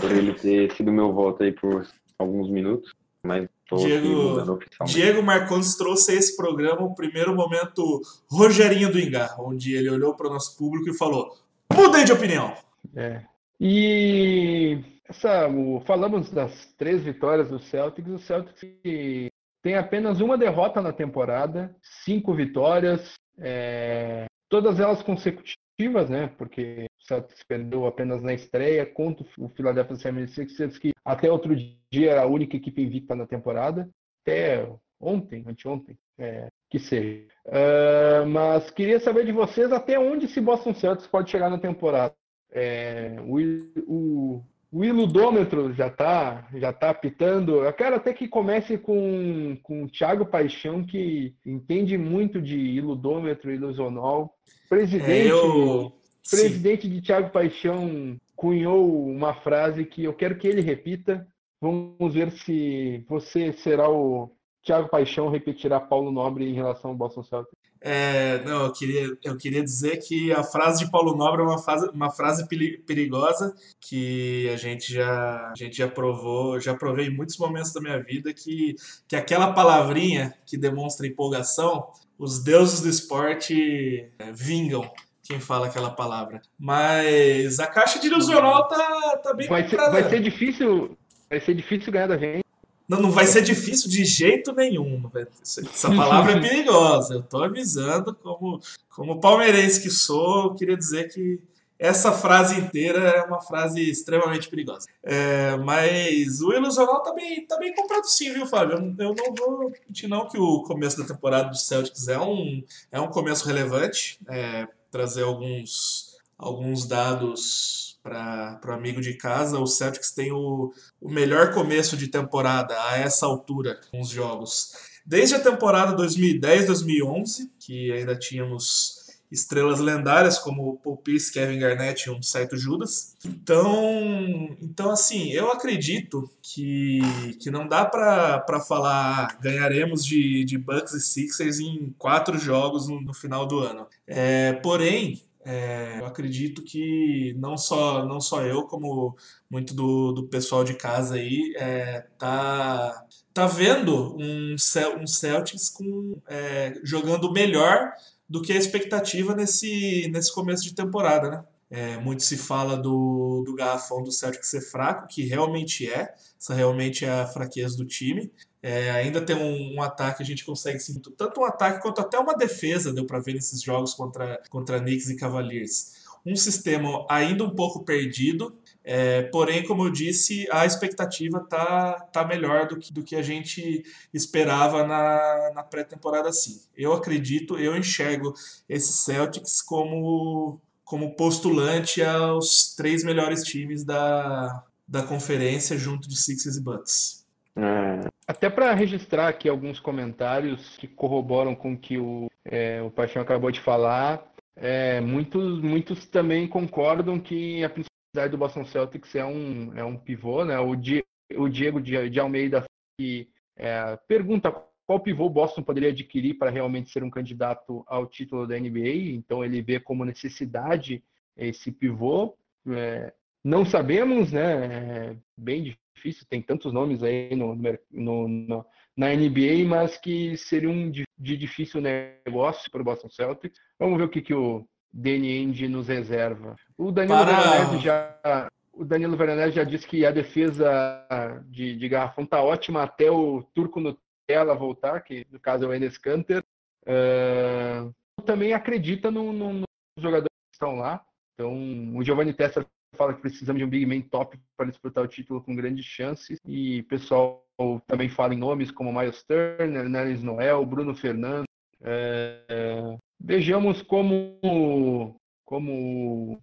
por 0.00 0.10
ele 0.10 0.34
ter 0.34 0.70
sido 0.72 0.92
meu 0.92 1.12
voto 1.12 1.42
aí 1.42 1.52
por 1.52 1.86
alguns 2.18 2.50
minutos, 2.50 2.92
mas 3.22 3.48
Diego, 3.76 4.58
Diego 4.86 5.22
Marcondes 5.22 5.76
trouxe 5.76 6.12
a 6.12 6.14
esse 6.14 6.36
programa 6.36 6.82
o 6.82 6.94
primeiro 6.94 7.34
momento 7.34 8.00
Rogerinho 8.30 8.90
do 8.90 8.98
Engar, 8.98 9.36
onde 9.38 9.74
ele 9.74 9.90
olhou 9.90 10.14
para 10.14 10.28
o 10.28 10.32
nosso 10.32 10.56
público 10.56 10.88
e 10.88 10.96
falou: 10.96 11.36
mudei 11.72 12.04
de 12.04 12.12
opinião. 12.12 12.54
É. 12.96 13.22
E 13.60 14.78
essa, 15.08 15.48
o, 15.48 15.80
falamos 15.86 16.30
das 16.30 16.66
três 16.78 17.02
vitórias 17.02 17.48
do 17.48 17.58
Celtics. 17.58 18.10
O 18.10 18.18
Celtics 18.18 19.30
tem 19.62 19.74
apenas 19.74 20.20
uma 20.20 20.38
derrota 20.38 20.80
na 20.80 20.92
temporada, 20.92 21.74
cinco 22.04 22.34
vitórias, 22.34 23.14
é, 23.38 24.26
todas 24.48 24.80
elas 24.80 25.02
consecutivas, 25.02 26.08
né? 26.08 26.28
Porque 26.38 26.86
o 27.00 27.06
Celtics 27.06 27.42
perdeu 27.46 27.86
apenas 27.86 28.22
na 28.22 28.32
estreia 28.32 28.86
contra 28.86 29.26
o 29.38 29.48
Philadelphia 29.48 29.96
76ers, 29.96 30.78
que 30.78 30.92
até 31.04 31.30
outro 31.30 31.54
dia 31.54 32.10
era 32.10 32.22
a 32.22 32.26
única 32.26 32.56
equipe 32.56 32.82
invicta 32.82 33.14
na 33.14 33.26
temporada, 33.26 33.88
até 34.22 34.68
ontem, 35.00 35.44
anteontem, 35.46 35.96
é, 36.18 36.48
que 36.70 36.78
seja. 36.78 37.26
Uh, 37.46 38.26
mas 38.26 38.70
queria 38.70 39.00
saber 39.00 39.24
de 39.24 39.32
vocês 39.32 39.72
até 39.72 39.98
onde 39.98 40.26
esse 40.26 40.40
Boston 40.40 40.74
Celtics 40.74 41.06
pode 41.06 41.30
chegar 41.30 41.48
na 41.48 41.58
temporada. 41.58 42.14
É, 42.50 43.16
o, 43.20 43.38
o, 43.86 44.44
o 44.70 44.84
iludômetro 44.84 45.72
já 45.72 45.86
está 45.86 46.46
já 46.54 46.72
tá 46.72 46.90
apitando. 46.90 47.64
Eu 47.64 47.72
quero 47.72 47.96
até 47.96 48.12
que 48.12 48.28
comece 48.28 48.76
com, 48.76 49.58
com 49.62 49.84
o 49.84 49.88
Thiago 49.88 50.26
Paixão, 50.26 50.84
que 50.84 51.34
entende 51.44 51.96
muito 51.96 52.40
de 52.40 52.58
iludômetro, 52.58 53.52
ilusonol. 53.52 54.34
Presidente, 54.68 55.10
é, 55.10 55.32
eu... 55.32 55.92
presidente 56.30 56.88
de 56.88 57.00
Thiago 57.00 57.30
Paixão 57.30 58.18
cunhou 58.36 59.06
uma 59.08 59.34
frase 59.34 59.84
que 59.84 60.04
eu 60.04 60.12
quero 60.12 60.36
que 60.36 60.46
ele 60.46 60.60
repita. 60.60 61.26
Vamos 61.60 62.14
ver 62.14 62.30
se 62.30 63.04
você 63.08 63.52
será 63.52 63.90
o 63.90 64.30
Thiago 64.62 64.88
Paixão 64.88 65.28
repetirá 65.28 65.80
Paulo 65.80 66.12
Nobre 66.12 66.48
em 66.48 66.52
relação 66.52 66.90
ao 66.90 66.96
Boston 66.96 67.22
Celtics. 67.22 67.57
É, 67.80 68.42
não, 68.44 68.64
eu 68.64 68.72
queria, 68.72 69.16
eu 69.22 69.36
queria 69.36 69.62
dizer 69.62 69.98
que 69.98 70.32
a 70.32 70.42
frase 70.42 70.84
de 70.84 70.90
Paulo 70.90 71.16
Nobre 71.16 71.42
é 71.42 71.44
uma 71.44 71.58
frase, 71.58 71.88
uma 71.90 72.10
frase 72.10 72.46
perigosa 72.86 73.54
que 73.80 74.48
a 74.50 74.56
gente 74.56 74.92
já, 74.92 75.50
a 75.50 75.54
gente 75.56 75.76
já 75.76 75.88
provou, 75.88 76.58
já 76.60 76.74
provei 76.74 77.06
em 77.06 77.16
muitos 77.16 77.38
momentos 77.38 77.72
da 77.72 77.80
minha 77.80 78.02
vida 78.02 78.32
que, 78.32 78.74
que 79.06 79.14
aquela 79.14 79.52
palavrinha 79.52 80.34
que 80.44 80.56
demonstra 80.56 81.06
empolgação, 81.06 81.88
os 82.18 82.42
deuses 82.42 82.80
do 82.80 82.88
esporte 82.88 84.10
é, 84.18 84.32
vingam 84.32 84.90
quem 85.22 85.38
fala 85.38 85.66
aquela 85.66 85.90
palavra. 85.90 86.40
Mas 86.58 87.60
a 87.60 87.66
caixa 87.66 87.98
de 87.98 88.06
ilusional 88.08 88.66
tá, 88.66 89.20
tá 89.22 89.34
bem 89.34 89.46
vai 89.46 89.68
ser, 89.68 89.76
vai 89.76 90.08
ser 90.08 90.20
difícil, 90.20 90.96
vai 91.28 91.40
ser 91.40 91.54
difícil 91.54 91.92
ganhar 91.92 92.08
da 92.08 92.16
gente. 92.16 92.47
Não, 92.88 93.00
não 93.00 93.10
vai 93.10 93.26
ser 93.26 93.42
difícil 93.42 93.90
de 93.90 94.04
jeito 94.04 94.52
nenhum. 94.52 95.10
Essa 95.42 95.94
palavra 95.94 96.32
é 96.32 96.40
perigosa. 96.42 97.14
Eu 97.14 97.22
tô 97.22 97.42
avisando, 97.42 98.14
como, 98.14 98.60
como 98.88 99.20
palmeirense 99.20 99.80
que 99.80 99.90
sou, 99.90 100.44
eu 100.44 100.54
queria 100.54 100.76
dizer 100.76 101.12
que 101.12 101.38
essa 101.78 102.10
frase 102.10 102.58
inteira 102.58 102.98
é 102.98 103.22
uma 103.22 103.40
frase 103.40 103.88
extremamente 103.88 104.48
perigosa. 104.48 104.88
É, 105.02 105.56
mas 105.58 106.40
o 106.40 106.52
Ilusional 106.52 107.02
tá 107.02 107.12
bem, 107.12 107.46
tá 107.46 107.56
bem 107.56 107.72
comprado 107.72 108.04
sim, 108.04 108.32
viu, 108.32 108.46
Fábio? 108.46 108.94
Eu, 108.98 109.06
eu 109.06 109.14
não 109.14 109.34
vou 109.34 109.70
mentir 109.70 110.08
não 110.08 110.26
que 110.26 110.38
o 110.38 110.62
começo 110.62 110.98
da 110.98 111.04
temporada 111.04 111.50
do 111.50 111.56
Celtics 111.56 112.08
é 112.08 112.18
um, 112.18 112.64
é 112.90 113.00
um 113.00 113.08
começo 113.08 113.46
relevante. 113.46 114.18
É, 114.28 114.66
trazer 114.90 115.22
alguns, 115.22 116.16
alguns 116.36 116.86
dados 116.86 117.87
para 118.08 118.70
o 118.70 118.72
amigo 118.72 119.00
de 119.00 119.14
casa. 119.14 119.58
O 119.58 119.66
Celtics 119.66 120.10
tem 120.12 120.32
o, 120.32 120.72
o 121.00 121.10
melhor 121.10 121.52
começo 121.52 121.96
de 121.96 122.08
temporada 122.08 122.74
a 122.84 122.98
essa 122.98 123.26
altura 123.26 123.78
com 123.90 124.00
os 124.00 124.08
jogos. 124.08 124.72
Desde 125.04 125.34
a 125.34 125.40
temporada 125.40 125.96
2010-2011, 125.96 127.50
que 127.58 127.92
ainda 127.92 128.16
tínhamos 128.16 128.98
estrelas 129.30 129.78
lendárias 129.78 130.38
como 130.38 130.78
Paul 130.78 130.96
Pierce, 130.96 131.32
Kevin 131.32 131.58
Garnett 131.58 132.08
e 132.08 132.10
um 132.10 132.22
certo 132.22 132.56
Judas. 132.56 133.14
Então, 133.24 134.56
então 134.60 134.90
assim, 134.90 135.30
eu 135.30 135.50
acredito 135.50 136.30
que, 136.42 137.00
que 137.40 137.50
não 137.50 137.66
dá 137.66 137.84
para 137.84 138.60
falar 138.60 139.38
ganharemos 139.40 140.04
de, 140.04 140.44
de 140.44 140.56
Bucks 140.56 140.94
e 140.94 141.00
Sixers 141.00 141.60
em 141.60 141.94
quatro 141.98 142.38
jogos 142.38 142.88
no, 142.88 143.00
no 143.00 143.12
final 143.12 143.46
do 143.46 143.58
ano. 143.60 143.86
É, 144.06 144.54
porém, 144.54 145.22
é, 145.48 145.98
eu 145.98 146.04
acredito 146.04 146.62
que 146.62 147.34
não 147.38 147.56
só, 147.56 148.04
não 148.04 148.20
só 148.20 148.42
eu, 148.42 148.64
como 148.64 149.16
muito 149.50 149.72
do, 149.72 150.12
do 150.12 150.28
pessoal 150.28 150.62
de 150.62 150.74
casa 150.74 151.14
aí, 151.14 151.54
é, 151.56 152.02
tá, 152.18 153.02
tá 153.32 153.46
vendo 153.46 154.14
um, 154.20 154.54
um 155.00 155.06
Celtics 155.06 155.70
com, 155.70 156.20
é, 156.28 156.78
jogando 156.84 157.32
melhor 157.32 157.92
do 158.28 158.42
que 158.42 158.52
a 158.52 158.56
expectativa 158.56 159.34
nesse, 159.34 160.06
nesse 160.12 160.34
começo 160.34 160.64
de 160.64 160.74
temporada, 160.74 161.30
né? 161.30 161.44
É, 161.70 161.98
muito 161.98 162.22
se 162.22 162.36
fala 162.36 162.76
do, 162.76 163.42
do 163.44 163.54
garrafão 163.54 164.02
do 164.02 164.10
Celtic 164.10 164.42
ser 164.44 164.62
fraco, 164.62 165.06
que 165.06 165.24
realmente 165.24 165.90
é, 165.90 166.14
essa 166.38 166.54
realmente 166.54 167.04
é 167.04 167.10
a 167.10 167.26
fraqueza 167.26 167.76
do 167.76 167.84
time. 167.84 168.32
É, 168.62 168.90
ainda 168.90 169.20
tem 169.20 169.36
um, 169.36 169.76
um, 169.76 169.82
ataque, 169.82 170.22
a 170.22 170.26
gente 170.26 170.44
consegue 170.44 170.80
sentir 170.80 171.10
tanto 171.12 171.40
um 171.40 171.44
ataque 171.44 171.80
quanto 171.80 172.00
até 172.00 172.18
uma 172.18 172.34
defesa, 172.34 172.92
deu 172.92 173.04
para 173.06 173.20
ver 173.20 173.34
nesses 173.34 173.62
jogos 173.62 173.94
contra, 173.94 174.42
contra 174.50 174.80
Knicks 174.80 175.10
e 175.10 175.16
Cavaliers. 175.16 176.08
Um 176.26 176.34
sistema 176.34 177.06
ainda 177.08 177.44
um 177.44 177.54
pouco 177.54 177.84
perdido, 177.84 178.56
é, 178.82 179.22
porém, 179.22 179.64
como 179.64 179.84
eu 179.84 179.90
disse, 179.90 180.48
a 180.50 180.64
expectativa 180.64 181.40
tá, 181.40 182.00
tá 182.12 182.24
melhor 182.24 182.66
do 182.66 182.78
que, 182.78 182.92
do 182.92 183.02
que 183.02 183.14
a 183.14 183.22
gente 183.22 183.84
esperava 184.12 184.82
na, 184.82 185.52
na 185.54 185.62
pré-temporada 185.62 186.32
sim. 186.32 186.60
Eu 186.76 186.92
acredito, 186.94 187.58
eu 187.58 187.76
enxergo 187.76 188.32
esse 188.68 188.92
Celtics 188.92 189.62
como, 189.62 190.58
como 190.88 191.14
postulante 191.14 192.02
aos 192.02 192.74
três 192.74 193.04
melhores 193.04 193.42
times 193.44 193.84
da, 193.84 194.64
da 194.86 195.02
conferência 195.02 195.76
junto 195.76 196.08
de 196.08 196.16
Sixers 196.16 196.56
e 196.56 196.62
Bucks. 196.62 197.26
É. 197.54 198.08
Até 198.26 198.48
para 198.48 198.72
registrar 198.72 199.28
aqui 199.28 199.50
alguns 199.50 199.78
comentários 199.78 200.78
que 200.78 200.88
corroboram 200.88 201.54
com 201.54 201.74
o 201.74 201.78
que 201.78 201.98
o, 201.98 202.30
é, 202.42 202.80
o 202.80 202.90
Paixão 202.90 203.20
acabou 203.20 203.50
de 203.50 203.60
falar, 203.60 204.32
é, 204.56 204.98
muitos, 205.02 205.60
muitos 205.60 206.06
também 206.06 206.48
concordam 206.48 207.20
que 207.20 207.62
a 207.62 208.26
do 208.26 208.38
Boston 208.38 208.64
Celtics 208.64 209.14
é 209.14 209.24
um, 209.24 209.72
é 209.76 209.84
um 209.84 209.96
pivô, 209.96 210.42
né? 210.44 210.58
O, 210.58 210.74
Di, 210.74 211.04
o 211.36 211.48
Diego 211.48 211.80
de, 211.82 212.08
de 212.08 212.18
Almeida 212.18 212.64
que, 212.98 213.28
é, 213.56 213.98
pergunta 214.08 214.50
qual 214.88 214.98
pivô 214.98 215.26
o 215.26 215.30
Boston 215.30 215.62
poderia 215.62 215.90
adquirir 215.90 216.38
para 216.38 216.50
realmente 216.50 216.90
ser 216.90 217.04
um 217.04 217.10
candidato 217.10 217.84
ao 217.86 218.06
título 218.06 218.46
da 218.46 218.58
NBA. 218.58 219.12
Então 219.12 219.44
ele 219.44 219.60
vê 219.60 219.78
como 219.78 220.02
necessidade 220.02 221.04
esse 221.36 221.70
pivô. 221.70 222.34
É, 222.66 223.12
não 223.44 223.66
sabemos, 223.66 224.32
né? 224.32 225.12
É 225.12 225.16
bem 225.36 225.76
difícil, 225.94 226.26
tem 226.26 226.40
tantos 226.40 226.72
nomes 226.72 227.02
aí 227.02 227.36
no, 227.36 227.54
no, 227.90 228.28
no, 228.28 228.66
na 228.96 229.14
NBA, 229.14 229.68
mas 229.68 229.98
que 229.98 230.38
seriam 230.38 230.90
de, 230.90 231.04
de 231.18 231.36
difícil 231.36 231.82
negócio 231.82 232.70
para 232.70 232.80
o 232.80 232.84
Boston 232.84 233.10
Celtics. 233.10 233.60
Vamos 233.78 233.98
ver 233.98 234.04
o 234.04 234.08
que, 234.08 234.22
que 234.22 234.32
o 234.32 234.66
Danny 234.90 235.36
Ainge 235.36 235.68
nos 235.68 235.88
reserva. 235.88 236.56
O 236.78 236.90
Danilo 236.90 237.18
Para... 237.18 237.50
Veronese 237.50 237.84
já 237.84 238.48
o 238.72 238.84
Danilo 238.84 239.16
Veronese 239.16 239.56
já 239.56 239.64
disse 239.64 239.86
que 239.86 240.06
a 240.06 240.12
defesa 240.12 241.04
de, 241.46 241.76
de 241.76 241.88
garrafão 241.88 242.22
está 242.22 242.40
ótima 242.40 242.84
até 242.84 243.10
o 243.10 243.42
Turco 243.52 243.80
Nutella 244.28 244.54
voltar, 244.54 245.00
que 245.00 245.26
no 245.30 245.40
caso 245.40 245.64
é 245.64 245.68
o 245.68 245.72
Enes 245.72 245.96
Kanter. 245.96 246.44
Uh, 246.82 247.94
também 248.24 248.52
acredita 248.52 249.10
no, 249.10 249.32
no, 249.32 249.52
nos 249.54 249.66
jogadores 249.98 250.28
que 250.50 250.54
estão 250.54 250.76
lá. 250.76 251.02
Então, 251.34 251.96
o 251.96 252.04
Giovanni 252.04 252.34
Testa 252.34 252.66
fala 252.94 253.14
que 253.14 253.22
precisamos 253.22 253.58
de 253.58 253.64
um 253.64 253.68
big 253.68 253.86
man 253.86 254.00
top 254.02 254.38
para 254.56 254.68
disputar 254.68 255.04
o 255.04 255.08
título 255.08 255.42
com 255.42 255.56
grandes 255.56 255.84
chances. 255.86 256.38
E 256.46 256.80
o 256.80 256.84
pessoal 256.84 257.42
também 257.86 258.08
fala 258.08 258.34
em 258.34 258.38
nomes 258.38 258.70
como 258.70 258.92
Miles 258.92 259.22
Turner, 259.22 259.88
Neres 259.88 260.22
Noel, 260.22 260.64
Bruno 260.66 260.94
Fernandes. 260.94 261.48
É, 261.80 262.98
vejamos 263.20 263.82
como, 263.82 265.16
como, 265.44 266.38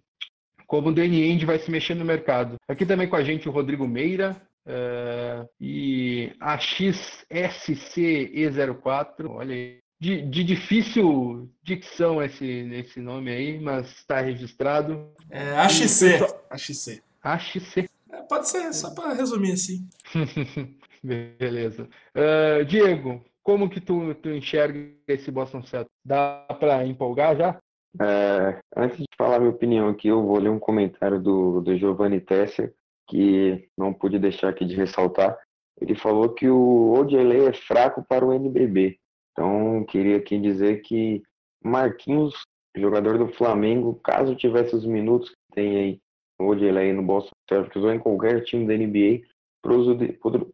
como 0.66 0.88
o 0.88 0.92
Danny 0.92 1.22
End 1.24 1.44
vai 1.44 1.58
se 1.58 1.70
mexer 1.70 1.94
no 1.94 2.04
mercado. 2.04 2.56
Aqui 2.68 2.84
também 2.84 3.08
com 3.08 3.16
a 3.16 3.22
gente 3.22 3.48
o 3.48 3.52
Rodrigo 3.52 3.86
Meira. 3.86 4.40
Uh, 4.66 5.48
e 5.60 6.32
a 6.40 6.58
XSCE04, 6.58 9.30
olha 9.30 9.54
aí, 9.54 9.78
de, 10.00 10.22
de, 10.22 10.42
difícil 10.42 11.48
dicção 11.62 12.20
esse, 12.22 12.44
esse 12.44 12.98
nome 13.00 13.30
aí, 13.30 13.60
mas 13.60 13.86
está 13.92 14.20
registrado. 14.20 15.08
É 15.30 15.56
AXC. 15.56 16.18
AXC. 16.50 17.00
AXC. 17.22 17.88
É, 18.10 18.22
pode 18.22 18.48
ser, 18.48 18.74
só 18.74 18.92
para 18.92 19.14
resumir 19.14 19.52
assim. 19.52 19.88
Beleza. 21.02 21.88
Uh, 22.14 22.64
Diego, 22.64 23.24
como 23.42 23.68
que 23.70 23.80
tu, 23.80 24.14
tu 24.16 24.28
enxerga 24.30 24.90
esse 25.06 25.30
Boston 25.30 25.62
Celtics? 25.62 25.94
Dá 26.04 26.44
para 26.58 26.84
empolgar 26.84 27.36
já? 27.36 27.56
É, 28.00 28.58
antes 28.76 28.98
de 28.98 29.06
falar 29.16 29.38
minha 29.38 29.50
opinião 29.50 29.88
aqui, 29.88 30.08
eu 30.08 30.22
vou 30.22 30.38
ler 30.38 30.50
um 30.50 30.58
comentário 30.58 31.20
do, 31.20 31.60
do 31.60 31.76
Giovanni 31.76 32.20
Tesser, 32.20 32.74
que 33.08 33.68
não 33.76 33.92
pude 33.92 34.18
deixar 34.18 34.48
aqui 34.48 34.64
de 34.64 34.74
ressaltar. 34.74 35.38
Ele 35.80 35.94
falou 35.94 36.30
que 36.30 36.48
o 36.48 36.92
Odilei 36.94 37.46
é 37.46 37.52
fraco 37.52 38.04
para 38.08 38.24
o 38.24 38.32
NBB. 38.32 38.98
Então, 39.32 39.84
queria 39.84 40.16
aqui 40.16 40.38
dizer 40.38 40.82
que 40.82 41.22
Marquinhos, 41.62 42.34
jogador 42.76 43.18
do 43.18 43.28
Flamengo, 43.28 44.00
caso 44.02 44.34
tivesse 44.34 44.74
os 44.74 44.86
minutos 44.86 45.30
que 45.30 45.54
tem 45.54 45.76
aí 45.76 46.00
o 46.38 46.46
Odilei 46.46 46.92
no 46.92 47.02
Boston 47.02 47.30
Celtics 47.48 47.82
ou 47.82 47.92
em 47.92 47.98
qualquer 47.98 48.42
time 48.44 48.66
da 48.66 48.74
NBA, 48.74 49.26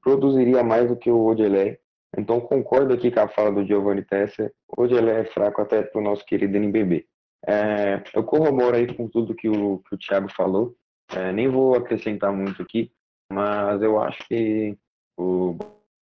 produziria 0.00 0.62
mais 0.62 0.88
do 0.88 0.96
que 0.96 1.10
o 1.10 1.24
Odilei 1.24 1.78
então 2.16 2.40
concordo 2.40 2.92
aqui 2.92 3.10
com 3.10 3.20
a 3.20 3.28
fala 3.28 3.50
do 3.50 3.66
Giovanni 3.66 4.02
Tesser. 4.02 4.52
Ele 4.78 5.10
é 5.10 5.24
fraco 5.24 5.62
até 5.62 5.82
para 5.82 6.00
o 6.00 6.04
nosso 6.04 6.24
querido 6.24 6.56
NBB. 6.56 7.06
É, 7.46 8.02
eu 8.14 8.22
corroboro 8.22 8.76
aí 8.76 8.94
com 8.94 9.08
tudo 9.08 9.34
que 9.34 9.48
o, 9.48 9.78
que 9.78 9.94
o 9.94 9.98
Thiago 9.98 10.30
falou. 10.30 10.74
É, 11.14 11.32
nem 11.32 11.48
vou 11.48 11.76
acrescentar 11.76 12.32
muito 12.32 12.62
aqui, 12.62 12.90
mas 13.30 13.82
eu 13.82 14.00
acho 14.00 14.26
que 14.26 14.76
o 15.18 15.56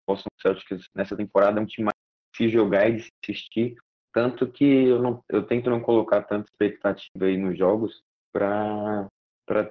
Boston 0.09 0.29
Celtics 0.41 0.89
nessa 0.95 1.17
temporada 1.17 1.59
é 1.59 1.63
um 1.63 1.67
time 1.67 1.87
mais 1.87 1.97
se 2.37 2.49
jogar 2.49 2.89
e 2.89 2.97
de 2.97 3.03
se 3.03 3.11
assistir. 3.25 3.77
Tanto 4.13 4.47
que 4.47 4.65
eu, 4.65 5.03
não, 5.03 5.23
eu 5.29 5.45
tento 5.45 5.71
não 5.71 5.81
colocar 5.81 6.23
tanta 6.23 6.49
expectativa 6.49 7.25
aí 7.25 7.37
nos 7.37 7.57
jogos 7.57 8.03
para 8.33 9.09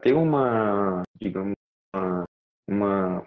ter 0.02 0.14
uma, 0.14 1.04
digamos, 1.20 1.54
uma, 1.96 2.24
uma. 2.70 3.26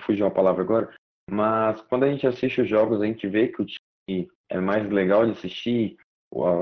Fugiu 0.00 0.26
a 0.26 0.30
palavra 0.30 0.62
agora, 0.62 0.94
mas 1.30 1.80
quando 1.82 2.04
a 2.04 2.10
gente 2.10 2.26
assiste 2.26 2.62
os 2.62 2.68
jogos, 2.68 3.00
a 3.00 3.06
gente 3.06 3.28
vê 3.28 3.48
que 3.48 3.62
o 3.62 3.66
time 3.66 4.28
é 4.50 4.58
mais 4.60 4.88
legal 4.90 5.24
de 5.24 5.32
assistir, 5.32 5.96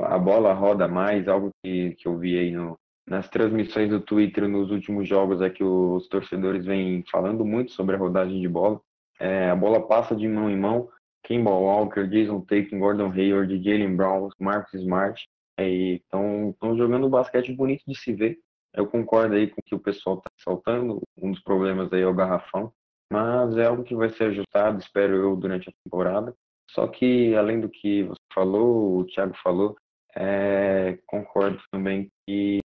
a 0.05 0.18
bola 0.18 0.53
roda 0.53 0.86
mais, 0.86 1.26
algo 1.28 1.50
que, 1.64 1.94
que 1.94 2.07
eu 2.07 2.18
vi 2.18 2.38
aí 2.38 2.50
no, 2.50 2.76
nas 3.07 3.28
transmissões 3.28 3.90
do 3.90 4.00
Twitter 4.00 4.48
nos 4.48 4.70
últimos 4.70 5.09
jogos 5.09 5.40
é 5.40 5.50
que 5.50 5.64
os 5.64 6.09
torcedores 6.09 6.64
vêm 6.64 7.05
falando 7.11 7.44
muito 7.44 7.72
sobre 7.72 7.96
a 7.96 7.98
rodagem 7.98 8.40
de 8.40 8.48
bola. 8.48 8.80
É, 9.20 9.50
a 9.50 9.57
bola 9.57 9.86
passa 9.86 10.14
de 10.14 10.26
mão 10.28 10.50
em 10.50 10.59
mão. 10.59 10.88
Kimball 11.24 11.62
Walker, 11.62 12.09
Jason 12.09 12.40
Tatum, 12.40 12.80
Gordon 12.80 13.12
Hayward, 13.12 13.62
Jalen 13.62 13.94
Brown, 13.96 14.28
Marcus 14.40 14.74
Smart 14.74 15.24
estão 15.59 16.76
jogando 16.76 17.07
um 17.07 17.11
basquete 17.11 17.53
bonito 17.53 17.82
de 17.86 17.96
se 17.96 18.12
ver. 18.12 18.38
Eu 18.74 18.86
concordo 18.86 19.34
aí 19.34 19.46
com 19.46 19.61
o 19.61 19.64
que 19.64 19.74
o 19.74 19.78
pessoal 19.78 20.16
está 20.16 20.30
saltando. 20.38 21.00
Um 21.16 21.30
dos 21.30 21.40
problemas 21.42 21.92
aí 21.92 22.03
é 22.03 22.07
o 22.07 22.14
garrafão 22.14 22.72
mas 23.12 23.55
é 23.59 23.66
algo 23.66 23.84
que 23.84 23.94
vai 23.94 24.09
ser 24.09 24.24
ajustado, 24.24 24.78
espero 24.78 25.14
eu, 25.14 25.36
durante 25.36 25.68
a 25.68 25.72
temporada. 25.84 26.34
Só 26.70 26.86
que, 26.86 27.34
além 27.34 27.61
do 27.61 27.68
que 27.68 28.05
você 28.05 28.20
falou, 28.32 29.00
o 29.00 29.05
Thiago 29.05 29.34
falou, 29.42 29.76
é, 30.16 30.98
concordo 31.07 31.61
também 31.70 32.09
que 32.26 32.61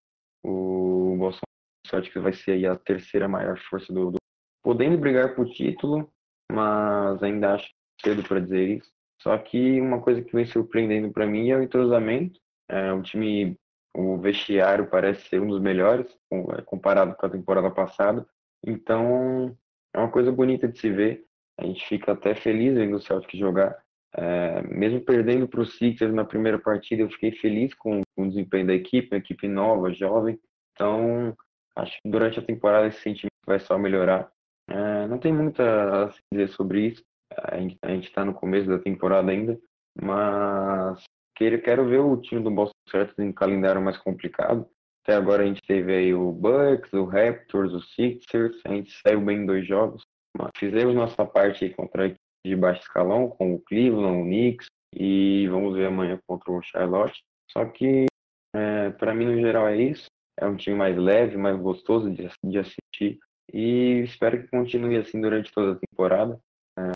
Celtics 1.89 2.21
vai 2.21 2.33
ser 2.33 2.65
a 2.65 2.75
terceira 2.75 3.27
maior 3.27 3.57
força 3.69 3.91
do, 3.93 4.11
do 4.11 4.17
podendo 4.63 4.97
brigar 4.97 5.35
por 5.35 5.47
título, 5.49 6.11
mas 6.51 7.21
ainda 7.23 7.53
acho 7.53 7.69
cedo 8.01 8.23
para 8.23 8.39
dizer 8.39 8.77
isso. 8.77 8.91
Só 9.21 9.37
que 9.37 9.79
uma 9.81 10.01
coisa 10.01 10.21
que 10.21 10.33
vem 10.33 10.45
surpreendendo 10.45 11.11
para 11.11 11.25
mim 11.25 11.49
é 11.49 11.57
o 11.57 11.63
entrosamento. 11.63 12.39
É, 12.69 12.91
o 12.91 13.01
time, 13.01 13.57
o 13.95 14.17
vestiário 14.17 14.87
parece 14.87 15.27
ser 15.29 15.41
um 15.41 15.47
dos 15.47 15.61
melhores 15.61 16.07
é, 16.31 16.61
comparado 16.61 17.15
com 17.15 17.25
a 17.25 17.29
temporada 17.29 17.71
passada. 17.71 18.27
Então 18.65 19.57
é 19.93 19.99
uma 19.99 20.11
coisa 20.11 20.31
bonita 20.31 20.67
de 20.67 20.77
se 20.79 20.89
ver. 20.89 21.25
A 21.59 21.65
gente 21.65 21.87
fica 21.87 22.11
até 22.11 22.35
feliz 22.35 22.75
vendo 22.75 22.97
o 22.97 23.01
Celtic 23.01 23.37
jogar. 23.37 23.75
É, 24.15 24.61
mesmo 24.63 25.01
perdendo 25.01 25.47
para 25.47 25.61
os 25.61 25.77
Sixers 25.77 26.13
na 26.13 26.23
primeira 26.23 26.59
partida, 26.59 27.01
eu 27.01 27.09
fiquei 27.09 27.31
feliz 27.31 27.73
com, 27.73 28.01
com, 28.15 28.23
o 28.23 28.29
desempenho 28.29 28.67
da 28.67 28.73
equipe, 28.73 29.09
uma 29.11 29.19
equipe 29.19 29.47
nova, 29.47 29.91
jovem. 29.93 30.39
Então, 30.73 31.35
acho 31.77 32.01
que 32.01 32.09
durante 32.09 32.39
a 32.39 32.43
temporada 32.43 32.87
esse 32.87 32.99
sentimento 33.01 33.31
vai 33.45 33.59
só 33.59 33.77
melhorar. 33.77 34.29
É, 34.69 35.07
não 35.07 35.17
tem 35.17 35.31
muito 35.31 35.61
a 35.61 36.11
dizer 36.31 36.49
sobre 36.49 36.87
isso. 36.87 37.03
A 37.43 37.57
gente 37.57 38.07
está 38.07 38.25
no 38.25 38.33
começo 38.33 38.67
da 38.67 38.79
temporada 38.79 39.31
ainda, 39.31 39.59
mas 40.01 41.03
quero, 41.35 41.61
quero 41.61 41.87
ver 41.87 41.99
o 41.99 42.17
time 42.17 42.41
do 42.41 42.51
Boston 42.51 42.73
Celtics 42.89 43.19
em 43.19 43.31
calendário 43.31 43.81
mais 43.81 43.97
complicado. 43.97 44.67
Até 45.03 45.15
agora 45.15 45.43
a 45.43 45.45
gente 45.45 45.61
teve 45.61 45.93
aí 45.93 46.13
o 46.13 46.31
Bucks, 46.31 46.91
o 46.93 47.05
Raptors, 47.05 47.73
o 47.73 47.81
Sixers, 47.81 48.59
a 48.65 48.69
gente 48.69 48.91
saiu 49.01 49.21
bem 49.21 49.39
em 49.39 49.45
dois 49.45 49.65
jogos. 49.65 50.03
Mas 50.37 50.51
fizemos 50.57 50.93
nossa 50.93 51.25
parte 51.25 51.65
aí 51.65 51.73
contra 51.73 52.03
a 52.03 52.05
equipe 52.07 52.19
de 52.45 52.55
baixo 52.55 52.81
escalão, 52.81 53.29
com 53.29 53.55
o 53.55 53.61
Cleveland, 53.61 54.21
o 54.21 54.23
Knicks, 54.23 54.67
e 54.93 55.47
vamos 55.49 55.75
ver 55.75 55.87
amanhã 55.87 56.19
contra 56.27 56.51
o 56.51 56.61
Charlotte. 56.61 57.21
Só 57.51 57.65
que, 57.65 58.05
é, 58.53 58.89
para 58.91 59.13
mim, 59.13 59.25
no 59.25 59.39
geral, 59.39 59.67
é 59.67 59.77
isso. 59.77 60.07
É 60.39 60.45
um 60.45 60.55
time 60.55 60.75
mais 60.75 60.95
leve, 60.97 61.37
mais 61.37 61.59
gostoso 61.59 62.09
de, 62.11 62.29
de 62.43 62.59
assistir. 62.59 63.19
E 63.51 64.03
espero 64.03 64.41
que 64.41 64.49
continue 64.49 64.97
assim 64.97 65.19
durante 65.19 65.51
toda 65.51 65.73
a 65.73 65.79
temporada. 65.87 66.39
É, 66.77 66.91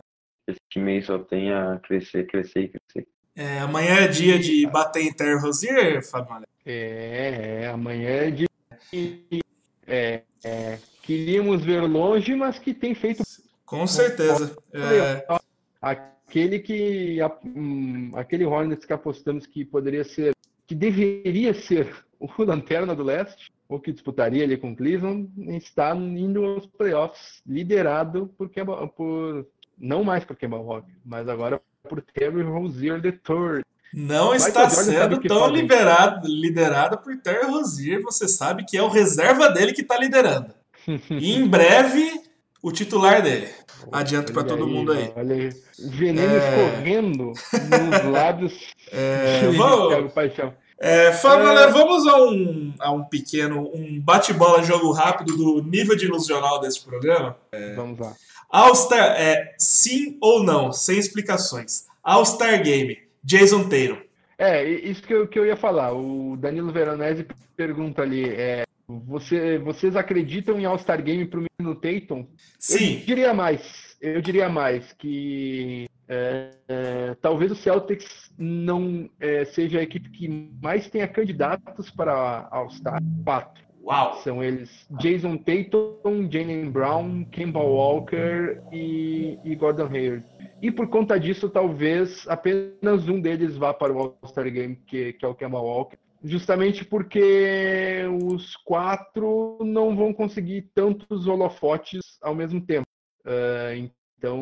esse 0.48 0.60
time 0.70 0.92
aí 0.92 1.02
só 1.02 1.18
tenha 1.18 1.74
a 1.74 1.78
crescer, 1.78 2.26
crescer 2.26 2.60
e 2.62 2.68
crescer. 2.68 3.08
É, 3.34 3.60
amanhã 3.60 3.96
é 3.96 4.08
dia 4.08 4.38
de 4.38 4.66
bater 4.66 5.02
em 5.02 5.12
Terra 5.12 5.40
Rosier, 5.40 6.02
Fábio 6.06 6.46
é, 6.64 7.62
é, 7.62 7.68
amanhã 7.68 8.10
é 8.10 8.30
dia 8.30 8.46
é, 9.86 10.22
é, 10.44 10.78
queríamos 11.02 11.64
ver 11.64 11.82
longe, 11.82 12.34
mas 12.34 12.58
que 12.58 12.74
tem 12.74 12.94
feito. 12.94 13.22
Com 13.64 13.86
certeza. 13.86 14.56
É... 14.72 15.26
Aquele 15.80 16.58
que. 16.58 17.18
Hum, 17.44 18.12
aquele 18.14 18.44
Hornets 18.44 18.84
que 18.84 18.92
apostamos 18.92 19.46
que 19.46 19.64
poderia 19.64 20.04
ser. 20.04 20.34
que 20.66 20.74
deveria 20.74 21.54
ser 21.54 21.94
o 22.22 22.30
Lanterna 22.44 22.94
do 22.94 23.02
Leste, 23.02 23.52
ou 23.68 23.80
que 23.80 23.92
disputaria 23.92 24.44
ali 24.44 24.56
com 24.56 24.76
Cleveland, 24.76 25.28
está 25.56 25.94
indo 25.96 26.44
aos 26.44 26.66
playoffs, 26.66 27.42
liderado 27.46 28.32
por, 28.36 28.48
por 28.94 29.46
não 29.78 30.04
mais 30.04 30.24
por 30.24 30.36
Kemba 30.36 30.58
Walker, 30.58 30.92
mas 31.04 31.28
agora 31.28 31.60
por 31.88 32.00
Terry 32.00 32.42
Rozier 32.42 33.00
III. 33.04 33.64
Não 33.94 34.28
Vai 34.28 34.36
está 34.36 34.70
sendo 34.70 35.20
tão 35.20 35.48
liberado, 35.48 36.26
liderado 36.26 36.98
por 36.98 37.16
Terry 37.18 37.46
Rozier, 37.46 38.00
você 38.02 38.28
sabe 38.28 38.64
que 38.64 38.76
é 38.76 38.82
o 38.82 38.88
reserva 38.88 39.50
dele 39.50 39.72
que 39.72 39.82
está 39.82 39.98
liderando. 39.98 40.54
e 41.10 41.34
em 41.34 41.46
breve, 41.46 42.22
o 42.62 42.70
titular 42.70 43.22
dele. 43.22 43.48
Adianto 43.90 44.32
para 44.32 44.44
todo 44.44 44.66
mundo 44.66 44.92
aí. 44.92 45.12
Olha 45.16 45.50
veneno 45.78 46.34
é... 46.34 46.38
escorrendo 46.38 47.32
nos 47.32 48.04
lábios. 48.10 48.70
É, 48.90 49.42
vamos... 49.56 50.12
Paixão. 50.12 50.54
É, 50.84 51.12
Fábio, 51.12 51.46
é... 51.46 51.70
vamos 51.70 52.04
a 52.08 52.16
um, 52.24 52.74
a 52.80 52.90
um 52.90 53.04
pequeno, 53.04 53.70
um 53.72 54.00
bate-bola 54.00 54.64
jogo 54.64 54.90
rápido 54.90 55.36
do 55.36 55.62
nível 55.62 55.94
de 55.94 56.06
ilusional 56.06 56.60
desse 56.60 56.84
programa. 56.84 57.36
É... 57.52 57.74
Vamos 57.74 58.00
lá. 58.00 58.12
All-Star, 58.50 59.14
é, 59.16 59.54
sim 59.56 60.18
ou 60.20 60.42
não, 60.42 60.72
sem 60.72 60.98
explicações. 60.98 61.86
All-Star 62.02 62.60
Game, 62.64 62.98
Jason 63.22 63.68
Taylor. 63.68 64.02
É, 64.36 64.68
isso 64.68 65.02
que 65.02 65.14
eu, 65.14 65.28
que 65.28 65.38
eu 65.38 65.46
ia 65.46 65.56
falar. 65.56 65.92
O 65.92 66.36
Danilo 66.36 66.72
Veronese 66.72 67.28
pergunta 67.56 68.02
ali, 68.02 68.28
é, 68.28 68.64
você, 68.88 69.58
vocês 69.58 69.94
acreditam 69.94 70.58
em 70.58 70.64
All-Star 70.64 71.00
Game 71.00 71.24
para 71.26 71.38
o 71.38 71.46
menino 71.60 71.76
Tatum? 71.76 72.26
Sim. 72.58 72.98
Eu 72.98 73.06
diria 73.06 73.32
mais. 73.32 73.96
Eu 74.00 74.20
diria 74.20 74.48
mais 74.48 74.92
que 74.94 75.88
é, 76.12 76.50
é, 76.68 77.14
talvez 77.22 77.50
o 77.50 77.56
Celtics 77.56 78.30
não 78.36 79.08
é, 79.18 79.46
seja 79.46 79.78
a 79.78 79.82
equipe 79.82 80.10
que 80.10 80.28
mais 80.62 80.90
tenha 80.90 81.08
candidatos 81.08 81.90
para 81.90 82.48
All-Star. 82.50 83.00
Quatro. 83.24 83.62
Uau! 83.82 84.16
São 84.18 84.44
eles 84.44 84.86
Jason 85.00 85.38
Tatum, 85.38 86.30
Jalen 86.30 86.70
Brown, 86.70 87.24
Kemba 87.24 87.60
Walker 87.60 88.62
e, 88.70 89.38
e 89.42 89.56
Gordon 89.56 89.86
Hayward. 89.86 90.24
E 90.60 90.70
por 90.70 90.88
conta 90.88 91.18
disso, 91.18 91.48
talvez 91.48 92.28
apenas 92.28 93.08
um 93.08 93.18
deles 93.18 93.56
vá 93.56 93.72
para 93.72 93.92
o 93.92 93.98
All-Star 93.98 94.50
Game, 94.52 94.76
que, 94.86 95.14
que 95.14 95.24
é 95.24 95.28
o 95.28 95.34
Kemba 95.34 95.60
Walker. 95.60 95.96
Justamente 96.22 96.84
porque 96.84 98.04
os 98.22 98.54
quatro 98.56 99.58
não 99.62 99.96
vão 99.96 100.12
conseguir 100.12 100.70
tantos 100.74 101.26
holofotes 101.26 102.18
ao 102.20 102.34
mesmo 102.34 102.60
tempo. 102.60 102.86
Uh, 103.26 103.90
então, 104.22 104.40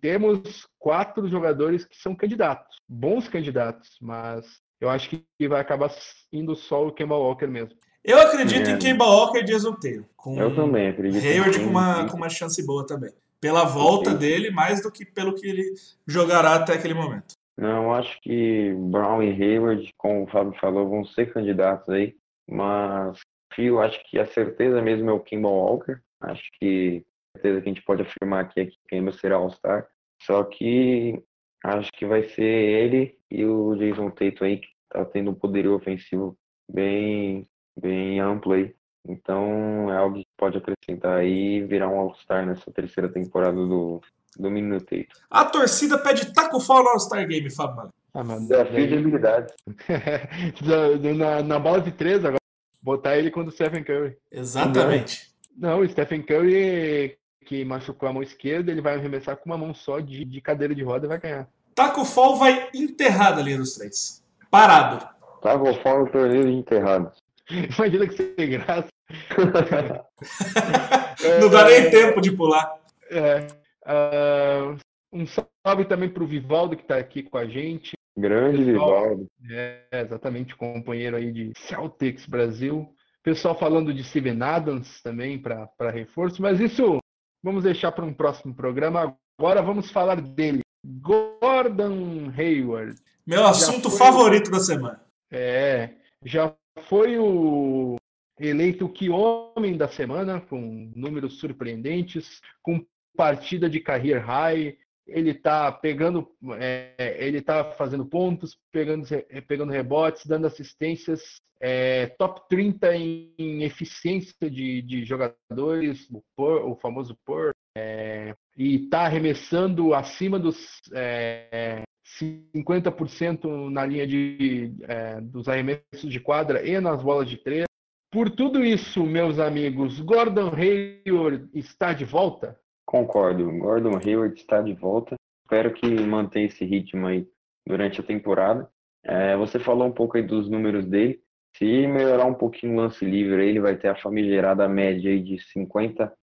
temos 0.00 0.66
quatro 0.78 1.28
jogadores 1.28 1.84
que 1.84 1.94
são 1.98 2.14
candidatos, 2.14 2.78
bons 2.88 3.28
candidatos, 3.28 3.98
mas 4.00 4.46
eu 4.80 4.88
acho 4.88 5.10
que 5.10 5.46
vai 5.46 5.60
acabar 5.60 5.90
indo 6.32 6.56
só 6.56 6.86
o 6.86 6.92
Kemba 6.92 7.14
Walker 7.14 7.46
mesmo. 7.46 7.76
Eu 8.02 8.18
acredito 8.18 8.70
é. 8.70 8.72
em 8.72 8.78
Kemba 8.78 9.04
Walker 9.04 9.40
e 9.40 9.44
Jason 9.44 9.74
Taylor. 9.74 10.06
Com 10.16 10.40
eu 10.40 10.56
também 10.56 10.88
acredito. 10.88 11.22
Hayward 11.22 11.60
com 11.60 11.66
uma, 11.66 12.08
com 12.08 12.16
uma 12.16 12.30
chance 12.30 12.64
boa 12.64 12.86
também. 12.86 13.12
Pela 13.38 13.64
volta 13.64 14.14
dele, 14.14 14.50
mais 14.50 14.82
do 14.82 14.90
que 14.90 15.04
pelo 15.04 15.34
que 15.34 15.46
ele 15.46 15.74
jogará 16.06 16.54
até 16.54 16.72
aquele 16.72 16.94
momento. 16.94 17.34
Não, 17.54 17.94
acho 17.94 18.18
que 18.22 18.72
Brown 18.78 19.22
e 19.22 19.30
Hayward, 19.30 19.92
como 19.98 20.22
o 20.22 20.26
Fábio 20.28 20.58
falou, 20.58 20.88
vão 20.88 21.04
ser 21.04 21.34
candidatos 21.34 21.86
aí. 21.90 22.16
Mas 22.48 23.18
eu 23.58 23.78
acho 23.78 24.00
que 24.08 24.18
a 24.18 24.26
certeza 24.26 24.80
mesmo 24.80 25.10
é 25.10 25.12
o 25.12 25.20
Kemba 25.20 25.50
Walker. 25.50 25.98
Acho 26.18 26.44
que 26.58 27.04
certeza 27.38 27.60
que 27.60 27.68
a 27.68 27.72
gente 27.72 27.84
pode 27.84 28.02
afirmar 28.02 28.44
aqui 28.44 28.60
é 28.60 28.66
que 28.66 28.76
Kemba 28.88 29.12
será 29.12 29.36
All-Star. 29.36 29.86
Só 30.22 30.42
que 30.44 31.22
acho 31.64 31.90
que 31.92 32.04
vai 32.06 32.28
ser 32.28 32.42
ele 32.42 33.16
e 33.30 33.44
o 33.44 33.74
Jason 33.76 34.10
Tatum 34.10 34.44
aí, 34.44 34.58
que 34.58 34.68
tá 34.88 35.04
tendo 35.04 35.30
um 35.30 35.34
poderio 35.34 35.74
ofensivo 35.74 36.36
bem 36.70 37.46
bem 37.80 38.20
amplo 38.20 38.54
aí. 38.54 38.74
Então 39.06 39.90
é 39.92 39.96
algo 39.96 40.18
que 40.18 40.26
pode 40.36 40.58
acrescentar 40.58 41.18
aí 41.18 41.58
e 41.58 41.64
virar 41.64 41.88
um 41.88 41.98
All-Star 41.98 42.44
nessa 42.44 42.70
terceira 42.72 43.08
temporada 43.08 43.56
do, 43.56 44.00
do 44.36 44.50
Menino 44.50 44.80
Tatum. 44.80 45.06
A 45.30 45.44
torcida 45.44 45.98
pede 45.98 46.32
taco 46.32 46.60
fall 46.60 46.82
no 46.82 46.90
All-Star 46.90 47.26
Game, 47.26 47.50
Fábio. 47.50 47.90
Ah, 48.12 48.22
Desafio 48.22 48.88
de 48.88 48.94
habilidade. 48.94 49.54
na, 51.16 51.42
na 51.42 51.58
bola 51.58 51.80
de 51.80 51.92
três 51.92 52.24
agora. 52.24 52.38
Botar 52.82 53.16
ele 53.16 53.30
contra 53.30 53.50
o 53.50 53.52
Stephen 53.52 53.84
Curry. 53.84 54.16
Exatamente. 54.30 55.28
Não, 55.56 55.80
o 55.80 55.88
Stephen 55.88 56.22
Curry, 56.22 57.18
que 57.48 57.64
machucou 57.64 58.06
a 58.06 58.12
mão 58.12 58.22
esquerda, 58.22 58.70
ele 58.70 58.82
vai 58.82 58.94
arremessar 58.94 59.38
com 59.38 59.46
uma 59.46 59.56
mão 59.56 59.72
só 59.72 60.00
de, 60.00 60.22
de 60.22 60.38
cadeira 60.38 60.74
de 60.74 60.82
roda 60.82 61.06
e 61.06 61.08
vai 61.08 61.18
ganhar. 61.18 61.48
Taco 61.74 62.04
Fall 62.04 62.36
vai 62.36 62.68
enterrar 62.74 63.38
a 63.38 63.40
linha 63.40 63.56
dos 63.56 63.72
três. 63.74 64.22
Parado. 64.50 65.08
Taco 65.40 65.72
Fall 65.76 66.00
no 66.00 66.10
torneio 66.10 66.44
de 66.44 66.52
enterrados. 66.52 67.16
Imagina 67.48 68.06
que 68.06 68.16
sem 68.16 68.50
graça. 68.50 68.88
Não 71.40 71.48
dá 71.48 71.64
nem 71.64 71.90
tempo 71.90 72.20
de 72.20 72.32
pular. 72.32 72.76
É, 73.10 73.46
uh, 73.86 74.76
um 75.10 75.24
salve 75.26 75.86
também 75.86 76.10
para 76.10 76.22
o 76.22 76.26
Vivaldo 76.26 76.76
que 76.76 76.82
está 76.82 76.98
aqui 76.98 77.22
com 77.22 77.38
a 77.38 77.46
gente. 77.46 77.96
Grande 78.14 78.62
Pessoal, 78.62 79.02
Vivaldo. 79.02 79.26
É, 79.50 79.84
exatamente, 79.92 80.54
companheiro 80.54 81.16
aí 81.16 81.32
de 81.32 81.54
Celtics 81.56 82.26
Brasil. 82.26 82.86
Pessoal 83.22 83.58
falando 83.58 83.94
de 83.94 84.04
Steven 84.04 84.42
Adams 84.42 85.00
também 85.00 85.38
para 85.38 85.90
reforço, 85.90 86.42
mas 86.42 86.60
isso 86.60 87.00
vamos 87.42 87.64
deixar 87.64 87.92
para 87.92 88.04
um 88.04 88.12
próximo 88.12 88.54
programa. 88.54 89.16
Agora 89.38 89.62
vamos 89.62 89.90
falar 89.90 90.20
dele. 90.20 90.60
Gordon 90.84 92.32
Hayward. 92.36 93.00
Meu 93.26 93.46
assunto 93.46 93.90
foi... 93.90 93.98
favorito 93.98 94.50
da 94.50 94.60
semana. 94.60 95.00
É, 95.30 95.90
já 96.24 96.54
foi 96.88 97.18
o 97.18 97.96
eleito 98.40 98.88
que 98.88 99.10
homem 99.10 99.76
da 99.76 99.88
semana, 99.88 100.40
com 100.40 100.90
números 100.94 101.38
surpreendentes, 101.38 102.40
com 102.62 102.84
partida 103.16 103.68
de 103.68 103.80
career 103.80 104.24
high. 104.24 104.78
Ele 105.08 105.30
está 105.30 105.72
pegando, 105.72 106.28
é, 106.58 107.16
ele 107.18 107.40
tá 107.40 107.72
fazendo 107.72 108.04
pontos, 108.04 108.56
pegando, 108.70 109.06
pegando 109.46 109.72
rebotes, 109.72 110.26
dando 110.26 110.46
assistências, 110.46 111.40
é, 111.60 112.06
top 112.18 112.42
30 112.48 112.94
em, 112.94 113.34
em 113.38 113.62
eficiência 113.64 114.50
de, 114.50 114.82
de, 114.82 115.04
jogadores, 115.04 116.08
o, 116.10 116.22
por, 116.36 116.62
o 116.64 116.76
famoso 116.76 117.16
POR, 117.24 117.52
é, 117.76 118.34
e 118.56 118.84
está 118.84 119.00
arremessando 119.00 119.94
acima 119.94 120.38
dos 120.38 120.80
é, 120.92 121.82
50% 122.20 123.70
na 123.70 123.84
linha 123.84 124.06
de, 124.06 124.72
é, 124.82 125.20
dos 125.20 125.48
arremessos 125.48 126.10
de 126.10 126.20
quadra 126.20 126.66
e 126.66 126.80
nas 126.80 127.02
bolas 127.02 127.28
de 127.28 127.36
três. 127.36 127.66
Por 128.10 128.30
tudo 128.30 128.64
isso, 128.64 129.04
meus 129.04 129.38
amigos, 129.38 130.00
Gordon 130.00 130.50
Hayward 130.54 131.48
está 131.52 131.92
de 131.92 132.04
volta? 132.04 132.58
Concordo. 132.88 133.52
Gordon 133.58 133.98
Hayward 133.98 134.34
está 134.34 134.62
de 134.62 134.72
volta. 134.72 135.14
Espero 135.44 135.74
que 135.74 135.86
mantenha 135.86 136.46
esse 136.46 136.64
ritmo 136.64 137.06
aí 137.06 137.28
durante 137.66 138.00
a 138.00 138.02
temporada. 138.02 138.66
É, 139.04 139.36
você 139.36 139.58
falou 139.58 139.86
um 139.86 139.92
pouco 139.92 140.16
aí 140.16 140.22
dos 140.22 140.48
números 140.48 140.86
dele. 140.86 141.20
Se 141.54 141.86
melhorar 141.86 142.24
um 142.24 142.32
pouquinho 142.32 142.72
o 142.72 142.76
lance 142.76 143.04
livre, 143.04 143.46
ele 143.46 143.60
vai 143.60 143.76
ter 143.76 143.88
a 143.88 143.94
famigerada 143.94 144.66
média 144.66 145.10
aí 145.10 145.22
de 145.22 145.36
50% 145.36 146.14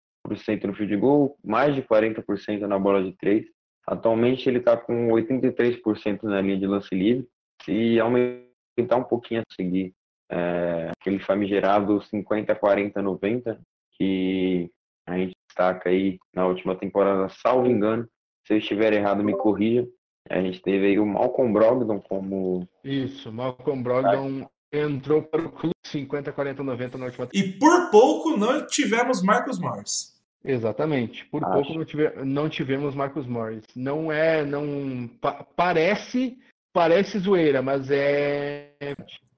no 0.63 0.73
field 0.73 0.97
goal, 0.97 1.37
mais 1.43 1.75
de 1.75 1.83
40% 1.83 2.61
na 2.61 2.79
bola 2.79 3.03
de 3.03 3.15
três. 3.15 3.45
Atualmente 3.85 4.49
ele 4.49 4.57
está 4.57 4.75
com 4.75 5.09
83% 5.09 6.23
na 6.23 6.41
linha 6.41 6.57
de 6.57 6.65
lance 6.65 6.95
livre. 6.95 7.27
Se 7.61 7.99
aumentar 7.99 8.95
um 8.97 9.03
pouquinho 9.03 9.41
a 9.41 9.53
seguir 9.53 9.93
é, 10.31 10.89
aquele 10.99 11.19
famigerado 11.19 12.01
50, 12.01 12.55
40, 12.55 13.03
90, 13.03 13.61
que 13.99 14.71
a 15.07 15.15
gente 15.15 15.34
destaca 15.55 15.89
aí 15.89 16.19
na 16.33 16.45
última 16.45 16.75
temporada, 16.75 17.29
salvo 17.29 17.67
engano. 17.67 18.07
Se 18.45 18.53
eu 18.53 18.57
estiver 18.57 18.93
errado, 18.93 19.23
me 19.23 19.35
corrija. 19.35 19.87
A 20.29 20.41
gente 20.41 20.61
teve 20.61 20.87
aí 20.87 20.99
o 20.99 21.05
Malcolm 21.05 21.53
Brogdon 21.53 21.99
como. 21.99 22.67
Isso, 22.83 23.31
Malcolm 23.31 23.81
Brogdon 23.81 24.47
entrou 24.71 25.21
para 25.21 25.41
o 25.41 25.51
clube 25.51 25.73
50, 25.85 26.31
40, 26.31 26.63
90 26.63 26.97
na 26.97 27.05
última 27.05 27.27
temporada. 27.27 27.55
E 27.55 27.59
por 27.59 27.89
pouco 27.89 28.35
não 28.35 28.65
tivemos 28.67 29.21
Marcos 29.21 29.57
Morris. 29.57 30.13
Exatamente. 30.43 31.25
Por 31.25 31.43
Acho. 31.43 31.53
pouco 31.53 31.73
não, 31.73 31.85
tive, 31.85 32.09
não 32.23 32.49
tivemos 32.49 32.93
Marcos 32.93 33.25
Morris. 33.25 33.63
Não 33.75 34.11
é, 34.11 34.43
não 34.43 35.09
pa, 35.21 35.45
parece, 35.55 36.37
parece 36.73 37.17
zoeira, 37.19 37.61
mas 37.61 37.89
é. 37.89 38.71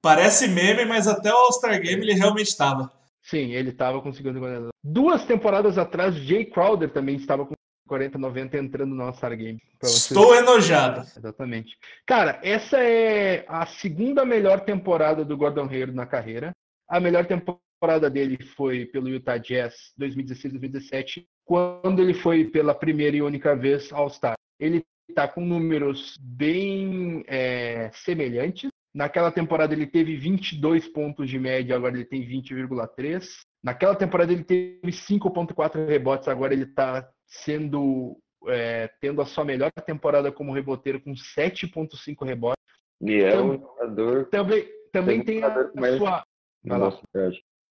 Parece 0.00 0.48
meme, 0.48 0.84
mas 0.84 1.06
até 1.06 1.32
o 1.32 1.36
All-Star 1.36 1.80
Game 1.80 2.02
ele 2.02 2.14
realmente 2.14 2.48
estava. 2.48 2.92
Sim, 3.28 3.52
ele 3.52 3.68
estava 3.68 4.00
conseguindo 4.00 4.70
Duas 4.82 5.26
temporadas 5.26 5.76
atrás, 5.76 6.14
Jay 6.14 6.46
Crowder 6.46 6.90
também 6.90 7.16
estava 7.16 7.44
com 7.44 7.54
40, 7.86 8.16
90 8.16 8.56
entrando 8.56 8.94
no 8.94 9.02
All-Star 9.02 9.36
Game. 9.36 9.60
Estou 9.82 10.34
enojado. 10.34 11.00
Exatamente. 11.00 11.76
Cara, 12.06 12.40
essa 12.42 12.78
é 12.78 13.44
a 13.46 13.66
segunda 13.66 14.24
melhor 14.24 14.60
temporada 14.60 15.26
do 15.26 15.36
Gordon 15.36 15.68
Hayward 15.68 15.94
na 15.94 16.06
carreira. 16.06 16.52
A 16.88 16.98
melhor 16.98 17.26
temporada 17.26 18.08
dele 18.08 18.38
foi 18.56 18.86
pelo 18.86 19.10
Utah 19.10 19.36
Jazz 19.36 19.92
2016-2017, 20.00 21.24
quando 21.44 22.00
ele 22.00 22.14
foi 22.14 22.44
pela 22.44 22.74
primeira 22.74 23.16
e 23.16 23.22
única 23.22 23.54
vez 23.54 23.92
All-Star. 23.92 24.36
Ele 24.58 24.82
está 25.08 25.28
com 25.28 25.42
números 25.42 26.16
bem 26.18 27.24
é, 27.26 27.90
semelhantes, 27.92 28.70
Naquela 28.94 29.30
temporada 29.30 29.74
ele 29.74 29.86
teve 29.86 30.16
22 30.16 30.88
pontos 30.88 31.28
de 31.28 31.38
média, 31.38 31.76
agora 31.76 31.94
ele 31.94 32.04
tem 32.04 32.26
20,3. 32.26 33.26
Naquela 33.62 33.94
temporada 33.94 34.32
ele 34.32 34.44
teve 34.44 34.80
5,4 34.90 35.86
rebotes, 35.86 36.28
agora 36.28 36.52
ele 36.52 36.64
está 36.64 37.08
sendo 37.26 38.18
é, 38.46 38.88
tendo 39.00 39.20
a 39.20 39.26
sua 39.26 39.44
melhor 39.44 39.70
temporada 39.84 40.32
como 40.32 40.54
reboteiro 40.54 41.00
com 41.00 41.12
7,5 41.12 42.24
rebotes. 42.24 42.62
E 43.00 43.22
é 43.22 43.40
um 43.40 43.58
jogador. 43.58 44.26
Também, 44.26 44.68
também 44.92 45.22
tem 45.22 45.42
a, 45.42 45.48
a 45.48 45.98
sua. 45.98 46.24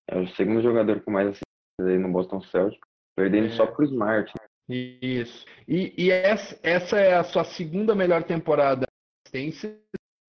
É 0.09 0.17
o 0.17 0.27
segundo 0.29 0.61
jogador 0.61 1.01
com 1.01 1.11
mais 1.11 1.27
assistências 1.27 1.87
aí 1.87 1.97
no 1.97 2.11
Boston 2.11 2.41
Celtics, 2.41 2.87
perdendo 3.15 3.47
é. 3.47 3.51
só 3.51 3.65
para 3.65 3.81
o 3.81 3.85
Smart. 3.85 4.31
Isso. 4.69 5.45
E, 5.67 5.93
e 5.97 6.11
essa, 6.11 6.57
essa 6.63 6.99
é 6.99 7.15
a 7.15 7.23
sua 7.23 7.43
segunda 7.43 7.95
melhor 7.95 8.23
temporada 8.23 8.85
assistência 9.25 9.77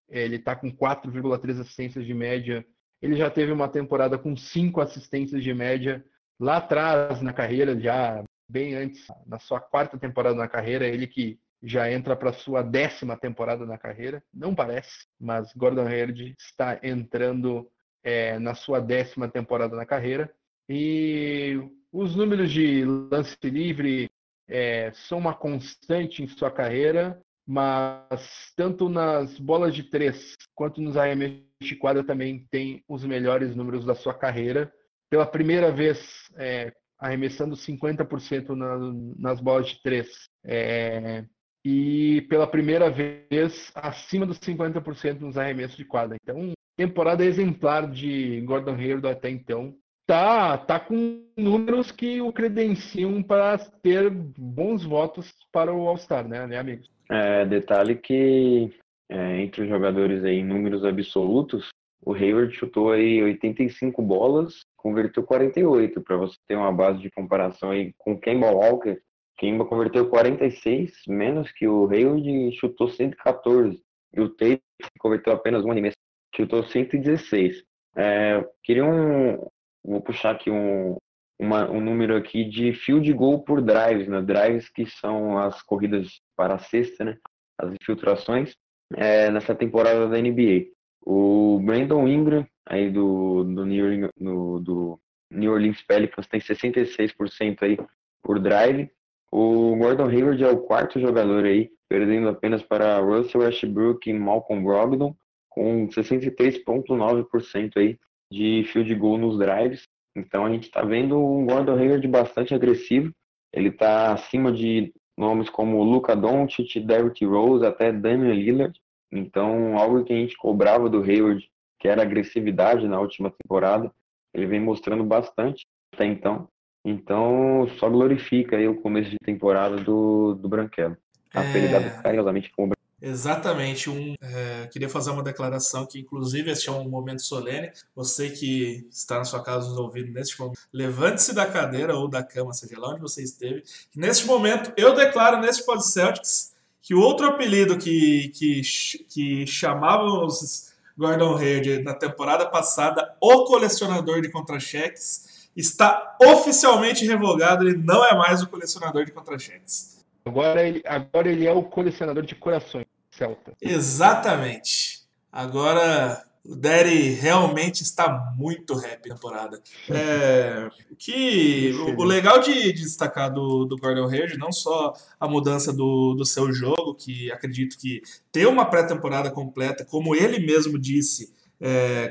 ele 0.09 0.37
está 0.37 0.57
com 0.57 0.71
4,3 0.71 1.61
assistências 1.61 2.05
de 2.05 2.15
média. 2.15 2.65
Ele 3.01 3.17
já 3.17 3.31
teve 3.31 3.53
uma 3.53 3.69
temporada 3.69 4.19
com 4.19 4.37
5 4.37 4.81
assistências 4.81 5.43
de 5.43 5.53
média 5.55 6.05
lá 6.41 6.57
atrás 6.57 7.21
na 7.21 7.33
carreira, 7.33 7.79
já 7.79 8.23
bem 8.49 8.75
antes, 8.75 9.07
na 9.27 9.39
sua 9.39 9.61
quarta 9.61 9.99
temporada 9.99 10.37
na 10.37 10.49
carreira. 10.49 10.87
Ele 10.87 11.07
que 11.07 11.39
já 11.63 11.91
entra 11.91 12.17
para 12.17 12.33
sua 12.33 12.63
décima 12.63 13.17
temporada 13.17 13.67
na 13.67 13.77
carreira. 13.77 14.23
Não 14.33 14.55
parece, 14.55 15.07
mas 15.21 15.53
Gordon 15.55 15.87
Hayward 15.87 16.35
está 16.39 16.79
entrando 16.83 17.69
é, 18.03 18.39
na 18.39 18.55
sua 18.55 18.81
décima 18.81 19.29
temporada 19.29 19.77
na 19.77 19.85
carreira. 19.85 20.33
E 20.69 21.61
os 21.93 22.15
números 22.15 22.51
de 22.51 22.85
lance 22.85 23.37
livre 23.45 24.11
é, 24.47 24.93
são 24.93 25.19
uma 25.19 25.35
constante 25.35 26.23
em 26.23 26.29
sua 26.29 26.51
carreira 26.51 27.21
mas 27.49 28.53
tanto 28.55 28.91
nas 28.91 29.39
bolas 29.39 29.75
de 29.75 29.83
três 29.83 30.37
quanto 30.55 30.83
nos 30.83 30.99
arremessos 30.99 31.47
de 31.63 31.75
quadra 31.77 32.05
também 32.05 32.47
tem 32.51 32.85
os 32.87 33.03
melhores 33.07 33.57
números 33.57 33.87
da 33.87 33.95
sua 33.95 34.13
carreira. 34.13 34.71
Pela 35.09 35.25
primeira 35.25 35.73
vez 35.73 36.29
é, 36.37 36.71
arremessando 36.99 37.57
50% 37.57 38.51
na, 38.51 38.77
nas 39.19 39.41
bolas 39.41 39.69
de 39.69 39.83
três. 39.83 40.29
É, 40.45 41.25
e 41.65 42.21
pela 42.29 42.47
primeira 42.47 42.91
vez 42.91 43.73
acima 43.75 44.27
dos 44.27 44.39
50% 44.41 45.21
nos 45.21 45.39
arremessos 45.39 45.79
de 45.79 45.87
quadra. 45.87 46.19
Então, 46.23 46.53
temporada 46.77 47.25
exemplar 47.25 47.91
de 47.91 48.43
Gordon 48.43 48.75
Hayward 48.75 49.09
até 49.09 49.31
então. 49.31 49.75
Tá, 50.09 50.57
tá 50.57 50.81
com 50.81 51.23
números 51.37 51.93
que 51.93 52.19
o 52.23 52.33
credenciam 52.33 53.23
para 53.23 53.59
ter 53.59 54.09
bons 54.09 54.83
votos 54.83 55.35
para 55.53 55.71
o 55.71 55.87
All-Star, 55.87 56.27
né, 56.27 56.47
né, 56.47 56.57
amigos? 56.57 56.91
É, 57.11 57.45
detalhe 57.45 57.95
que 57.95 58.75
é, 59.07 59.43
entre 59.43 59.65
os 59.65 59.69
jogadores 59.69 60.25
aí, 60.25 60.39
em 60.39 60.45
números 60.47 60.83
absolutos, 60.83 61.69
o 62.03 62.15
Hayward 62.15 62.55
chutou 62.55 62.91
aí 62.91 63.23
85 63.23 64.01
bolas, 64.01 64.61
converteu 64.79 65.23
48, 65.25 66.01
para 66.01 66.17
você 66.17 66.39
ter 66.47 66.57
uma 66.57 66.73
base 66.73 67.01
de 67.01 67.11
comparação 67.11 67.71
aí 67.71 67.93
com 67.99 68.19
Kemba 68.19 68.51
Walker. 68.51 68.99
Kemba 69.37 69.67
converteu 69.67 70.09
46, 70.09 71.03
menos 71.07 71.53
que 71.53 71.69
o 71.69 71.87
Hayward 71.87 72.57
chutou 72.57 72.89
114. 72.89 73.79
E 74.17 74.21
o 74.23 74.31
Tate 74.31 74.63
converteu 74.99 75.35
apenas 75.35 75.67
um 75.67 75.71
arremesso, 75.71 75.99
chutou 76.35 76.65
116. 76.65 77.63
É, 77.95 78.43
queria 78.65 78.87
um, 78.87 79.47
vou 79.89 80.01
puxar 80.01 80.33
aqui 80.33 80.51
um, 80.51 80.97
uma, 81.39 81.71
um 81.71 81.81
número 81.81 82.17
aqui 82.17 82.45
de 82.45 82.73
field 82.73 83.11
goal 83.13 83.43
por 83.43 83.63
drives, 83.63 84.09
né? 84.09 84.21
Drives 84.21 84.69
que 84.69 84.87
são 84.87 85.39
as 85.39 85.63
corridas 85.63 86.21
para 86.37 86.55
a 86.55 86.59
cesta, 86.59 87.05
né? 87.05 87.17
As 87.59 87.73
infiltrações 87.73 88.55
é, 88.95 89.31
nessa 89.31 89.55
temporada 89.55 90.09
da 90.09 90.21
NBA. 90.21 90.67
O 91.05 91.61
Brandon 91.61 92.07
Ingram, 92.07 92.47
aí 92.67 92.91
do, 92.91 93.45
do, 93.45 93.65
New, 93.65 94.11
do 94.19 95.01
New 95.31 95.53
Orleans 95.53 95.83
Pelicans, 95.83 96.27
tem 96.27 96.41
66% 96.41 97.63
aí 97.63 97.79
por 98.23 98.39
drive. 98.39 98.91
O 99.31 99.77
Gordon 99.77 100.09
Hayward 100.09 100.43
é 100.43 100.49
o 100.49 100.63
quarto 100.63 100.99
jogador 100.99 101.45
aí, 101.45 101.71
perdendo 101.89 102.29
apenas 102.29 102.63
para 102.63 102.99
Russell 102.99 103.43
Westbrook 103.43 104.09
e 104.09 104.13
Malcolm 104.13 104.65
Brogdon, 104.65 105.15
com 105.49 105.87
63,9% 105.89 107.73
aí 107.77 107.99
de 108.31 108.65
field 108.65 108.95
goal 108.95 109.19
nos 109.19 109.39
drives. 109.39 109.83
Então 110.17 110.45
a 110.45 110.51
gente 110.51 110.65
está 110.65 110.83
vendo 110.83 111.19
um 111.19 111.47
Gordon 111.47 111.77
Hayward 111.77 112.07
bastante 112.09 112.55
agressivo. 112.55 113.13
Ele 113.53 113.69
está 113.69 114.13
acima 114.13 114.53
de 114.53 114.93
nomes 115.17 115.49
como 115.49 115.83
Luca 115.83 116.15
Doncic, 116.15 116.81
Derrick 116.81 117.25
Rose, 117.25 117.65
até 117.65 117.93
Damian 117.93 118.35
Lillard. 118.35 118.79
Então 119.11 119.79
algo 119.79 120.05
que 120.05 120.13
a 120.13 120.17
gente 120.17 120.37
cobrava 120.37 120.89
do 120.89 121.03
Hayward, 121.03 121.49
que 121.79 121.89
era 121.89 122.03
agressividade 122.03 122.87
na 122.87 123.01
última 123.01 123.31
temporada, 123.31 123.93
ele 124.35 124.47
vem 124.47 124.61
mostrando 124.61 125.05
bastante 125.05 125.67
até 125.95 126.05
então. 126.05 126.49
Então 126.85 127.69
só 127.79 127.89
glorifica 127.89 128.57
aí 128.57 128.69
o 128.69 128.81
começo 128.81 129.11
de 129.11 129.19
temporada 129.25 129.77
do, 129.77 130.35
do 130.35 130.49
Branquelo. 130.49 130.97
Apelidado 131.35 131.87
é... 131.87 132.03
carinhosamente 132.03 132.51
como 132.53 132.73
Exatamente. 133.01 133.89
Um, 133.89 134.15
é, 134.21 134.67
queria 134.67 134.89
fazer 134.89 135.11
uma 135.11 135.23
declaração 135.23 135.87
que, 135.87 136.01
inclusive, 136.01 136.51
este 136.51 136.69
é 136.69 136.73
um 136.73 136.89
momento 136.89 137.23
solene. 137.23 137.71
Você 137.95 138.31
que 138.31 138.87
está 138.91 139.19
na 139.19 139.25
sua 139.25 139.43
casa 139.43 139.69
nos 139.69 139.79
ouvindo 139.79 140.13
neste 140.13 140.39
momento, 140.39 140.59
levante-se 140.73 141.33
da 141.33 141.47
cadeira 141.47 141.97
ou 141.97 142.09
da 142.09 142.23
cama, 142.23 142.53
seja 142.53 142.79
lá 142.79 142.91
onde 142.91 143.01
você 143.01 143.23
esteve. 143.23 143.63
Neste 143.95 144.27
momento, 144.27 144.73
eu 144.77 144.95
declaro 144.95 145.41
neste 145.41 145.65
Pod 145.65 145.85
Celtics 145.85 146.55
que 146.83 146.95
o 146.95 147.01
outro 147.01 147.27
apelido 147.27 147.79
que, 147.79 148.29
que, 148.31 148.63
que 149.09 149.47
chamávamos 149.47 150.73
Gordon 150.97 151.37
Hayward 151.37 151.83
na 151.83 151.95
temporada 151.95 152.47
passada, 152.47 153.17
o 153.21 153.45
colecionador 153.45 154.21
de 154.21 154.31
contra-cheques, 154.31 155.49
está 155.55 156.17
oficialmente 156.21 157.07
revogado. 157.07 157.69
Ele 157.69 157.77
não 157.77 158.05
é 158.05 158.17
mais 158.17 158.43
o 158.43 158.49
colecionador 158.49 159.05
de 159.05 159.13
contra-cheques. 159.13 159.99
Agora 160.29 160.63
ele, 160.63 160.83
agora 160.85 161.31
ele 161.31 161.47
é 161.47 161.53
o 161.53 161.63
colecionador 161.63 162.25
de 162.25 162.35
corações, 162.35 162.85
Celta. 163.19 163.53
Exatamente. 163.61 165.03
Agora 165.33 166.25
o 166.49 166.57
Daddy 166.57 167.11
realmente 167.11 167.83
está 167.83 168.33
muito 168.37 168.75
rap 168.75 169.07
na 169.07 169.15
temporada. 169.17 169.61
É, 169.91 170.71
que 170.97 171.73
o, 171.73 172.01
o, 172.01 172.05
legal 172.05 172.41
de, 172.41 172.73
de, 172.73 172.83
destacar 172.85 173.31
do, 173.31 173.67
do 173.67 173.77
Gordon 173.77 174.09
Hayward, 174.09 174.39
não 174.39 174.51
só 174.51 174.95
a 175.21 175.29
mudança 175.29 175.73
do, 175.73 176.15
do 176.15 176.25
seu 176.25 176.51
jogo, 176.53 176.95
que 176.95 177.31
acredito 177.31 177.77
que 177.77 178.01
ter 178.33 178.47
uma 178.47 178.65
pré-temporada 178.65 179.31
completa, 179.31 179.85
como 179.85 180.15
ele 180.15 180.39
mesmo 180.39 180.79
disse, 180.79 181.35
é, 181.61 182.11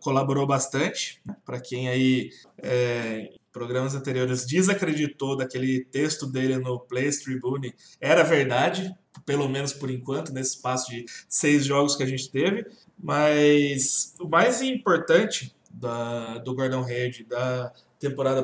colaborou 0.00 0.46
bastante. 0.46 1.22
Né? 1.24 1.34
Para 1.46 1.58
quem 1.58 1.88
aí 1.88 2.30
é, 2.62 3.30
programas 3.52 3.94
anteriores 3.94 4.46
desacreditou 4.46 5.36
daquele 5.36 5.84
texto 5.84 6.26
dele 6.26 6.58
no 6.58 6.80
Place 6.80 7.22
Tribune 7.22 7.74
era 8.00 8.22
verdade, 8.22 8.94
pelo 9.24 9.48
menos 9.48 9.72
por 9.72 9.90
enquanto, 9.90 10.32
nesse 10.32 10.56
espaço 10.56 10.90
de 10.90 11.04
seis 11.28 11.64
jogos 11.64 11.96
que 11.96 12.02
a 12.02 12.06
gente 12.06 12.30
teve. 12.30 12.66
Mas 12.98 14.14
o 14.20 14.28
mais 14.28 14.62
importante 14.62 15.54
da, 15.70 16.38
do 16.38 16.54
Gordon 16.54 16.84
Hayward 16.84 17.24
da 17.24 17.72
temporada 17.98 18.42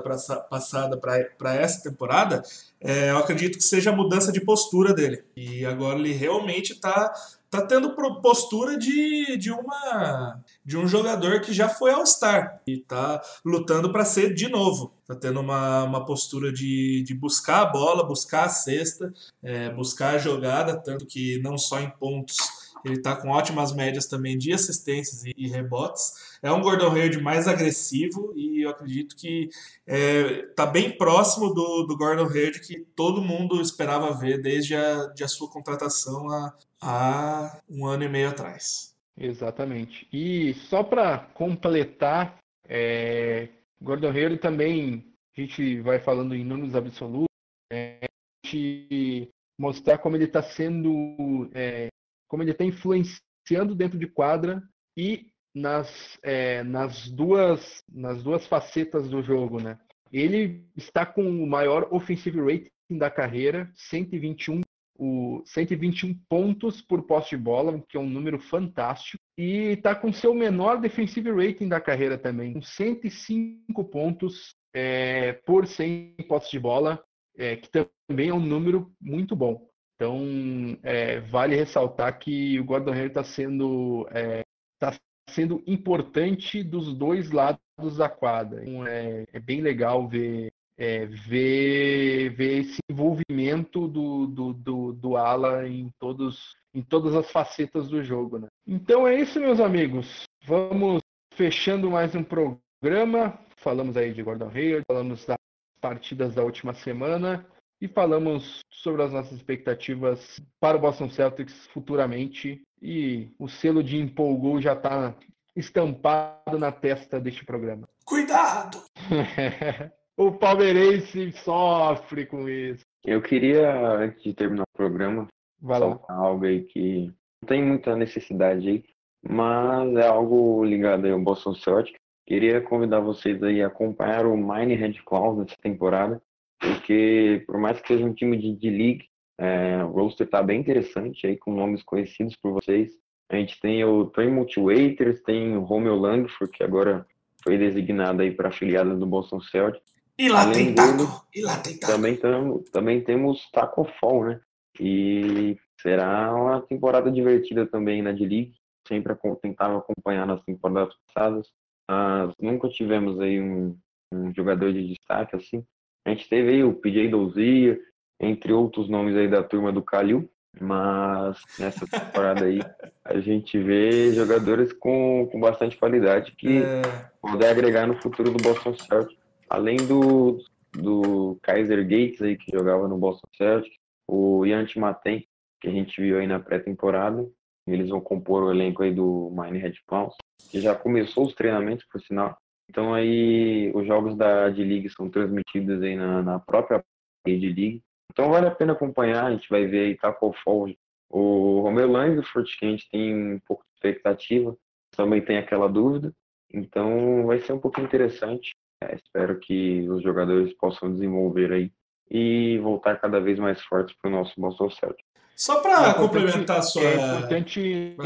passada 0.51 0.97
para 0.99 1.55
essa 1.55 1.83
temporada, 1.83 2.43
é, 2.81 3.11
eu 3.11 3.19
acredito 3.19 3.57
que 3.57 3.65
seja 3.65 3.91
a 3.91 3.97
mudança 3.97 4.33
de 4.33 4.41
postura 4.41 4.93
dele. 4.93 5.23
E 5.37 5.65
agora 5.65 5.99
ele 5.99 6.13
realmente 6.13 6.73
está 6.73 7.13
tá 7.55 7.67
tendo 7.67 7.95
postura 8.21 8.77
de, 8.77 9.37
de, 9.37 9.51
uma, 9.51 10.41
de 10.65 10.77
um 10.77 10.89
jogador 10.89 11.41
que 11.41 11.53
já 11.53 11.69
foi 11.69 11.93
All-Star 11.93 12.61
e 12.67 12.81
está 12.81 13.23
lutando 13.45 13.93
para 13.93 14.05
ser 14.05 14.35
de 14.35 14.49
novo. 14.49 14.93
Está 15.03 15.15
tendo 15.15 15.39
uma, 15.39 15.85
uma 15.85 16.05
postura 16.05 16.53
de, 16.53 17.05
de 17.07 17.15
buscar 17.15 17.63
a 17.63 17.67
bola, 17.67 18.03
buscar 18.03 18.45
a 18.45 18.49
cesta, 18.49 19.13
é, 19.43 19.71
buscar 19.71 20.15
a 20.17 20.19
jogada, 20.19 20.77
tanto 20.77 21.07
que 21.07 21.41
não 21.43 21.57
só 21.57 21.79
em 21.79 21.91
pontos 21.91 22.37
ele 22.85 22.97
está 22.97 23.17
com 23.17 23.31
ótimas 23.31 23.73
médias 23.73 24.07
também 24.07 24.37
de 24.37 24.53
assistências 24.53 25.25
e, 25.25 25.49
rebotes. 25.49 26.37
É 26.43 26.53
um 26.53 26.61
Gordon 26.61 26.93
Hayward 26.93 27.21
mais 27.23 27.49
agressivo 27.49 28.33
e 28.37 28.63
eu 28.65 28.71
acredito 28.71 29.17
que 29.17 29.49
está 29.49 29.55
é, 29.87 30.43
tá 30.55 30.67
bem 30.67 30.95
próximo 30.97 31.55
do, 31.55 31.85
do 31.85 31.97
Gordon 31.97 32.29
Hayward 32.29 32.61
que 32.61 32.81
todo 32.95 33.23
mundo 33.23 33.61
esperava 33.61 34.13
ver 34.13 34.43
desde 34.43 34.77
a, 34.77 35.07
de 35.07 35.25
a 35.25 35.29
sua 35.29 35.49
contratação 35.49 36.29
há, 36.29 36.55
há 36.85 37.61
um 37.69 37.87
ano 37.87 38.05
e 38.05 38.09
meio 38.09 38.29
atrás. 38.29 38.95
Exatamente. 39.17 40.07
E 40.13 40.55
só 40.55 40.83
para 40.83 41.19
completar, 41.35 42.39
é, 42.69 43.49
Gordon 43.81 44.11
Hayward 44.11 44.39
também, 44.39 45.05
a 45.37 45.41
gente 45.41 45.81
vai 45.81 45.99
falando 45.99 46.35
em 46.35 46.45
números 46.45 46.75
absolutos, 46.75 47.29
é, 47.73 48.01
a 48.03 48.47
gente 48.47 49.31
mostrar 49.59 49.99
como 49.99 50.17
ele 50.17 50.25
está 50.25 50.43
sendo 50.43 51.49
é, 51.55 51.89
como 52.29 52.43
ele 52.43 52.51
está 52.51 52.65
influenciando 52.65 53.75
dentro 53.77 53.99
de 53.99 54.09
quadra 54.09 54.63
e 54.97 55.31
nas, 55.55 56.19
é, 56.23 56.65
nas, 56.65 57.09
duas, 57.09 57.85
nas 57.89 58.23
duas 58.23 58.47
facetas 58.47 59.09
do 59.09 59.23
jogo, 59.23 59.61
né? 59.61 59.79
Ele 60.13 60.65
está 60.77 61.07
com 61.07 61.23
o 61.23 61.47
maior 61.47 61.89
offensive 61.93 62.41
rating 62.41 62.99
da 62.99 63.11
carreira, 63.11 63.71
121, 63.75 64.63
o, 64.97 65.43
121 65.45 66.15
pontos 66.29 66.81
por 66.81 67.03
posse 67.03 67.31
de 67.31 67.37
bola, 67.37 67.83
que 67.89 67.97
é 67.97 68.01
um 68.01 68.09
número 68.09 68.39
fantástico, 68.39 69.23
e 69.37 69.73
está 69.73 69.95
com 69.95 70.13
seu 70.13 70.35
menor 70.35 70.81
defensive 70.81 71.31
rating 71.31 71.69
da 71.69 71.81
carreira 71.81 72.17
também, 72.17 72.53
com 72.53 72.63
105 72.63 73.85
pontos 73.85 74.55
é, 74.75 75.33
por 75.45 75.67
100 75.67 76.17
posses 76.29 76.51
de 76.51 76.59
bola, 76.59 77.03
é, 77.37 77.57
que 77.57 77.69
também 77.71 78.29
é 78.29 78.35
um 78.35 78.41
número 78.41 78.93
muito 79.01 79.35
bom. 79.35 79.69
Então, 79.97 80.77
é, 80.83 81.21
vale 81.21 81.55
ressaltar 81.55 82.19
que 82.19 82.59
o 82.59 82.65
Gordon 82.65 82.93
Hayward 82.93 83.11
está 83.11 83.25
sendo, 83.25 84.07
é, 84.11 84.43
tá 84.79 84.93
sendo 85.31 85.63
importante 85.67 86.63
dos 86.63 86.97
dois 86.97 87.31
lados 87.31 87.61
da 87.97 88.09
quadra. 88.09 88.63
Então, 88.63 88.87
é, 88.87 89.25
é 89.33 89.41
bem 89.41 89.61
legal 89.61 90.09
ver, 90.09 90.53
é, 90.77 91.07
ver, 91.07 92.31
ver 92.31 92.61
esse 92.61 92.79
envolvimento 92.91 93.87
do, 93.87 94.27
do, 94.27 94.53
do, 94.53 94.93
do 94.93 95.17
Ala 95.17 95.69
em, 95.69 95.91
todos, 95.99 96.57
em 96.75 96.83
todas 96.83 97.15
as 97.15 97.31
facetas 97.31 97.89
do 97.89 98.03
jogo. 98.03 98.39
Né? 98.39 98.49
Então 98.67 99.07
é 99.07 99.15
isso, 99.19 99.41
meus 99.41 99.61
amigos. 99.61 100.25
Vamos 100.45 101.01
fechando 101.35 101.91
mais 101.91 102.15
um 102.15 102.25
programa. 102.25 103.39
Falamos 103.57 103.97
aí 103.97 104.13
de 104.13 104.23
Gordon 104.23 104.51
Hayward, 104.55 104.85
falamos 104.87 105.25
das 105.25 105.39
partidas 105.81 106.35
da 106.35 106.43
última 106.43 106.75
semana 106.75 107.47
e 107.81 107.89
falamos 107.89 108.61
sobre 108.71 109.03
as 109.03 109.13
nossas 109.13 109.33
expectativas 109.33 110.41
para 110.61 110.77
o 110.77 110.81
Boston 110.81 111.09
Celtics 111.09 111.67
futuramente. 111.69 112.63
E 112.83 113.31
o 113.39 113.49
selo 113.49 113.83
de 113.83 113.97
empolgou 113.97 114.61
já 114.61 114.75
está 114.75 115.15
estampado 115.57 116.59
na 116.59 116.73
testa 116.73 117.21
deste 117.21 117.45
programa. 117.45 117.89
Cuidado! 118.05 118.83
o 120.17 120.33
palmeirense 120.33 121.33
sofre 121.33 122.27
com 122.27 122.49
isso. 122.49 122.85
Eu 123.05 123.21
queria, 123.21 123.71
antes 123.97 124.23
de 124.23 124.35
terminar 124.35 124.63
o 124.63 124.77
programa, 124.77 125.29
falar 125.61 125.99
algo 126.09 126.45
aí 126.45 126.63
que 126.65 127.07
não 127.43 127.49
tem 127.49 127.63
muita 127.63 127.97
necessidade 127.97 128.69
aí, 128.69 128.85
mas 129.23 129.95
é 129.97 130.07
algo 130.07 130.65
ligado 130.65 131.05
aí 131.05 131.13
ao 131.13 131.21
Boston 131.21 131.55
Celtics. 131.55 131.99
Queria 132.27 132.61
convidar 132.61 133.01
vocês 133.01 133.43
aí 133.43 133.63
a 133.63 133.67
acompanhar 133.67 134.27
o 134.27 134.37
Minehead 134.37 135.03
Clowns 135.05 135.39
nessa 135.39 135.57
temporada 135.61 136.23
porque 136.65 137.45
por 137.47 137.59
mais 137.59 137.81
que 137.81 137.89
seja 137.89 138.05
um 138.05 138.15
time 138.15 138.37
de 138.37 138.55
D-League, 138.55 139.05
é, 139.39 139.85
o 139.85 139.89
roster 139.89 140.27
está 140.27 140.43
bem 140.43 140.61
interessante 140.61 141.27
aí, 141.27 141.37
com 141.37 141.55
nomes 141.55 141.83
conhecidos 141.83 142.37
por 142.37 142.53
vocês. 142.53 142.93
A 143.29 143.37
gente 143.37 143.61
tem 143.61 143.85
o 143.85 144.07
Tremont 144.07 144.59
Waiters, 144.59 145.21
tem 145.23 145.57
o 145.57 145.63
Romeo 145.63 145.97
Langford, 145.97 146.53
que 146.53 146.63
agora 146.63 147.07
foi 147.43 147.59
designado 147.59 148.23
aí 148.23 148.31
para 148.31 148.49
afiliada 148.49 148.95
do 148.95 149.07
Boston 149.07 149.41
Celtics. 149.41 149.94
E 150.19 150.29
lá 150.29 150.43
Além 150.43 150.53
tem 150.53 150.75
Taco, 150.75 150.97
dele, 150.97 151.09
e 151.35 151.43
lá 151.43 151.57
tem 151.59 151.79
Taco. 151.79 151.93
Também, 151.93 152.17
tamo, 152.17 152.65
também 152.73 153.01
temos 153.01 153.51
Taco 153.51 153.85
Fall, 154.01 154.25
né? 154.25 154.41
E 154.81 155.57
será 155.81 156.35
uma 156.35 156.61
temporada 156.61 157.11
divertida 157.11 157.67
também 157.67 158.03
na 158.03 158.13
D-League. 158.13 158.55
Sempre 158.87 159.17
tentava 159.41 159.79
acompanhar 159.79 160.27
nas 160.27 160.43
temporadas 160.43 160.95
passadas. 161.07 161.49
Mas 161.89 162.33
nunca 162.41 162.69
tivemos 162.69 163.19
aí 163.21 163.41
um, 163.41 163.77
um 164.13 164.33
jogador 164.35 164.73
de 164.73 164.87
destaque 164.87 165.37
assim. 165.37 165.65
A 166.07 166.11
gente 166.11 166.29
teve 166.29 166.51
aí 166.51 166.65
o 166.65 166.75
PJ 166.75 167.09
Douzia, 167.09 167.79
entre 168.21 168.53
outros 168.53 168.89
nomes 168.89 169.17
aí 169.17 169.29
da 169.29 169.43
turma 169.43 169.73
do 169.73 169.83
Calil, 169.83 170.31
mas 170.61 171.41
nessa 171.59 171.87
temporada 171.87 172.45
aí 172.45 172.61
a 173.05 173.19
gente 173.21 173.59
vê 173.59 174.13
jogadores 174.13 174.73
com, 174.73 175.29
com 175.31 175.41
bastante 175.41 175.77
qualidade 175.77 176.33
que 176.33 176.59
é... 176.59 176.83
podem 177.21 177.49
agregar 177.49 177.87
no 177.87 178.01
futuro 178.01 178.31
do 178.31 178.43
Boston 178.43 178.75
Celtics. 178.75 179.24
Além 179.49 179.87
do, 179.87 180.39
do 180.73 181.39
Kaiser 181.43 181.83
Gates 181.83 182.23
aí 182.23 182.37
que 182.37 182.51
jogava 182.53 182.89
no 182.89 182.99
Boston 182.99 183.29
Celtics, 183.37 183.77
o 184.09 184.45
Yanti 184.45 184.79
Maten, 184.79 185.27
que 185.61 185.69
a 185.69 185.73
gente 185.73 186.01
viu 186.01 186.19
aí 186.19 186.27
na 186.27 186.41
pré-temporada. 186.41 187.29
Eles 187.67 187.89
vão 187.89 188.01
compor 188.01 188.43
o 188.43 188.51
elenco 188.51 188.83
aí 188.83 188.93
do 188.93 189.31
Minehead 189.31 189.81
Clowns, 189.87 190.15
que 190.51 190.61
já 190.61 190.75
começou 190.75 191.25
os 191.25 191.35
treinamentos, 191.35 191.87
por 191.87 192.01
sinal. 192.01 192.37
Então 192.69 192.93
aí 192.93 193.73
os 193.75 193.87
jogos 193.87 194.17
da 194.17 194.49
D-League 194.49 194.89
são 194.91 195.09
transmitidos 195.09 195.83
aí 195.83 195.97
na, 195.97 196.23
na 196.23 196.39
própria 196.39 196.85
rede 197.27 197.47
League. 197.47 197.83
Então 198.11 198.31
vale 198.31 198.47
a 198.47 198.55
pena 198.55 198.73
acompanhar, 198.73 199.27
a 199.27 199.31
gente 199.33 199.49
vai 199.49 199.67
ver 199.67 199.87
aí 199.87 199.97
Taco 199.97 200.33
Fall, 200.45 200.69
o 201.11 201.61
Romeu 201.61 201.91
Langford, 201.91 202.57
que 202.59 202.67
a 202.67 202.71
gente 202.71 202.89
tem 202.91 203.35
um 203.35 203.41
pouco 203.41 203.65
de 203.65 203.75
expectativa, 203.77 204.57
também 204.97 205.23
tem 205.23 205.39
aquela 205.39 205.69
dúvida. 205.69 206.13
Então 206.53 207.27
vai 207.27 207.39
ser 207.39 207.53
um 207.53 207.59
pouco 207.59 207.81
interessante. 207.81 208.55
É, 208.85 208.97
espero 208.97 209.39
que 209.39 209.89
os 209.89 210.03
jogadores 210.03 210.53
possam 210.55 210.93
desenvolver 210.93 211.53
aí 211.53 211.73
e 212.11 212.59
voltar 212.59 213.01
cada 213.01 213.19
vez 213.21 213.39
mais 213.39 213.63
fortes 213.63 213.97
para 214.01 214.09
o 214.11 214.13
nosso 214.13 214.39
Boston 214.39 214.71
Celtics. 214.71 215.05
Só 215.35 215.61
para 215.61 215.91
é 215.91 215.95
complementar 215.95 216.59
a 216.59 216.63
sua. 216.63 216.83
É 216.83 216.95
importante 216.95 217.97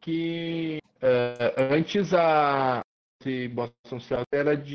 que 0.00 0.78
uh, 0.96 1.74
antes 1.74 2.12
a, 2.12 2.82
Boston 3.52 4.00
Celtics 4.00 4.32
era 4.32 4.56
de 4.56 4.74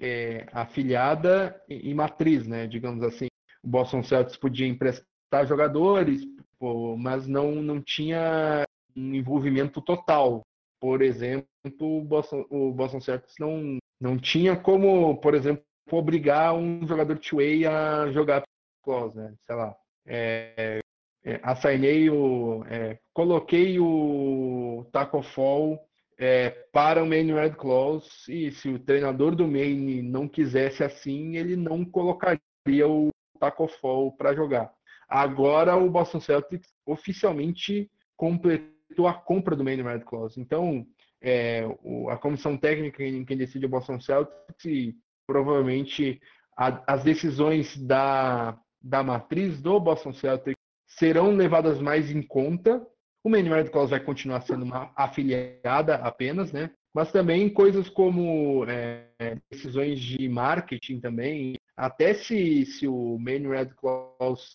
é, 0.00 0.46
afiliada 0.52 1.60
e, 1.68 1.90
e, 1.90 1.94
matriz, 1.94 2.46
né? 2.46 2.66
Digamos 2.66 3.02
assim. 3.02 3.26
O 3.62 3.68
Boston 3.68 4.02
Celtics 4.02 4.36
podia 4.36 4.66
emprestar 4.66 5.46
jogadores, 5.46 6.22
pô, 6.58 6.96
mas 6.96 7.26
não, 7.26 7.56
não 7.56 7.80
tinha 7.80 8.64
um 8.96 9.14
envolvimento 9.14 9.80
total. 9.80 10.42
Por 10.80 11.02
exemplo, 11.02 11.46
o 11.80 12.02
Boston, 12.02 12.46
o 12.48 12.72
Boston 12.72 13.00
Celtics 13.00 13.34
não, 13.38 13.78
não 14.00 14.18
tinha 14.18 14.56
como, 14.56 15.16
por 15.20 15.34
exemplo, 15.34 15.62
obrigar 15.90 16.54
um 16.54 16.86
jogador 16.86 17.18
two-way 17.18 17.66
a 17.66 18.10
jogar 18.12 18.42
close, 18.82 19.16
né? 19.16 19.34
Sei 19.46 19.54
lá. 19.54 19.76
É, 20.06 20.80
é, 21.24 21.40
assinei 21.42 22.08
o. 22.08 22.64
É, 22.68 22.98
coloquei 23.12 23.78
o 23.78 24.86
Taco 24.92 25.22
Fall 25.22 25.78
é, 26.18 26.50
para 26.72 27.02
o 27.02 27.06
Maine 27.06 27.32
Red 27.32 27.50
Claws 27.50 28.26
e 28.28 28.50
se 28.52 28.68
o 28.68 28.78
treinador 28.78 29.34
do 29.34 29.46
Maine 29.46 30.02
não 30.02 30.28
quisesse 30.28 30.82
assim, 30.82 31.36
ele 31.36 31.56
não 31.56 31.84
colocaria 31.84 32.40
o 32.86 33.10
Taco 33.38 33.68
Fall 33.68 34.12
para 34.12 34.34
jogar. 34.34 34.72
Agora 35.08 35.76
o 35.76 35.90
Boston 35.90 36.20
Celtics 36.20 36.68
oficialmente 36.86 37.90
completou 38.16 39.08
a 39.08 39.14
compra 39.14 39.56
do 39.56 39.64
Maine 39.64 39.82
Red 39.82 40.00
Claws. 40.00 40.36
Então, 40.38 40.86
é, 41.22 41.66
o, 41.82 42.08
a 42.10 42.16
comissão 42.16 42.56
técnica 42.56 42.98
quem, 42.98 43.24
quem 43.24 43.36
decide 43.36 43.66
o 43.66 43.68
Boston 43.68 44.00
Celtics 44.00 44.64
e 44.64 44.96
provavelmente 45.26 46.20
a, 46.56 46.94
as 46.94 47.04
decisões 47.04 47.76
da, 47.76 48.58
da 48.80 49.02
matriz 49.02 49.60
do 49.60 49.78
Boston 49.78 50.12
Celtics 50.12 50.56
serão 50.86 51.34
levadas 51.34 51.80
mais 51.80 52.10
em 52.10 52.22
conta 52.22 52.86
o 53.22 53.28
Maine 53.28 53.50
Red 53.50 53.64
Claws 53.64 53.90
vai 53.90 54.00
continuar 54.00 54.40
sendo 54.40 54.64
uma 54.64 54.90
afiliada 54.96 55.96
apenas, 55.96 56.52
né? 56.52 56.70
mas 56.92 57.12
também 57.12 57.48
coisas 57.48 57.88
como 57.88 58.64
é, 58.66 59.36
decisões 59.50 60.00
de 60.00 60.28
marketing 60.28 61.00
também. 61.00 61.54
Até 61.76 62.14
se, 62.14 62.64
se 62.66 62.88
o 62.88 63.18
Main 63.18 63.48
Red 63.48 63.70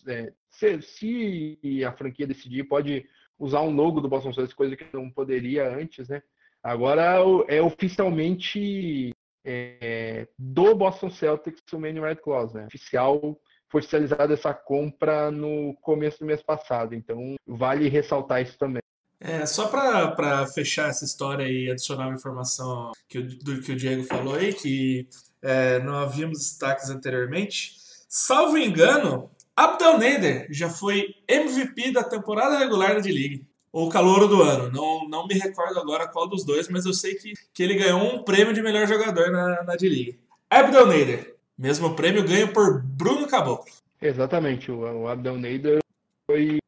é, 0.06 0.32
se, 0.50 0.82
se, 0.82 1.84
a 1.84 1.92
franquia 1.92 2.26
decidir, 2.26 2.64
pode 2.64 3.06
usar 3.38 3.62
um 3.62 3.74
logo 3.74 4.00
do 4.00 4.08
Boston 4.08 4.32
Celtics, 4.32 4.54
coisa 4.54 4.76
que 4.76 4.84
não 4.92 5.10
poderia 5.10 5.68
antes, 5.74 6.08
né? 6.08 6.22
Agora 6.66 7.20
é 7.46 7.62
oficialmente 7.62 9.14
é, 9.44 10.26
do 10.36 10.74
Boston 10.74 11.10
Celtics 11.10 11.62
o 11.72 11.78
Main 11.78 12.00
Red 12.00 12.16
Claws, 12.16 12.52
né? 12.54 12.66
Oficial 12.66 13.38
foi 13.68 13.80
oficializada 13.80 14.34
essa 14.34 14.52
compra 14.52 15.30
no 15.30 15.76
começo 15.80 16.18
do 16.18 16.26
mês 16.26 16.42
passado, 16.42 16.92
então 16.92 17.36
vale 17.46 17.88
ressaltar 17.88 18.42
isso 18.42 18.58
também. 18.58 18.82
É, 19.20 19.46
só 19.46 19.68
para 19.68 20.44
fechar 20.48 20.90
essa 20.90 21.04
história 21.04 21.48
e 21.48 21.70
adicionar 21.70 22.08
uma 22.08 22.16
informação 22.16 22.90
que 23.08 23.20
do 23.20 23.60
que 23.60 23.70
o 23.70 23.76
Diego 23.76 24.02
falou 24.02 24.34
aí, 24.34 24.52
que 24.52 25.08
é, 25.40 25.78
não 25.78 25.94
havíamos 25.94 26.38
destaques 26.38 26.90
anteriormente. 26.90 27.76
Salvo 28.08 28.58
engano, 28.58 29.30
Abdel 29.54 29.98
Nader 29.98 30.48
já 30.50 30.68
foi 30.68 31.14
MVP 31.28 31.92
da 31.92 32.02
temporada 32.02 32.58
regular 32.58 32.96
da 32.96 33.00
D-League. 33.00 33.46
Ou 33.76 33.90
calouro 33.90 34.26
do 34.26 34.40
ano. 34.40 34.72
Não, 34.72 35.06
não 35.06 35.26
me 35.26 35.34
recordo 35.34 35.78
agora 35.78 36.08
qual 36.08 36.26
dos 36.26 36.46
dois, 36.46 36.66
mas 36.66 36.86
eu 36.86 36.94
sei 36.94 37.14
que, 37.14 37.34
que 37.52 37.62
ele 37.62 37.74
ganhou 37.74 38.00
um 38.00 38.22
prêmio 38.22 38.54
de 38.54 38.62
melhor 38.62 38.88
jogador 38.88 39.30
na, 39.30 39.62
na 39.64 39.76
D-League. 39.76 40.18
Abdel 40.48 40.86
Nader. 40.86 41.36
Mesmo 41.58 41.94
prêmio 41.94 42.26
ganho 42.26 42.50
por 42.54 42.82
Bruno 42.82 43.26
Caboclo. 43.26 43.70
Exatamente. 44.00 44.72
O, 44.72 44.78
o 45.02 45.08
Abdel 45.08 45.36
Nader 45.36 45.80
foi 46.26 46.58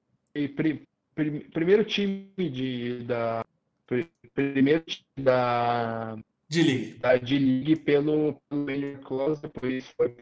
primeiro 1.50 1.82
time 1.82 2.28
de, 2.36 3.02
da 3.04 3.42
primeiro 4.34 4.82
time 4.82 5.06
da 5.16 6.14
de 6.46 6.62
league 6.62 6.98
da 6.98 7.16
de 7.16 7.38
league 7.38 7.76
pelo 7.76 8.38
pelo 8.50 8.98
Claus 9.02 9.40
depois 9.40 9.86
foi 9.96 10.14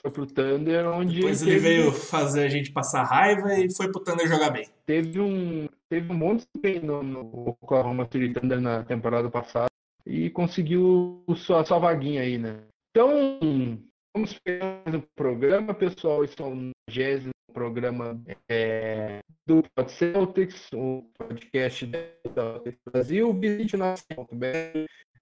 foi 0.00 0.10
pro 0.10 0.26
Thunder 0.26 0.86
onde 0.88 1.16
depois 1.16 1.42
ele 1.42 1.58
veio 1.58 1.92
fazer 1.92 2.44
a 2.44 2.48
gente 2.48 2.72
passar 2.72 3.04
raiva 3.04 3.54
e 3.54 3.72
foi 3.74 3.90
pro 3.90 4.02
Thunder 4.02 4.26
jogar 4.26 4.50
bem. 4.50 4.68
Teve 4.86 5.20
um 5.20 5.68
teve 5.88 6.12
um 6.12 6.16
monte 6.16 6.46
de 6.62 6.80
no, 6.80 7.02
no 7.02 7.48
Oklahoma 7.50 8.08
City 8.10 8.32
Thunder 8.32 8.60
na 8.60 8.82
temporada 8.84 9.30
passada 9.30 9.68
e 10.06 10.30
conseguiu 10.30 11.22
sua 11.36 11.64
sua 11.64 11.78
vaguinha 11.78 12.22
aí 12.22 12.38
né? 12.38 12.60
Então 12.90 13.38
vamos 14.14 14.38
pegar 14.38 14.82
o 14.94 15.02
programa 15.14 15.74
pessoal. 15.74 16.24
Estão 16.24 16.54
no 16.54 16.72
programa 17.52 18.20
é, 18.48 19.20
do 19.46 19.62
Celtics, 19.88 20.68
o 20.72 21.04
podcast 21.16 21.86
do 21.86 22.90
Brasil. 22.90 23.32
Visite 23.34 23.76
o 23.76 23.78
nosso 23.78 24.04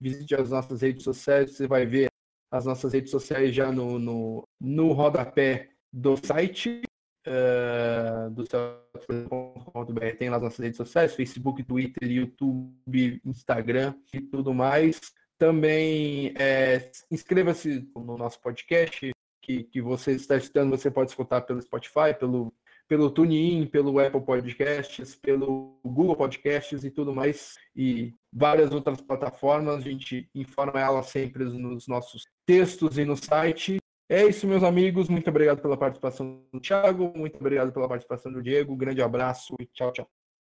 visite 0.00 0.34
as 0.34 0.50
nossas 0.50 0.82
redes 0.82 1.02
sociais, 1.02 1.56
você 1.56 1.66
vai 1.66 1.86
ver 1.86 2.08
as 2.50 2.64
nossas 2.64 2.92
redes 2.92 3.10
sociais 3.10 3.54
já 3.54 3.70
no, 3.72 3.98
no, 3.98 4.48
no 4.60 4.92
rodapé 4.92 5.70
do 5.92 6.16
site 6.16 6.82
uh, 7.26 8.30
do 8.30 8.44
Celtics.com.br. 8.46 10.16
Tem 10.18 10.30
lá 10.30 10.36
as 10.36 10.42
nossas 10.42 10.58
redes 10.58 10.76
sociais, 10.76 11.14
Facebook, 11.14 11.62
Twitter, 11.62 12.10
YouTube, 12.10 13.20
Instagram 13.24 13.94
e 14.12 14.20
tudo 14.20 14.54
mais. 14.54 15.00
Também 15.38 16.32
é, 16.38 16.90
inscreva-se 17.10 17.90
no 17.94 18.16
nosso 18.16 18.40
podcast, 18.40 19.10
que, 19.42 19.64
que 19.64 19.82
você 19.82 20.12
está 20.12 20.36
escutando, 20.36 20.70
você 20.70 20.90
pode 20.90 21.10
escutar 21.10 21.42
pelo 21.42 21.60
Spotify, 21.60 22.14
pelo, 22.18 22.52
pelo 22.88 23.10
TuneIn, 23.10 23.66
pelo 23.66 23.98
Apple 23.98 24.20
Podcasts, 24.20 25.14
pelo 25.16 25.78
Google 25.84 26.16
Podcasts 26.16 26.84
e 26.84 26.90
tudo 26.90 27.14
mais, 27.14 27.54
e 27.74 28.14
várias 28.32 28.72
outras 28.72 29.00
plataformas. 29.00 29.76
A 29.76 29.80
gente 29.80 30.28
informa 30.34 30.80
elas 30.80 31.06
sempre 31.06 31.44
nos 31.44 31.86
nossos 31.86 32.24
textos 32.46 32.98
e 32.98 33.04
no 33.04 33.16
site. 33.16 33.78
É 34.08 34.24
isso, 34.24 34.46
meus 34.46 34.62
amigos. 34.62 35.08
Muito 35.08 35.28
obrigado 35.28 35.60
pela 35.60 35.76
participação 35.76 36.42
do 36.52 36.60
Thiago, 36.60 37.12
muito 37.16 37.36
obrigado 37.38 37.72
pela 37.72 37.88
participação 37.88 38.32
do 38.32 38.42
Diego. 38.42 38.76
Grande 38.76 39.02
abraço 39.02 39.54
e 39.60 39.66
tchau, 39.66 39.92
tchau. 39.92 40.08